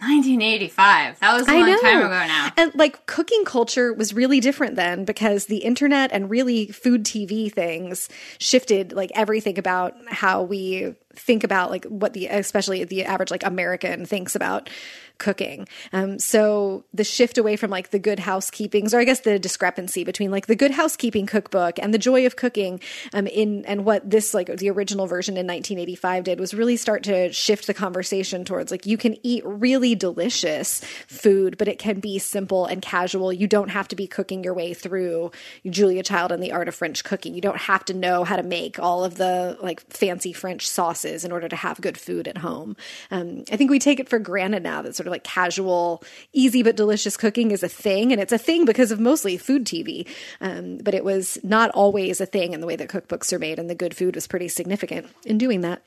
1985. 0.00 1.20
That 1.20 1.34
was 1.34 1.48
a 1.48 1.50
I 1.50 1.54
long 1.54 1.70
know. 1.70 1.80
time 1.80 1.98
ago 1.98 2.08
now. 2.08 2.50
And 2.56 2.74
like 2.74 3.06
cooking 3.06 3.44
culture 3.44 3.92
was 3.92 4.14
really 4.14 4.40
different 4.40 4.76
then 4.76 5.04
because 5.04 5.46
the 5.46 5.58
internet 5.58 6.10
and 6.12 6.30
really 6.30 6.68
food 6.68 7.04
TV 7.04 7.52
things 7.52 8.08
shifted 8.38 8.92
like 8.92 9.10
everything 9.14 9.58
about 9.58 9.94
how 10.08 10.42
we 10.42 10.94
think 11.14 11.42
about 11.42 11.70
like 11.70 11.84
what 11.86 12.12
the 12.12 12.26
especially 12.26 12.84
the 12.84 13.04
average 13.04 13.30
like 13.30 13.44
American 13.44 14.06
thinks 14.06 14.34
about 14.34 14.70
cooking. 15.18 15.68
Um, 15.92 16.18
so 16.18 16.84
the 16.94 17.04
shift 17.04 17.38
away 17.38 17.56
from 17.56 17.70
like 17.70 17.90
the 17.90 17.98
good 17.98 18.18
housekeepings, 18.18 18.94
or 18.94 18.98
I 18.98 19.04
guess 19.04 19.20
the 19.20 19.38
discrepancy 19.38 20.04
between 20.04 20.30
like 20.30 20.46
the 20.46 20.56
good 20.56 20.70
housekeeping 20.70 21.26
cookbook 21.26 21.78
and 21.78 21.92
the 21.92 21.98
joy 21.98 22.24
of 22.24 22.36
cooking, 22.36 22.80
um, 23.12 23.26
in 23.26 23.64
and 23.66 23.84
what 23.84 24.08
this 24.08 24.34
like 24.34 24.46
the 24.56 24.70
original 24.70 25.06
version 25.06 25.34
in 25.34 25.46
1985 25.46 26.24
did 26.24 26.40
was 26.40 26.54
really 26.54 26.76
start 26.76 27.02
to 27.04 27.32
shift 27.32 27.66
the 27.66 27.74
conversation 27.74 28.44
towards 28.44 28.70
like 28.70 28.86
you 28.86 28.96
can 28.96 29.16
eat 29.22 29.42
really 29.44 29.94
delicious 29.94 30.80
food, 31.06 31.58
but 31.58 31.68
it 31.68 31.78
can 31.78 32.00
be 32.00 32.18
simple 32.18 32.66
and 32.66 32.80
casual. 32.80 33.32
You 33.32 33.46
don't 33.46 33.70
have 33.70 33.88
to 33.88 33.96
be 33.96 34.06
cooking 34.06 34.44
your 34.44 34.54
way 34.54 34.74
through 34.74 35.32
Julia 35.68 36.02
Child 36.02 36.32
and 36.32 36.42
the 36.42 36.52
Art 36.52 36.68
of 36.68 36.74
French 36.74 37.04
Cooking. 37.04 37.34
You 37.34 37.40
don't 37.40 37.58
have 37.58 37.84
to 37.86 37.94
know 37.94 38.24
how 38.24 38.36
to 38.36 38.42
make 38.42 38.78
all 38.78 39.04
of 39.04 39.16
the 39.16 39.58
like 39.60 39.80
fancy 39.90 40.32
French 40.32 40.68
sauces 40.68 41.24
in 41.24 41.32
order 41.32 41.48
to 41.48 41.56
have 41.56 41.80
good 41.80 41.98
food 41.98 42.28
at 42.28 42.38
home. 42.38 42.76
Um, 43.10 43.44
I 43.50 43.56
think 43.56 43.70
we 43.70 43.78
take 43.78 44.00
it 44.00 44.08
for 44.08 44.18
granted 44.18 44.62
now 44.62 44.82
that 44.82 44.94
sort 44.94 45.07
of 45.08 45.12
like 45.12 45.24
casual, 45.24 46.02
easy 46.32 46.62
but 46.62 46.76
delicious 46.76 47.16
cooking 47.16 47.50
is 47.50 47.62
a 47.62 47.68
thing, 47.68 48.12
and 48.12 48.20
it's 48.20 48.32
a 48.32 48.38
thing 48.38 48.64
because 48.64 48.90
of 48.90 49.00
mostly 49.00 49.36
food 49.36 49.64
TV. 49.64 50.06
Um, 50.40 50.78
but 50.78 50.94
it 50.94 51.04
was 51.04 51.38
not 51.42 51.70
always 51.70 52.20
a 52.20 52.26
thing 52.26 52.52
in 52.52 52.60
the 52.60 52.66
way 52.66 52.76
that 52.76 52.88
cookbooks 52.88 53.32
are 53.32 53.38
made, 53.38 53.58
and 53.58 53.68
the 53.68 53.74
good 53.74 53.96
food 53.96 54.14
was 54.14 54.26
pretty 54.26 54.48
significant 54.48 55.06
in 55.24 55.38
doing 55.38 55.62
that. 55.62 55.82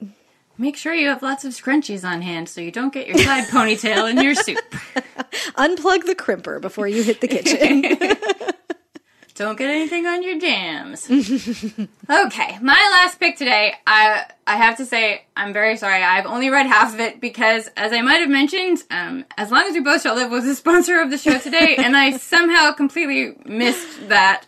Make 0.58 0.78
sure 0.78 0.94
you 0.94 1.08
have 1.08 1.24
lots 1.24 1.46
of 1.46 1.54
scrunchies 1.54 2.04
on 2.08 2.22
hand 2.22 2.50
so 2.50 2.62
you 2.62 2.72
don't 2.72 2.94
get 2.94 3.08
your 3.08 3.18
side 3.18 3.46
ponytail 3.46 4.10
in 4.10 4.22
your 4.22 4.36
soup. 4.36 4.60
Unplug 5.56 6.06
the 6.06 6.16
crimper 6.16 6.60
before 6.60 6.88
you 6.88 7.04
hit 7.04 7.22
the 7.22 7.28
kitchen. 7.28 7.98
Don't 9.36 9.58
get 9.58 9.70
anything 9.70 10.06
on 10.06 10.24
your 10.24 10.38
jams. 10.40 11.10
okay, 11.10 12.58
my 12.62 12.90
last 12.92 13.20
pick 13.20 13.38
today. 13.38 13.74
I 13.88 14.26
I 14.46 14.58
have 14.58 14.78
to 14.78 14.86
say 14.86 15.24
I'm 15.36 15.54
very 15.54 15.78
sorry. 15.78 16.04
I've 16.04 16.26
only 16.26 16.50
read 16.50 16.66
half 16.66 16.94
of 16.94 17.00
it 17.00 17.22
because, 17.22 17.70
as 17.78 17.94
I 17.94 18.02
might 18.02 18.20
have 18.20 18.30
mentioned, 18.30 18.84
um, 18.92 19.26
as 19.38 19.50
long 19.50 19.64
as 19.64 19.74
we 19.74 19.80
both 19.80 20.02
shall 20.02 20.16
live 20.16 20.32
was 20.32 20.44
the 20.44 20.56
sponsor 20.64 21.00
of 21.02 21.10
the 21.12 21.18
show 21.18 21.38
today, 21.38 21.76
and 21.78 21.96
I 21.96 22.18
somehow 22.18 22.74
completely 22.74 23.36
missed 23.46 24.10
that. 24.10 24.46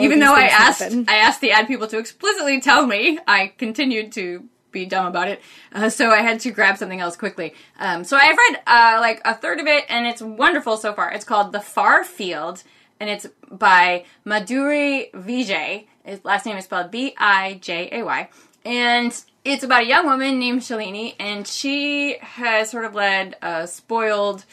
Even 0.00 0.18
though 0.18 0.34
I 0.34 0.44
asked, 0.44 0.80
happen. 0.80 1.04
I 1.08 1.16
asked 1.16 1.42
the 1.42 1.52
ad 1.52 1.66
people 1.68 1.86
to 1.88 1.98
explicitly 1.98 2.60
tell 2.60 2.86
me. 2.86 3.18
I 3.28 3.52
continued 3.58 4.12
to 4.12 4.48
be 4.72 4.86
dumb 4.86 5.06
about 5.06 5.28
it, 5.28 5.42
uh, 5.72 5.90
so 5.90 6.10
I 6.10 6.22
had 6.22 6.40
to 6.40 6.50
grab 6.50 6.78
something 6.78 7.00
else 7.00 7.16
quickly. 7.16 7.54
Um, 7.78 8.02
so 8.02 8.16
I've 8.16 8.36
read 8.36 8.60
uh, 8.66 8.98
like 9.00 9.20
a 9.24 9.34
third 9.34 9.60
of 9.60 9.66
it, 9.66 9.84
and 9.88 10.06
it's 10.06 10.22
wonderful 10.22 10.78
so 10.78 10.94
far. 10.94 11.12
It's 11.12 11.24
called 11.24 11.52
The 11.52 11.60
Far 11.60 12.02
Field, 12.02 12.64
and 13.04 13.10
it's 13.10 13.26
by 13.50 14.06
Madhuri 14.24 15.10
Vijay. 15.12 15.86
His 16.04 16.24
last 16.24 16.46
name 16.46 16.56
is 16.56 16.64
spelled 16.64 16.90
B 16.90 17.14
I 17.18 17.58
J 17.60 17.90
A 17.92 18.02
Y. 18.02 18.30
and 18.64 19.24
it's 19.44 19.62
about 19.62 19.82
a 19.82 19.86
young 19.86 20.06
woman 20.06 20.38
named 20.38 20.62
Shalini, 20.62 21.14
and 21.20 21.46
she 21.46 22.16
has 22.20 22.70
sort 22.70 22.86
of 22.86 22.94
led 22.94 23.36
a 23.42 23.66
spoiled 23.66 24.46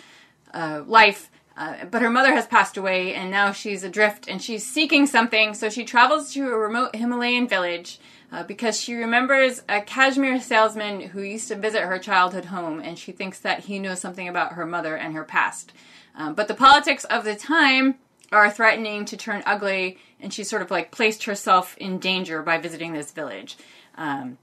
uh, 0.54 0.84
life. 0.86 1.30
Uh, 1.56 1.86
but 1.86 2.02
her 2.02 2.10
mother 2.10 2.34
has 2.34 2.46
passed 2.46 2.76
away, 2.76 3.14
and 3.14 3.32
now 3.32 3.54
she's 3.54 3.86
adrift, 3.86 4.28
and 4.28 4.42
she's 4.42 4.66
seeking 4.66 5.06
something. 5.06 5.54
So 5.54 5.70
she 5.70 5.86
travels 5.86 6.34
to 6.34 6.50
a 6.50 6.58
remote 6.58 6.94
Himalayan 6.94 7.48
village 7.48 8.00
uh, 8.34 8.44
because 8.44 8.80
she 8.82 8.96
remembers 8.96 9.64
a 9.70 9.80
cashmere 9.82 10.42
salesman 10.42 11.00
who 11.00 11.22
used 11.22 11.48
to 11.48 11.56
visit 11.56 11.84
her 11.84 12.00
childhood 12.00 12.46
home, 12.46 12.82
and 12.82 13.00
she 13.00 13.14
thinks 13.14 13.40
that 13.40 13.62
he 13.62 13.80
knows 13.80 14.02
something 14.02 14.28
about 14.28 14.54
her 14.54 14.66
mother 14.66 14.98
and 14.98 15.14
her 15.14 15.24
past. 15.24 15.72
Um, 16.16 16.34
but 16.34 16.50
the 16.50 16.54
politics 16.54 17.06
of 17.06 17.24
the 17.24 17.36
time 17.36 17.96
are 18.32 18.50
threatening 18.50 19.06
to 19.06 19.17
turn 19.17 19.44
ugly, 19.46 19.98
and 20.20 20.34
she 20.34 20.44
sort 20.44 20.62
of 20.62 20.72
like 20.72 20.91
placed 20.91 21.26
herself 21.26 21.78
in 21.78 22.00
danger 22.00 22.41
by 22.41 22.58
visiting 22.58 22.94
this 22.94 23.12
village. 23.12 23.58
Um, 23.96 24.38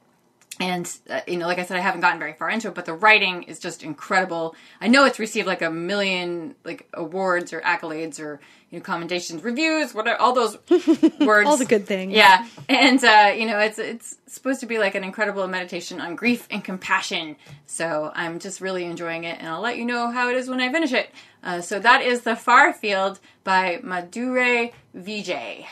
and 0.61 0.91
uh, 1.09 1.21
you 1.27 1.37
know, 1.37 1.47
like 1.47 1.59
I 1.59 1.65
said, 1.65 1.77
I 1.77 1.81
haven't 1.81 2.01
gotten 2.01 2.19
very 2.19 2.33
far 2.33 2.51
into 2.51 2.69
it, 2.69 2.75
but 2.75 2.85
the 2.85 2.95
writing 2.95 3.45
is 3.45 3.59
just 3.59 3.83
incredible. 3.83 4.57
I 4.81 4.89
know 4.89 5.05
it's 5.05 5.19
received 5.19 5.47
like 5.47 5.63
a 5.63 5.71
million 5.71 6.55
like 6.65 6.89
awards 6.95 7.53
or 7.53 7.61
accolades 7.61 8.19
or 8.19 8.41
you 8.71 8.79
know 8.79 8.85
commendations, 8.85 9.43
reviews, 9.43 9.95
whatever, 9.95 10.21
all 10.21 10.33
those 10.33 10.59
words, 11.21 11.49
All 11.49 11.57
the 11.57 11.65
good 11.65 11.87
things. 11.87 12.13
Yeah, 12.13 12.47
and 12.69 13.03
uh, 13.05 13.33
you 13.37 13.47
know, 13.47 13.59
it's 13.61 13.79
it's 13.79 14.17
supposed 14.27 14.61
to 14.61 14.67
be 14.67 14.79
like 14.79 14.95
an 14.95 15.05
incredible 15.05 15.47
meditation 15.47 16.01
on 16.01 16.17
grief 16.17 16.47
and 16.51 16.65
compassion. 16.65 17.37
So 17.67 18.11
I'm 18.15 18.41
just 18.41 18.61
really 18.61 18.85
enjoying 18.85 19.25
it, 19.25 19.39
and 19.39 19.49
I'll 19.49 19.61
let 19.61 19.77
you 19.77 19.85
know 19.85 20.11
how 20.11 20.29
it 20.29 20.37
is 20.37 20.49
when 20.49 20.61
I 20.61 20.73
finish 20.73 20.93
it. 20.93 21.11
Uh, 21.43 21.61
so 21.61 21.79
that 21.79 22.03
is 22.03 22.23
the 22.23 22.35
Far 22.35 22.73
Field 22.73 23.21
by 23.45 23.79
Madhuri 23.85 24.73
Vijay. 24.97 25.67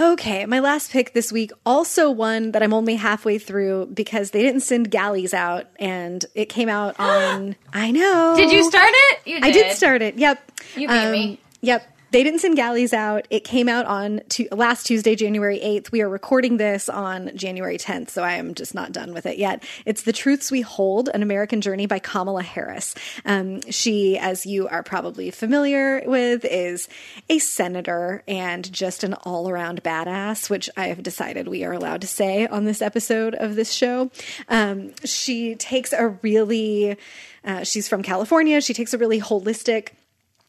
Okay, 0.00 0.46
my 0.46 0.60
last 0.60 0.90
pick 0.92 1.12
this 1.12 1.30
week, 1.30 1.52
also 1.66 2.10
one 2.10 2.52
that 2.52 2.62
I'm 2.62 2.72
only 2.72 2.94
halfway 2.94 3.38
through 3.38 3.90
because 3.92 4.30
they 4.30 4.40
didn't 4.40 4.62
send 4.62 4.90
galleys 4.90 5.34
out 5.34 5.66
and 5.78 6.24
it 6.34 6.46
came 6.46 6.70
out 6.70 6.94
on. 6.98 7.54
I 7.74 7.90
know. 7.90 8.32
Did 8.34 8.50
you 8.50 8.64
start 8.64 8.88
it? 8.90 9.18
You 9.26 9.40
did. 9.40 9.44
I 9.44 9.50
did 9.52 9.76
start 9.76 10.00
it. 10.00 10.16
Yep. 10.16 10.52
You 10.74 10.88
beat 10.88 11.10
me. 11.10 11.30
Um, 11.32 11.38
yep. 11.60 11.86
They 12.12 12.24
didn't 12.24 12.40
send 12.40 12.56
galleys 12.56 12.92
out. 12.92 13.28
It 13.30 13.44
came 13.44 13.68
out 13.68 13.86
on 13.86 14.22
last 14.50 14.84
Tuesday, 14.84 15.14
January 15.14 15.60
8th. 15.60 15.92
We 15.92 16.02
are 16.02 16.08
recording 16.08 16.56
this 16.56 16.88
on 16.88 17.30
January 17.36 17.78
10th, 17.78 18.10
so 18.10 18.24
I 18.24 18.32
am 18.32 18.54
just 18.54 18.74
not 18.74 18.90
done 18.90 19.14
with 19.14 19.26
it 19.26 19.38
yet. 19.38 19.62
It's 19.86 20.02
The 20.02 20.12
Truths 20.12 20.50
We 20.50 20.60
Hold 20.60 21.08
An 21.14 21.22
American 21.22 21.60
Journey 21.60 21.86
by 21.86 22.00
Kamala 22.00 22.42
Harris. 22.42 22.96
Um, 23.24 23.60
she, 23.70 24.18
as 24.18 24.44
you 24.44 24.66
are 24.66 24.82
probably 24.82 25.30
familiar 25.30 26.02
with, 26.04 26.44
is 26.44 26.88
a 27.28 27.38
senator 27.38 28.24
and 28.26 28.72
just 28.72 29.04
an 29.04 29.14
all 29.22 29.48
around 29.48 29.84
badass, 29.84 30.50
which 30.50 30.68
I 30.76 30.88
have 30.88 31.04
decided 31.04 31.46
we 31.46 31.64
are 31.64 31.72
allowed 31.72 32.00
to 32.00 32.08
say 32.08 32.44
on 32.48 32.64
this 32.64 32.82
episode 32.82 33.36
of 33.36 33.54
this 33.54 33.72
show. 33.72 34.10
Um, 34.48 34.94
she 35.04 35.54
takes 35.54 35.92
a 35.92 36.08
really, 36.22 36.96
uh, 37.44 37.62
she's 37.62 37.88
from 37.88 38.02
California. 38.02 38.60
She 38.60 38.74
takes 38.74 38.92
a 38.92 38.98
really 38.98 39.20
holistic 39.20 39.90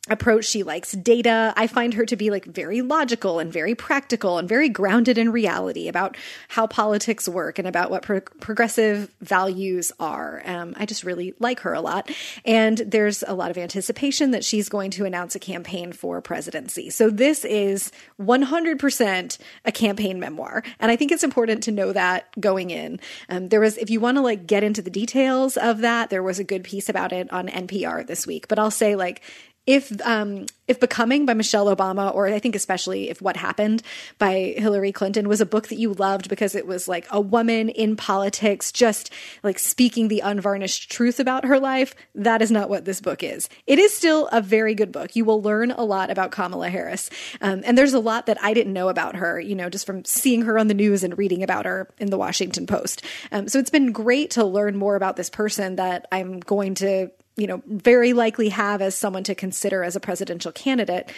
approach. 0.09 0.45
She 0.45 0.63
likes 0.63 0.93
data. 0.93 1.53
I 1.55 1.67
find 1.67 1.93
her 1.93 2.07
to 2.07 2.15
be 2.15 2.31
like 2.31 2.45
very 2.45 2.81
logical 2.81 3.37
and 3.37 3.53
very 3.53 3.75
practical 3.75 4.39
and 4.39 4.49
very 4.49 4.67
grounded 4.67 5.19
in 5.19 5.31
reality 5.31 5.87
about 5.87 6.17
how 6.47 6.65
politics 6.65 7.29
work 7.29 7.59
and 7.59 7.67
about 7.67 7.91
what 7.91 8.01
pro- 8.01 8.21
progressive 8.21 9.13
values 9.21 9.91
are. 9.99 10.41
Um, 10.43 10.73
I 10.75 10.87
just 10.87 11.03
really 11.03 11.35
like 11.37 11.59
her 11.59 11.75
a 11.75 11.81
lot. 11.81 12.09
And 12.45 12.79
there's 12.79 13.23
a 13.27 13.35
lot 13.35 13.51
of 13.51 13.59
anticipation 13.59 14.31
that 14.31 14.43
she's 14.43 14.69
going 14.69 14.89
to 14.91 15.05
announce 15.05 15.35
a 15.35 15.39
campaign 15.39 15.93
for 15.93 16.19
presidency. 16.19 16.89
So 16.89 17.11
this 17.11 17.45
is 17.45 17.91
100% 18.19 19.37
a 19.65 19.71
campaign 19.71 20.19
memoir. 20.19 20.63
And 20.79 20.91
I 20.91 20.95
think 20.95 21.11
it's 21.11 21.23
important 21.23 21.61
to 21.63 21.71
know 21.71 21.93
that 21.93 22.27
going 22.41 22.71
in. 22.71 22.99
Um, 23.29 23.49
there 23.49 23.59
was, 23.59 23.77
if 23.77 23.91
you 23.91 23.99
want 23.99 24.17
to 24.17 24.21
like 24.21 24.47
get 24.47 24.63
into 24.63 24.81
the 24.81 24.89
details 24.89 25.57
of 25.57 25.79
that, 25.81 26.09
there 26.09 26.23
was 26.23 26.39
a 26.39 26.43
good 26.43 26.63
piece 26.63 26.89
about 26.89 27.13
it 27.13 27.31
on 27.31 27.49
NPR 27.49 28.07
this 28.07 28.25
week. 28.25 28.47
But 28.47 28.57
I'll 28.57 28.71
say 28.71 28.95
like, 28.95 29.21
if 29.67 29.91
um 30.05 30.45
if 30.67 30.79
becoming 30.79 31.25
by 31.25 31.33
michelle 31.33 31.73
obama 31.73 32.13
or 32.13 32.27
i 32.27 32.39
think 32.39 32.55
especially 32.55 33.09
if 33.09 33.21
what 33.21 33.37
happened 33.37 33.81
by 34.17 34.53
hillary 34.57 34.91
clinton 34.91 35.27
was 35.27 35.41
a 35.41 35.45
book 35.45 35.67
that 35.67 35.77
you 35.77 35.93
loved 35.93 36.29
because 36.29 36.55
it 36.55 36.65
was 36.65 36.87
like 36.87 37.05
a 37.11 37.21
woman 37.21 37.69
in 37.69 37.95
politics 37.95 38.71
just 38.71 39.11
like 39.43 39.59
speaking 39.59 40.07
the 40.07 40.21
unvarnished 40.21 40.91
truth 40.91 41.19
about 41.19 41.45
her 41.45 41.59
life 41.59 41.95
that 42.15 42.41
is 42.41 42.51
not 42.51 42.69
what 42.69 42.85
this 42.85 43.01
book 43.01 43.23
is. 43.23 43.49
It 43.67 43.79
is 43.79 43.95
still 43.95 44.27
a 44.31 44.41
very 44.41 44.75
good 44.75 44.91
book. 44.91 45.15
You 45.15 45.25
will 45.25 45.41
learn 45.41 45.71
a 45.71 45.83
lot 45.83 46.09
about 46.09 46.31
kamala 46.31 46.69
harris. 46.69 47.09
Um, 47.41 47.61
and 47.65 47.77
there's 47.77 47.93
a 47.93 47.99
lot 47.99 48.25
that 48.25 48.41
i 48.43 48.53
didn't 48.53 48.73
know 48.73 48.89
about 48.89 49.15
her 49.15 49.39
you 49.39 49.55
know 49.55 49.69
just 49.69 49.85
from 49.85 50.03
seeing 50.05 50.43
her 50.43 50.57
on 50.57 50.67
the 50.67 50.73
news 50.73 51.03
and 51.03 51.17
reading 51.17 51.43
about 51.43 51.65
her 51.65 51.89
in 51.99 52.09
the 52.09 52.17
washington 52.17 52.67
post. 52.67 53.03
Um, 53.31 53.47
so 53.47 53.59
it's 53.59 53.69
been 53.69 53.91
great 53.91 54.31
to 54.31 54.45
learn 54.45 54.75
more 54.75 54.95
about 54.95 55.15
this 55.15 55.29
person 55.29 55.75
that 55.75 56.07
i'm 56.11 56.39
going 56.39 56.75
to 56.75 57.11
you 57.37 57.47
know, 57.47 57.61
very 57.65 58.13
likely 58.13 58.49
have 58.49 58.81
as 58.81 58.95
someone 58.95 59.23
to 59.23 59.35
consider 59.35 59.83
as 59.83 59.95
a 59.95 59.99
presidential 59.99 60.51
candidate 60.51 61.11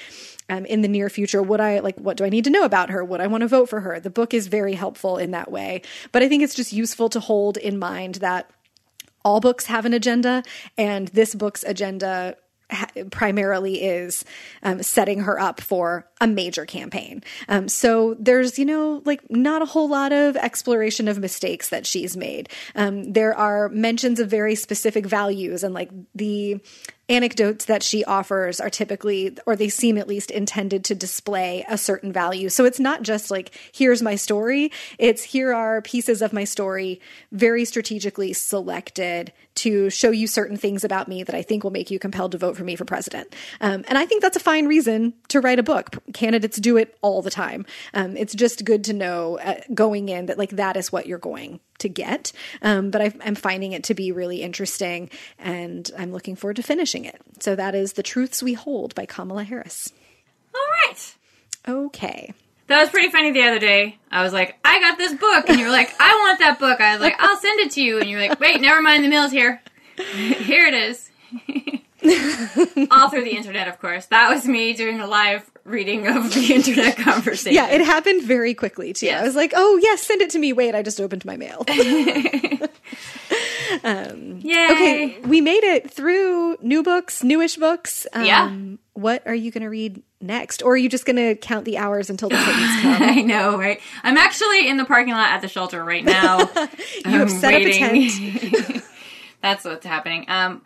um, 0.49 0.65
in 0.65 0.81
the 0.81 0.87
near 0.87 1.09
future. 1.09 1.41
Would 1.41 1.59
I 1.59 1.79
like, 1.79 1.97
what 1.97 2.17
do 2.17 2.25
I 2.25 2.29
need 2.29 2.43
to 2.43 2.49
know 2.49 2.63
about 2.63 2.89
her? 2.89 3.03
Would 3.03 3.21
I 3.21 3.27
want 3.27 3.41
to 3.41 3.47
vote 3.47 3.69
for 3.69 3.81
her? 3.81 3.99
The 3.99 4.09
book 4.09 4.33
is 4.33 4.47
very 4.47 4.73
helpful 4.73 5.17
in 5.17 5.31
that 5.31 5.51
way. 5.51 5.81
But 6.11 6.23
I 6.23 6.29
think 6.29 6.43
it's 6.43 6.55
just 6.55 6.71
useful 6.73 7.09
to 7.09 7.19
hold 7.19 7.57
in 7.57 7.79
mind 7.79 8.15
that 8.15 8.49
all 9.25 9.39
books 9.39 9.67
have 9.67 9.85
an 9.85 9.93
agenda, 9.93 10.43
and 10.77 11.07
this 11.09 11.33
book's 11.33 11.63
agenda 11.63 12.35
primarily 13.11 13.81
is 13.83 14.25
um, 14.63 14.81
setting 14.83 15.21
her 15.21 15.39
up 15.39 15.61
for 15.61 16.07
a 16.21 16.27
major 16.27 16.65
campaign. 16.65 17.23
Um, 17.47 17.67
so 17.67 18.15
there's, 18.19 18.57
you 18.57 18.65
know, 18.65 19.01
like 19.05 19.29
not 19.29 19.61
a 19.61 19.65
whole 19.65 19.89
lot 19.89 20.11
of 20.11 20.35
exploration 20.37 21.07
of 21.07 21.17
mistakes 21.19 21.69
that 21.69 21.85
she's 21.85 22.15
made. 22.15 22.49
Um, 22.75 23.11
there 23.11 23.37
are 23.37 23.69
mentions 23.69 24.19
of 24.19 24.29
very 24.29 24.55
specific 24.55 25.05
values 25.05 25.63
and 25.63 25.73
like 25.73 25.89
the 26.15 26.59
anecdotes 27.13 27.65
that 27.65 27.83
she 27.83 28.03
offers 28.05 28.59
are 28.59 28.69
typically, 28.69 29.37
or 29.45 29.55
they 29.55 29.69
seem 29.69 29.97
at 29.97 30.07
least 30.07 30.31
intended 30.31 30.83
to 30.85 30.95
display 30.95 31.65
a 31.67 31.77
certain 31.77 32.11
value. 32.11 32.49
So 32.49 32.65
it's 32.65 32.79
not 32.79 33.01
just 33.01 33.31
like, 33.31 33.51
here's 33.73 34.01
my 34.01 34.15
story. 34.15 34.71
It's 34.97 35.23
here 35.23 35.53
are 35.53 35.81
pieces 35.81 36.21
of 36.21 36.33
my 36.33 36.43
story 36.43 36.99
very 37.31 37.65
strategically 37.65 38.33
selected 38.33 39.31
to 39.55 39.89
show 39.89 40.09
you 40.09 40.27
certain 40.27 40.57
things 40.57 40.83
about 40.83 41.07
me 41.07 41.23
that 41.23 41.35
I 41.35 41.41
think 41.41 41.63
will 41.63 41.71
make 41.71 41.91
you 41.91 41.99
compelled 41.99 42.31
to 42.31 42.37
vote 42.37 42.57
for 42.57 42.63
me 42.63 42.75
for 42.75 42.85
president. 42.85 43.33
Um, 43.61 43.85
and 43.87 43.97
I 43.97 44.05
think 44.05 44.21
that's 44.21 44.37
a 44.37 44.39
fine 44.39 44.67
reason 44.67 45.13
to 45.27 45.39
write 45.39 45.59
a 45.59 45.63
book. 45.63 46.01
Candidates 46.13 46.57
do 46.57 46.77
it 46.77 46.97
all 47.01 47.21
the 47.21 47.29
time. 47.29 47.65
Um, 47.93 48.17
it's 48.17 48.33
just 48.33 48.65
good 48.65 48.83
to 48.85 48.93
know 48.93 49.37
uh, 49.39 49.61
going 49.73 50.09
in 50.09 50.25
that 50.25 50.37
like 50.37 50.51
that 50.51 50.75
is 50.75 50.91
what 50.91 51.05
you're 51.05 51.19
going 51.19 51.59
to 51.79 51.89
get. 51.89 52.31
Um, 52.61 52.91
but 52.91 53.01
i 53.01 53.13
am 53.25 53.35
finding 53.35 53.73
it 53.73 53.83
to 53.85 53.93
be 53.93 54.11
really 54.11 54.41
interesting 54.41 55.09
and 55.39 55.89
I'm 55.97 56.11
looking 56.11 56.35
forward 56.35 56.55
to 56.57 56.63
finishing 56.63 57.05
it. 57.05 57.19
So 57.39 57.55
that 57.55 57.75
is 57.75 57.93
The 57.93 58.03
Truths 58.03 58.41
We 58.41 58.53
Hold 58.53 58.95
by 58.95 59.05
Kamala 59.05 59.43
Harris. 59.43 59.91
All 60.55 60.61
right. 60.87 61.15
Okay. 61.67 62.33
That 62.67 62.79
was 62.79 62.89
pretty 62.89 63.09
funny 63.09 63.31
the 63.31 63.43
other 63.43 63.59
day. 63.59 63.97
I 64.09 64.23
was 64.23 64.33
like, 64.33 64.57
I 64.63 64.79
got 64.79 64.97
this 64.97 65.13
book. 65.13 65.49
And 65.49 65.59
you 65.59 65.65
were 65.65 65.71
like, 65.71 65.93
I 65.99 66.13
want 66.13 66.39
that 66.39 66.59
book. 66.59 66.79
I 66.79 66.93
was 66.93 67.01
like, 67.01 67.15
I'll 67.19 67.37
send 67.37 67.59
it 67.59 67.71
to 67.71 67.81
you. 67.81 67.99
And 67.99 68.09
you're 68.09 68.21
like, 68.21 68.39
wait, 68.39 68.61
never 68.61 68.81
mind. 68.81 69.03
The 69.03 69.09
mail's 69.09 69.31
here. 69.31 69.61
here 69.97 70.65
it 70.65 70.73
is. 70.73 71.09
All 72.91 73.09
through 73.09 73.23
the 73.23 73.35
internet, 73.35 73.67
of 73.67 73.79
course. 73.79 74.05
That 74.07 74.29
was 74.33 74.45
me 74.47 74.73
doing 74.73 74.99
a 74.99 75.07
live 75.07 75.49
reading 75.63 76.07
of 76.07 76.33
the 76.33 76.53
internet 76.53 76.97
conversation. 77.03 77.55
Yeah, 77.55 77.69
it 77.69 77.81
happened 77.81 78.23
very 78.23 78.53
quickly 78.53 78.93
too. 78.93 79.05
Yes. 79.07 79.21
I 79.21 79.25
was 79.25 79.35
like, 79.35 79.53
oh, 79.55 79.79
yes, 79.81 80.03
send 80.03 80.21
it 80.21 80.29
to 80.31 80.39
me. 80.39 80.51
Wait, 80.53 80.75
I 80.75 80.81
just 80.81 80.99
opened 80.99 81.23
my 81.25 81.37
mail. 81.37 81.63
Yay. 83.83 84.67
okay, 84.71 85.19
we 85.21 85.41
made 85.41 85.63
it 85.63 85.89
through 85.91 86.57
new 86.61 86.83
books, 86.83 87.23
newish 87.23 87.55
books. 87.57 88.05
Um, 88.13 88.25
Yeah. 88.25 88.55
What 88.95 89.23
are 89.25 89.33
you 89.33 89.49
going 89.49 89.63
to 89.63 89.69
read 89.69 90.03
next? 90.21 90.61
Or 90.61 90.73
are 90.73 90.77
you 90.77 90.87
just 90.87 91.05
going 91.05 91.15
to 91.15 91.33
count 91.35 91.65
the 91.65 91.79
hours 91.79 92.11
until 92.11 92.29
the 92.29 92.35
kittens 92.35 92.55
come? 92.81 93.01
I 93.01 93.21
know, 93.21 93.57
right? 93.57 93.81
I'm 94.03 94.17
actually 94.17 94.67
in 94.69 94.77
the 94.77 94.85
parking 94.85 95.13
lot 95.13 95.31
at 95.31 95.41
the 95.41 95.47
shelter 95.47 95.83
right 95.83 96.05
now. 96.05 96.39
You 97.05 97.17
have 97.17 97.31
set 97.31 97.55
up 97.55 97.61
a 97.63 97.71
tent. 97.71 98.83
That's 99.41 99.65
what's 99.65 99.85
happening. 99.85 100.25
Um, 100.27 100.61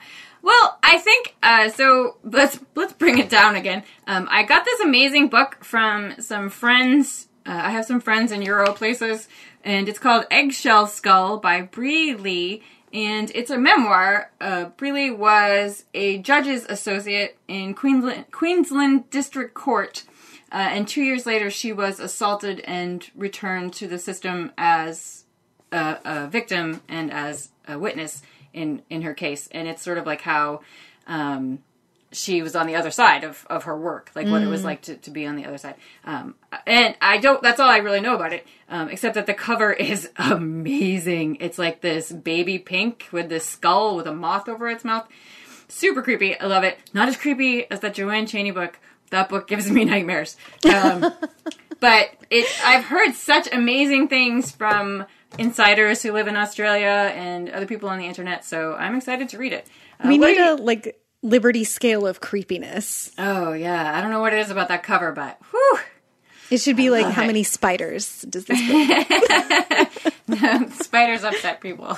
well, 0.47 0.79
I 0.81 0.97
think 0.97 1.35
uh, 1.43 1.67
so. 1.67 2.15
Let's 2.23 2.57
let's 2.73 2.93
bring 2.93 3.19
it 3.19 3.29
down 3.29 3.57
again. 3.57 3.83
Um, 4.07 4.29
I 4.31 4.43
got 4.43 4.63
this 4.63 4.79
amazing 4.79 5.27
book 5.27 5.61
from 5.61 6.21
some 6.21 6.49
friends. 6.49 7.27
Uh, 7.45 7.61
I 7.65 7.71
have 7.71 7.83
some 7.83 7.99
friends 7.99 8.31
in 8.31 8.41
Euro 8.43 8.71
places, 8.71 9.27
and 9.65 9.89
it's 9.89 9.99
called 9.99 10.25
Eggshell 10.31 10.87
Skull 10.87 11.39
by 11.39 11.63
Bri 11.63 12.13
Lee, 12.13 12.63
and 12.93 13.29
it's 13.35 13.51
a 13.51 13.57
memoir. 13.57 14.31
Uh, 14.39 14.65
Bri 14.77 14.93
Lee 14.93 15.11
was 15.11 15.83
a 15.93 16.19
judge's 16.19 16.63
associate 16.69 17.37
in 17.49 17.73
Queensland, 17.73 18.31
Queensland 18.31 19.09
District 19.09 19.53
Court. 19.53 20.05
Uh, 20.49 20.69
and 20.71 20.87
two 20.87 21.03
years 21.03 21.25
later, 21.25 21.49
she 21.49 21.73
was 21.73 21.99
assaulted 21.99 22.61
and 22.61 23.11
returned 23.17 23.73
to 23.73 23.85
the 23.85 23.99
system 23.99 24.53
as 24.57 25.25
a, 25.73 25.97
a 26.05 26.27
victim 26.27 26.79
and 26.87 27.11
as 27.11 27.49
a 27.67 27.77
witness 27.77 28.21
in 28.57 28.81
in 28.89 29.03
her 29.03 29.13
case. 29.13 29.47
And 29.51 29.67
it's 29.67 29.81
sort 29.81 29.97
of 29.97 30.05
like 30.05 30.21
how 30.21 30.61
um, 31.07 31.59
she 32.11 32.41
was 32.41 32.55
on 32.55 32.67
the 32.67 32.75
other 32.75 32.91
side 32.91 33.23
of, 33.23 33.45
of 33.49 33.65
her 33.65 33.77
work, 33.77 34.11
like 34.15 34.27
what 34.27 34.41
it 34.41 34.47
was 34.47 34.63
like 34.63 34.81
to, 34.83 34.95
to 34.95 35.11
be 35.11 35.25
on 35.25 35.35
the 35.35 35.45
other 35.45 35.57
side. 35.57 35.75
Um, 36.05 36.35
and 36.65 36.95
I 37.01 37.17
don't, 37.17 37.41
that's 37.43 37.59
all 37.59 37.69
I 37.69 37.77
really 37.77 37.99
know 37.99 38.15
about 38.15 38.31
it, 38.31 38.47
um, 38.69 38.89
except 38.89 39.15
that 39.15 39.25
the 39.25 39.33
cover 39.33 39.73
is 39.73 40.09
amazing. 40.17 41.37
It's 41.39 41.57
like 41.57 41.81
this 41.81 42.11
baby 42.11 42.59
pink 42.59 43.07
with 43.11 43.29
this 43.29 43.45
skull 43.45 43.95
with 43.95 44.07
a 44.07 44.13
moth 44.13 44.47
over 44.47 44.69
its 44.69 44.85
mouth. 44.85 45.07
Super 45.67 46.01
creepy. 46.01 46.39
I 46.39 46.45
love 46.45 46.63
it. 46.63 46.77
Not 46.93 47.09
as 47.09 47.17
creepy 47.17 47.69
as 47.69 47.81
that 47.81 47.95
JoAnn 47.95 48.27
Cheney 48.27 48.51
book. 48.51 48.79
That 49.09 49.27
book 49.27 49.47
gives 49.47 49.69
me 49.69 49.83
nightmares. 49.83 50.37
Um, 50.73 51.13
but 51.81 52.09
it, 52.29 52.47
I've 52.63 52.85
heard 52.85 53.13
such 53.15 53.51
amazing 53.51 54.07
things 54.07 54.51
from 54.51 55.05
insiders 55.37 56.01
who 56.03 56.11
live 56.11 56.27
in 56.27 56.35
Australia 56.35 57.11
and 57.15 57.49
other 57.49 57.65
people 57.65 57.89
on 57.89 57.97
the 57.99 58.05
internet, 58.05 58.43
so 58.45 58.73
I'm 58.75 58.95
excited 58.95 59.29
to 59.29 59.37
read 59.37 59.53
it. 59.53 59.67
Uh, 60.03 60.07
we 60.07 60.17
need 60.17 60.37
are 60.37 60.53
a 60.53 60.55
like 60.55 60.99
Liberty 61.23 61.63
scale 61.63 62.05
of 62.05 62.19
creepiness. 62.21 63.11
Oh 63.17 63.53
yeah, 63.53 63.97
I 63.97 64.01
don't 64.01 64.11
know 64.11 64.21
what 64.21 64.33
it 64.33 64.39
is 64.39 64.51
about 64.51 64.67
that 64.69 64.83
cover, 64.83 65.11
but 65.11 65.39
whew, 65.51 65.79
It 66.51 66.57
should 66.59 66.75
be 66.77 66.89
like 66.91 67.07
how 67.07 67.23
it. 67.23 67.27
many 67.27 67.43
spiders 67.43 68.21
does 68.21 68.45
this 68.45 68.59
book? 70.29 70.71
spiders 70.83 71.23
upset 71.23 71.59
people. 71.61 71.87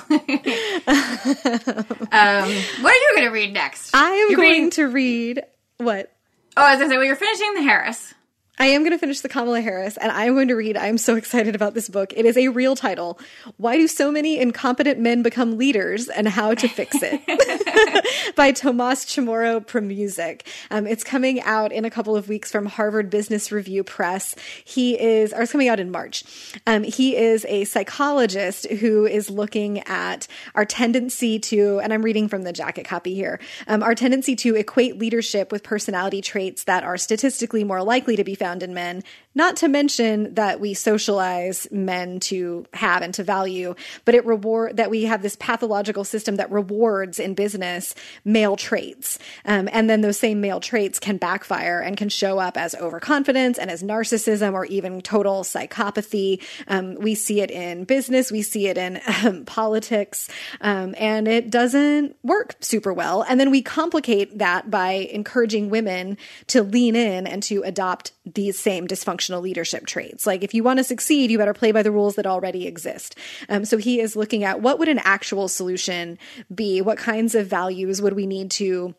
what 2.08 2.92
are 2.92 2.94
you 2.94 3.10
going 3.14 3.24
to 3.26 3.30
read 3.30 3.52
next? 3.52 3.94
I 3.94 4.10
am 4.10 4.30
You're 4.30 4.36
going 4.38 4.50
reading- 4.52 4.70
to 4.70 4.88
read 4.88 5.42
what 5.78 6.12
Oh, 6.56 6.66
as 6.66 6.66
I 6.66 6.70
was 6.70 6.78
going 6.78 6.88
to 6.88 6.94
say, 6.94 6.96
well, 6.98 7.06
you're 7.06 7.16
finishing 7.16 7.54
the 7.54 7.62
Harris. 7.62 8.12
I 8.60 8.66
am 8.66 8.82
going 8.82 8.92
to 8.92 8.98
finish 8.98 9.20
the 9.20 9.28
Kamala 9.30 9.62
Harris, 9.62 9.96
and 9.96 10.12
I 10.12 10.26
am 10.26 10.34
going 10.34 10.48
to 10.48 10.54
read. 10.54 10.76
I'm 10.76 10.98
so 10.98 11.16
excited 11.16 11.54
about 11.54 11.72
this 11.72 11.88
book. 11.88 12.12
It 12.14 12.26
is 12.26 12.36
a 12.36 12.48
real 12.48 12.76
title. 12.76 13.18
Why 13.56 13.76
do 13.76 13.88
so 13.88 14.12
many 14.12 14.38
incompetent 14.38 15.00
men 15.00 15.22
become 15.22 15.56
leaders, 15.56 16.10
and 16.10 16.28
how 16.28 16.52
to 16.52 16.68
fix 16.68 16.98
it? 17.00 18.34
By 18.36 18.52
Tomas 18.52 19.06
Chamorro 19.06 19.64
Premuzic. 19.64 20.42
Um, 20.70 20.86
it's 20.86 21.02
coming 21.02 21.40
out 21.40 21.72
in 21.72 21.86
a 21.86 21.90
couple 21.90 22.14
of 22.14 22.28
weeks 22.28 22.52
from 22.52 22.66
Harvard 22.66 23.08
Business 23.08 23.50
Review 23.50 23.82
Press. 23.82 24.36
He 24.62 25.00
is, 25.00 25.32
or 25.32 25.40
it's 25.40 25.52
coming 25.52 25.68
out 25.68 25.80
in 25.80 25.90
March. 25.90 26.22
Um, 26.66 26.82
he 26.82 27.16
is 27.16 27.46
a 27.48 27.64
psychologist 27.64 28.66
who 28.66 29.06
is 29.06 29.30
looking 29.30 29.78
at 29.88 30.26
our 30.54 30.66
tendency 30.66 31.38
to, 31.38 31.80
and 31.80 31.94
I'm 31.94 32.02
reading 32.02 32.28
from 32.28 32.42
the 32.42 32.52
jacket 32.52 32.84
copy 32.84 33.14
here, 33.14 33.40
um, 33.68 33.82
our 33.82 33.94
tendency 33.94 34.36
to 34.36 34.54
equate 34.54 34.98
leadership 34.98 35.50
with 35.50 35.62
personality 35.62 36.20
traits 36.20 36.64
that 36.64 36.84
are 36.84 36.98
statistically 36.98 37.64
more 37.64 37.82
likely 37.82 38.16
to 38.16 38.22
be 38.22 38.34
found 38.34 38.49
in 38.62 38.74
men, 38.74 39.02
not 39.34 39.56
to 39.56 39.68
mention 39.68 40.34
that 40.34 40.58
we 40.58 40.74
socialize 40.74 41.68
men 41.70 42.18
to 42.18 42.66
have 42.74 43.02
and 43.02 43.14
to 43.14 43.22
value, 43.22 43.74
but 44.04 44.14
it 44.16 44.26
reward 44.26 44.76
that 44.76 44.90
we 44.90 45.04
have 45.04 45.22
this 45.22 45.36
pathological 45.36 46.02
system 46.02 46.36
that 46.36 46.50
rewards 46.50 47.20
in 47.20 47.34
business 47.34 47.94
male 48.24 48.56
traits. 48.56 49.18
Um, 49.44 49.68
and 49.72 49.88
then 49.88 50.00
those 50.00 50.18
same 50.18 50.40
male 50.40 50.58
traits 50.58 50.98
can 50.98 51.16
backfire 51.16 51.78
and 51.78 51.96
can 51.96 52.08
show 52.08 52.38
up 52.38 52.56
as 52.56 52.74
overconfidence 52.74 53.56
and 53.56 53.70
as 53.70 53.84
narcissism 53.84 54.52
or 54.52 54.64
even 54.66 55.00
total 55.00 55.42
psychopathy. 55.42 56.42
Um, 56.66 56.96
we 56.96 57.14
see 57.14 57.40
it 57.40 57.52
in 57.52 57.84
business, 57.84 58.32
we 58.32 58.42
see 58.42 58.66
it 58.66 58.76
in 58.76 59.00
um, 59.24 59.44
politics, 59.46 60.28
um, 60.60 60.94
and 60.98 61.28
it 61.28 61.50
doesn't 61.50 62.16
work 62.24 62.56
super 62.60 62.92
well. 62.92 63.22
And 63.22 63.38
then 63.38 63.50
we 63.50 63.62
complicate 63.62 64.38
that 64.38 64.70
by 64.70 64.90
encouraging 64.90 65.70
women 65.70 66.18
to 66.48 66.64
lean 66.64 66.96
in 66.96 67.28
and 67.28 67.42
to 67.44 67.62
adopt 67.62 68.12
these 68.24 68.58
same 68.58 68.88
dysfunctional 68.88 69.19
leadership 69.28 69.86
traits. 69.86 70.26
Like 70.26 70.42
if 70.42 70.54
you 70.54 70.62
want 70.62 70.78
to 70.78 70.84
succeed, 70.84 71.30
you 71.30 71.38
better 71.38 71.54
play 71.54 71.72
by 71.72 71.82
the 71.82 71.90
rules 71.90 72.16
that 72.16 72.26
already 72.26 72.66
exist. 72.66 73.16
Um, 73.48 73.64
so 73.64 73.76
he 73.76 74.00
is 74.00 74.16
looking 74.16 74.44
at 74.44 74.60
what 74.60 74.78
would 74.78 74.88
an 74.88 75.00
actual 75.04 75.48
solution 75.48 76.18
be? 76.54 76.80
What 76.80 76.98
kinds 76.98 77.34
of 77.34 77.46
values 77.46 78.00
would 78.00 78.14
we 78.14 78.26
need 78.26 78.50
to 78.52 78.94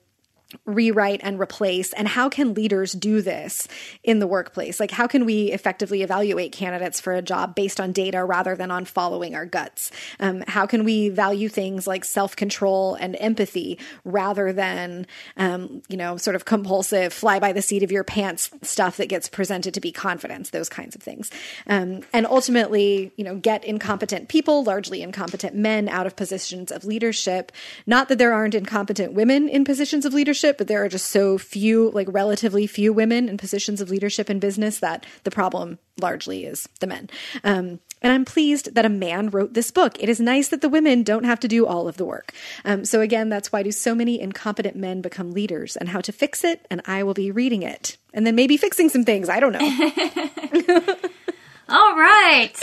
rewrite 0.66 1.22
and 1.24 1.39
replace 1.39 1.93
and 1.93 2.08
how 2.08 2.30
can 2.30 2.54
leaders 2.54 2.93
do 2.93 3.22
this 3.22 3.68
in 4.04 4.20
the 4.20 4.28
workplace? 4.28 4.80
Like 4.80 4.91
how 4.91 5.08
can 5.08 5.26
we 5.26 5.52
effectively 5.52 6.02
evaluate 6.02 6.52
candidates 6.52 6.99
for 6.99 7.14
a 7.14 7.22
job 7.22 7.56
based 7.56 7.80
on 7.80 7.91
data 7.91 8.24
rather 8.24 8.56
than 8.56 8.72
on 8.72 8.86
following 8.86 9.36
our 9.36 9.45
guts? 9.45 9.91
Um, 10.20 10.43
how 10.47 10.66
can 10.66 10.84
we 10.84 11.10
value 11.10 11.49
things 11.49 11.88
like 11.88 12.06
self-control 12.06 12.95
and 12.95 13.16
empathy 13.20 13.80
rather 14.04 14.54
than 14.54 15.08
um, 15.38 15.82
you 15.88 15.97
know 15.97 16.18
sort 16.18 16.36
of 16.36 16.45
compulsive 16.45 17.14
fly 17.14 17.39
by 17.39 17.54
the 17.54 17.62
seat 17.62 17.84
of 17.84 17.91
your 17.91 18.04
pants 18.04 18.49
stuff 18.62 18.97
that 18.97 19.08
gets 19.08 19.30
presented 19.30 19.74
to 19.74 19.82
be 19.82 19.91
confidence 19.91 20.49
those 20.49 20.70
kinds 20.70 20.95
of 20.95 21.02
things? 21.02 21.32
Um, 21.68 22.02
and 22.14 22.26
ultimately 22.26 23.12
you 23.16 23.24
know 23.24 23.36
get 23.36 23.64
incompetent 23.64 24.28
people 24.28 24.64
largely 24.64 25.02
incompetent 25.02 25.56
men 25.56 25.88
out 25.88 26.06
of 26.06 26.16
positions 26.16 26.72
of 26.72 26.86
leadership. 26.86 27.52
Not 27.86 28.10
that 28.10 28.18
there 28.18 28.34
aren't 28.34 28.56
incompetent 28.56 29.14
women 29.14 29.47
in 29.47 29.64
positions 29.64 30.06
of 30.06 30.14
leadership 30.14 30.41
but 30.58 30.68
there 30.68 30.84
are 30.84 30.89
just 30.89 31.08
so 31.08 31.38
few 31.38 31.92
like 31.92 32.08
relatively 32.12 32.68
few 32.68 32.94
women 32.94 33.30
in 33.30 33.38
positions 33.38 33.82
of 33.82 33.89
leadership 33.89 34.30
in 34.30 34.39
business 34.39 34.80
that 34.80 35.06
the 35.24 35.32
problem 35.32 35.80
largely 36.00 36.46
is 36.46 36.68
the 36.80 36.88
men 36.88 37.10
um, 37.44 37.80
and 38.02 38.12
I'm 38.12 38.26
pleased 38.26 38.74
that 38.74 38.86
a 38.86 38.89
man 38.89 39.30
wrote 39.30 39.54
this 39.54 39.70
book. 39.70 40.02
It 40.02 40.10
is 40.10 40.20
nice 40.20 40.48
that 40.50 40.62
the 40.62 40.70
women 40.70 41.04
don't 41.04 41.24
have 41.24 41.39
to 41.42 41.48
do 41.48 41.68
all 41.68 41.88
of 41.88 41.98
the 41.98 42.06
work. 42.06 42.34
Um, 42.66 42.84
so, 42.84 43.00
again, 43.00 43.30
that's 43.30 43.52
why 43.52 43.62
do 43.62 43.72
so 43.72 43.94
many 43.94 44.20
incompetent 44.20 44.76
men 44.76 45.02
become 45.02 45.32
leaders 45.32 45.78
and 45.78 45.89
how 45.89 46.02
to 46.02 46.12
fix 46.12 46.44
it. 46.44 46.66
And 46.72 46.82
I 46.86 47.04
will 47.04 47.14
be 47.14 47.30
reading 47.30 47.62
it 47.62 47.98
and 48.12 48.26
then 48.26 48.36
maybe 48.36 48.58
fixing 48.58 48.89
some 48.89 49.06
things. 49.06 49.30
I 49.30 49.39
don't 49.39 49.54
know. 49.54 50.96
All 51.70 51.95
right. 51.95 52.53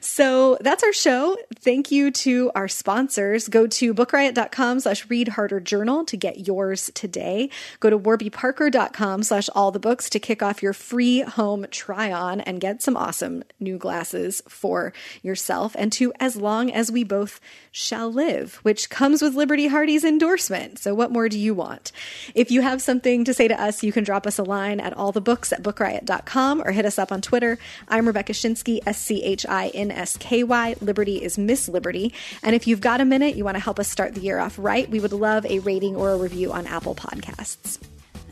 So 0.00 0.56
that's 0.60 0.82
our 0.82 0.92
show. 0.92 1.36
Thank 1.56 1.90
you 1.90 2.10
to 2.12 2.50
our 2.54 2.68
sponsors. 2.68 3.48
Go 3.48 3.66
to 3.66 3.92
bookriot.com 3.92 4.80
slash 4.80 5.08
read 5.10 5.28
harder 5.28 5.60
journal 5.60 6.04
to 6.04 6.16
get 6.16 6.46
yours 6.46 6.90
today. 6.94 7.50
Go 7.80 7.90
to 7.90 7.98
warbyparker.com 7.98 9.22
slash 9.24 9.48
all 9.54 9.70
the 9.70 9.80
books 9.80 10.08
to 10.10 10.20
kick 10.20 10.42
off 10.42 10.62
your 10.62 10.72
free 10.72 11.22
home 11.22 11.66
try 11.70 12.12
on 12.12 12.40
and 12.40 12.60
get 12.60 12.82
some 12.82 12.96
awesome 12.96 13.42
new 13.58 13.78
glasses 13.78 14.42
for 14.48 14.92
yourself 15.22 15.74
and 15.78 15.92
to 15.92 16.12
as 16.20 16.36
long 16.36 16.70
as 16.70 16.92
we 16.92 17.04
both 17.04 17.40
shall 17.72 18.12
live, 18.12 18.54
which 18.62 18.90
comes 18.90 19.22
with 19.22 19.34
Liberty 19.34 19.66
Hardy's 19.66 20.04
endorsement. 20.04 20.78
So 20.78 20.94
what 20.94 21.12
more 21.12 21.28
do 21.28 21.38
you 21.38 21.54
want? 21.54 21.92
If 22.34 22.50
you 22.50 22.62
have 22.62 22.80
something 22.80 23.24
to 23.24 23.34
say 23.34 23.48
to 23.48 23.60
us, 23.60 23.82
you 23.82 23.92
can 23.92 24.04
drop 24.04 24.26
us 24.26 24.38
a 24.38 24.44
line 24.44 24.80
at 24.80 24.92
all 24.96 25.12
the 25.12 25.20
books 25.20 25.52
at 25.52 25.62
bookriot.com 25.62 26.62
or 26.62 26.70
hit 26.72 26.86
us 26.86 26.98
up 26.98 27.12
on 27.12 27.20
Twitter. 27.20 27.58
I'm 27.88 28.06
Rebecca 28.06 28.34
Schinsky, 28.40 28.80
S 28.86 28.98
C 28.98 29.22
H 29.22 29.44
I 29.46 29.68
N 29.68 29.90
S 29.90 30.16
K 30.16 30.42
Y. 30.44 30.76
Liberty 30.80 31.22
is 31.22 31.36
Miss 31.38 31.68
Liberty. 31.68 32.12
And 32.42 32.54
if 32.54 32.66
you've 32.66 32.80
got 32.80 33.00
a 33.00 33.04
minute, 33.04 33.36
you 33.36 33.44
want 33.44 33.56
to 33.56 33.62
help 33.62 33.78
us 33.78 33.88
start 33.88 34.14
the 34.14 34.20
year 34.20 34.38
off 34.38 34.58
right, 34.58 34.88
we 34.88 35.00
would 35.00 35.12
love 35.12 35.44
a 35.46 35.58
rating 35.60 35.96
or 35.96 36.10
a 36.10 36.16
review 36.16 36.52
on 36.52 36.66
Apple 36.66 36.94
Podcasts. 36.94 37.78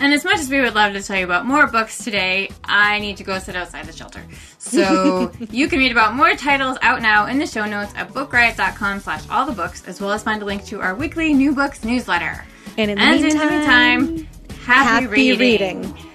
And 0.00 0.14
as 0.14 0.24
much 0.24 0.38
as 0.38 0.48
we 0.48 0.61
would 0.61 0.74
love 0.74 0.92
to 0.92 1.02
tell 1.02 1.18
you 1.18 1.24
about 1.24 1.44
more 1.44 1.66
books 1.66 2.04
today, 2.04 2.50
I 2.64 3.00
need 3.00 3.16
to 3.16 3.24
go 3.24 3.38
sit 3.38 3.56
outside 3.56 3.84
the 3.86 3.92
shelter. 3.92 4.22
So 4.59 5.32
you 5.50 5.68
can 5.68 5.80
read 5.80 5.90
about 5.90 6.14
more 6.14 6.34
titles 6.34 6.78
out 6.82 7.02
now 7.02 7.26
in 7.26 7.38
the 7.38 7.46
show 7.46 7.66
notes 7.66 7.92
at 7.96 8.11
bookriot.com 8.11 9.00
slash 9.00 9.24
all 9.28 9.44
the 9.44 9.52
books, 9.52 9.84
as 9.86 10.00
well 10.00 10.12
as 10.12 10.22
find 10.22 10.40
a 10.40 10.44
link 10.44 10.64
to 10.66 10.80
our 10.80 10.94
weekly 10.94 11.34
new 11.34 11.52
books 11.52 11.84
newsletter. 11.84 12.44
And 12.76 12.92
in 12.92 12.98
the 12.98 13.02
and 13.02 13.22
meantime, 13.22 13.40
in 13.40 13.48
the 13.48 13.54
meantime, 13.56 14.28
happy, 14.61 15.04
happy 15.04 15.06
reading. 15.06 15.82
reading. 15.82 16.07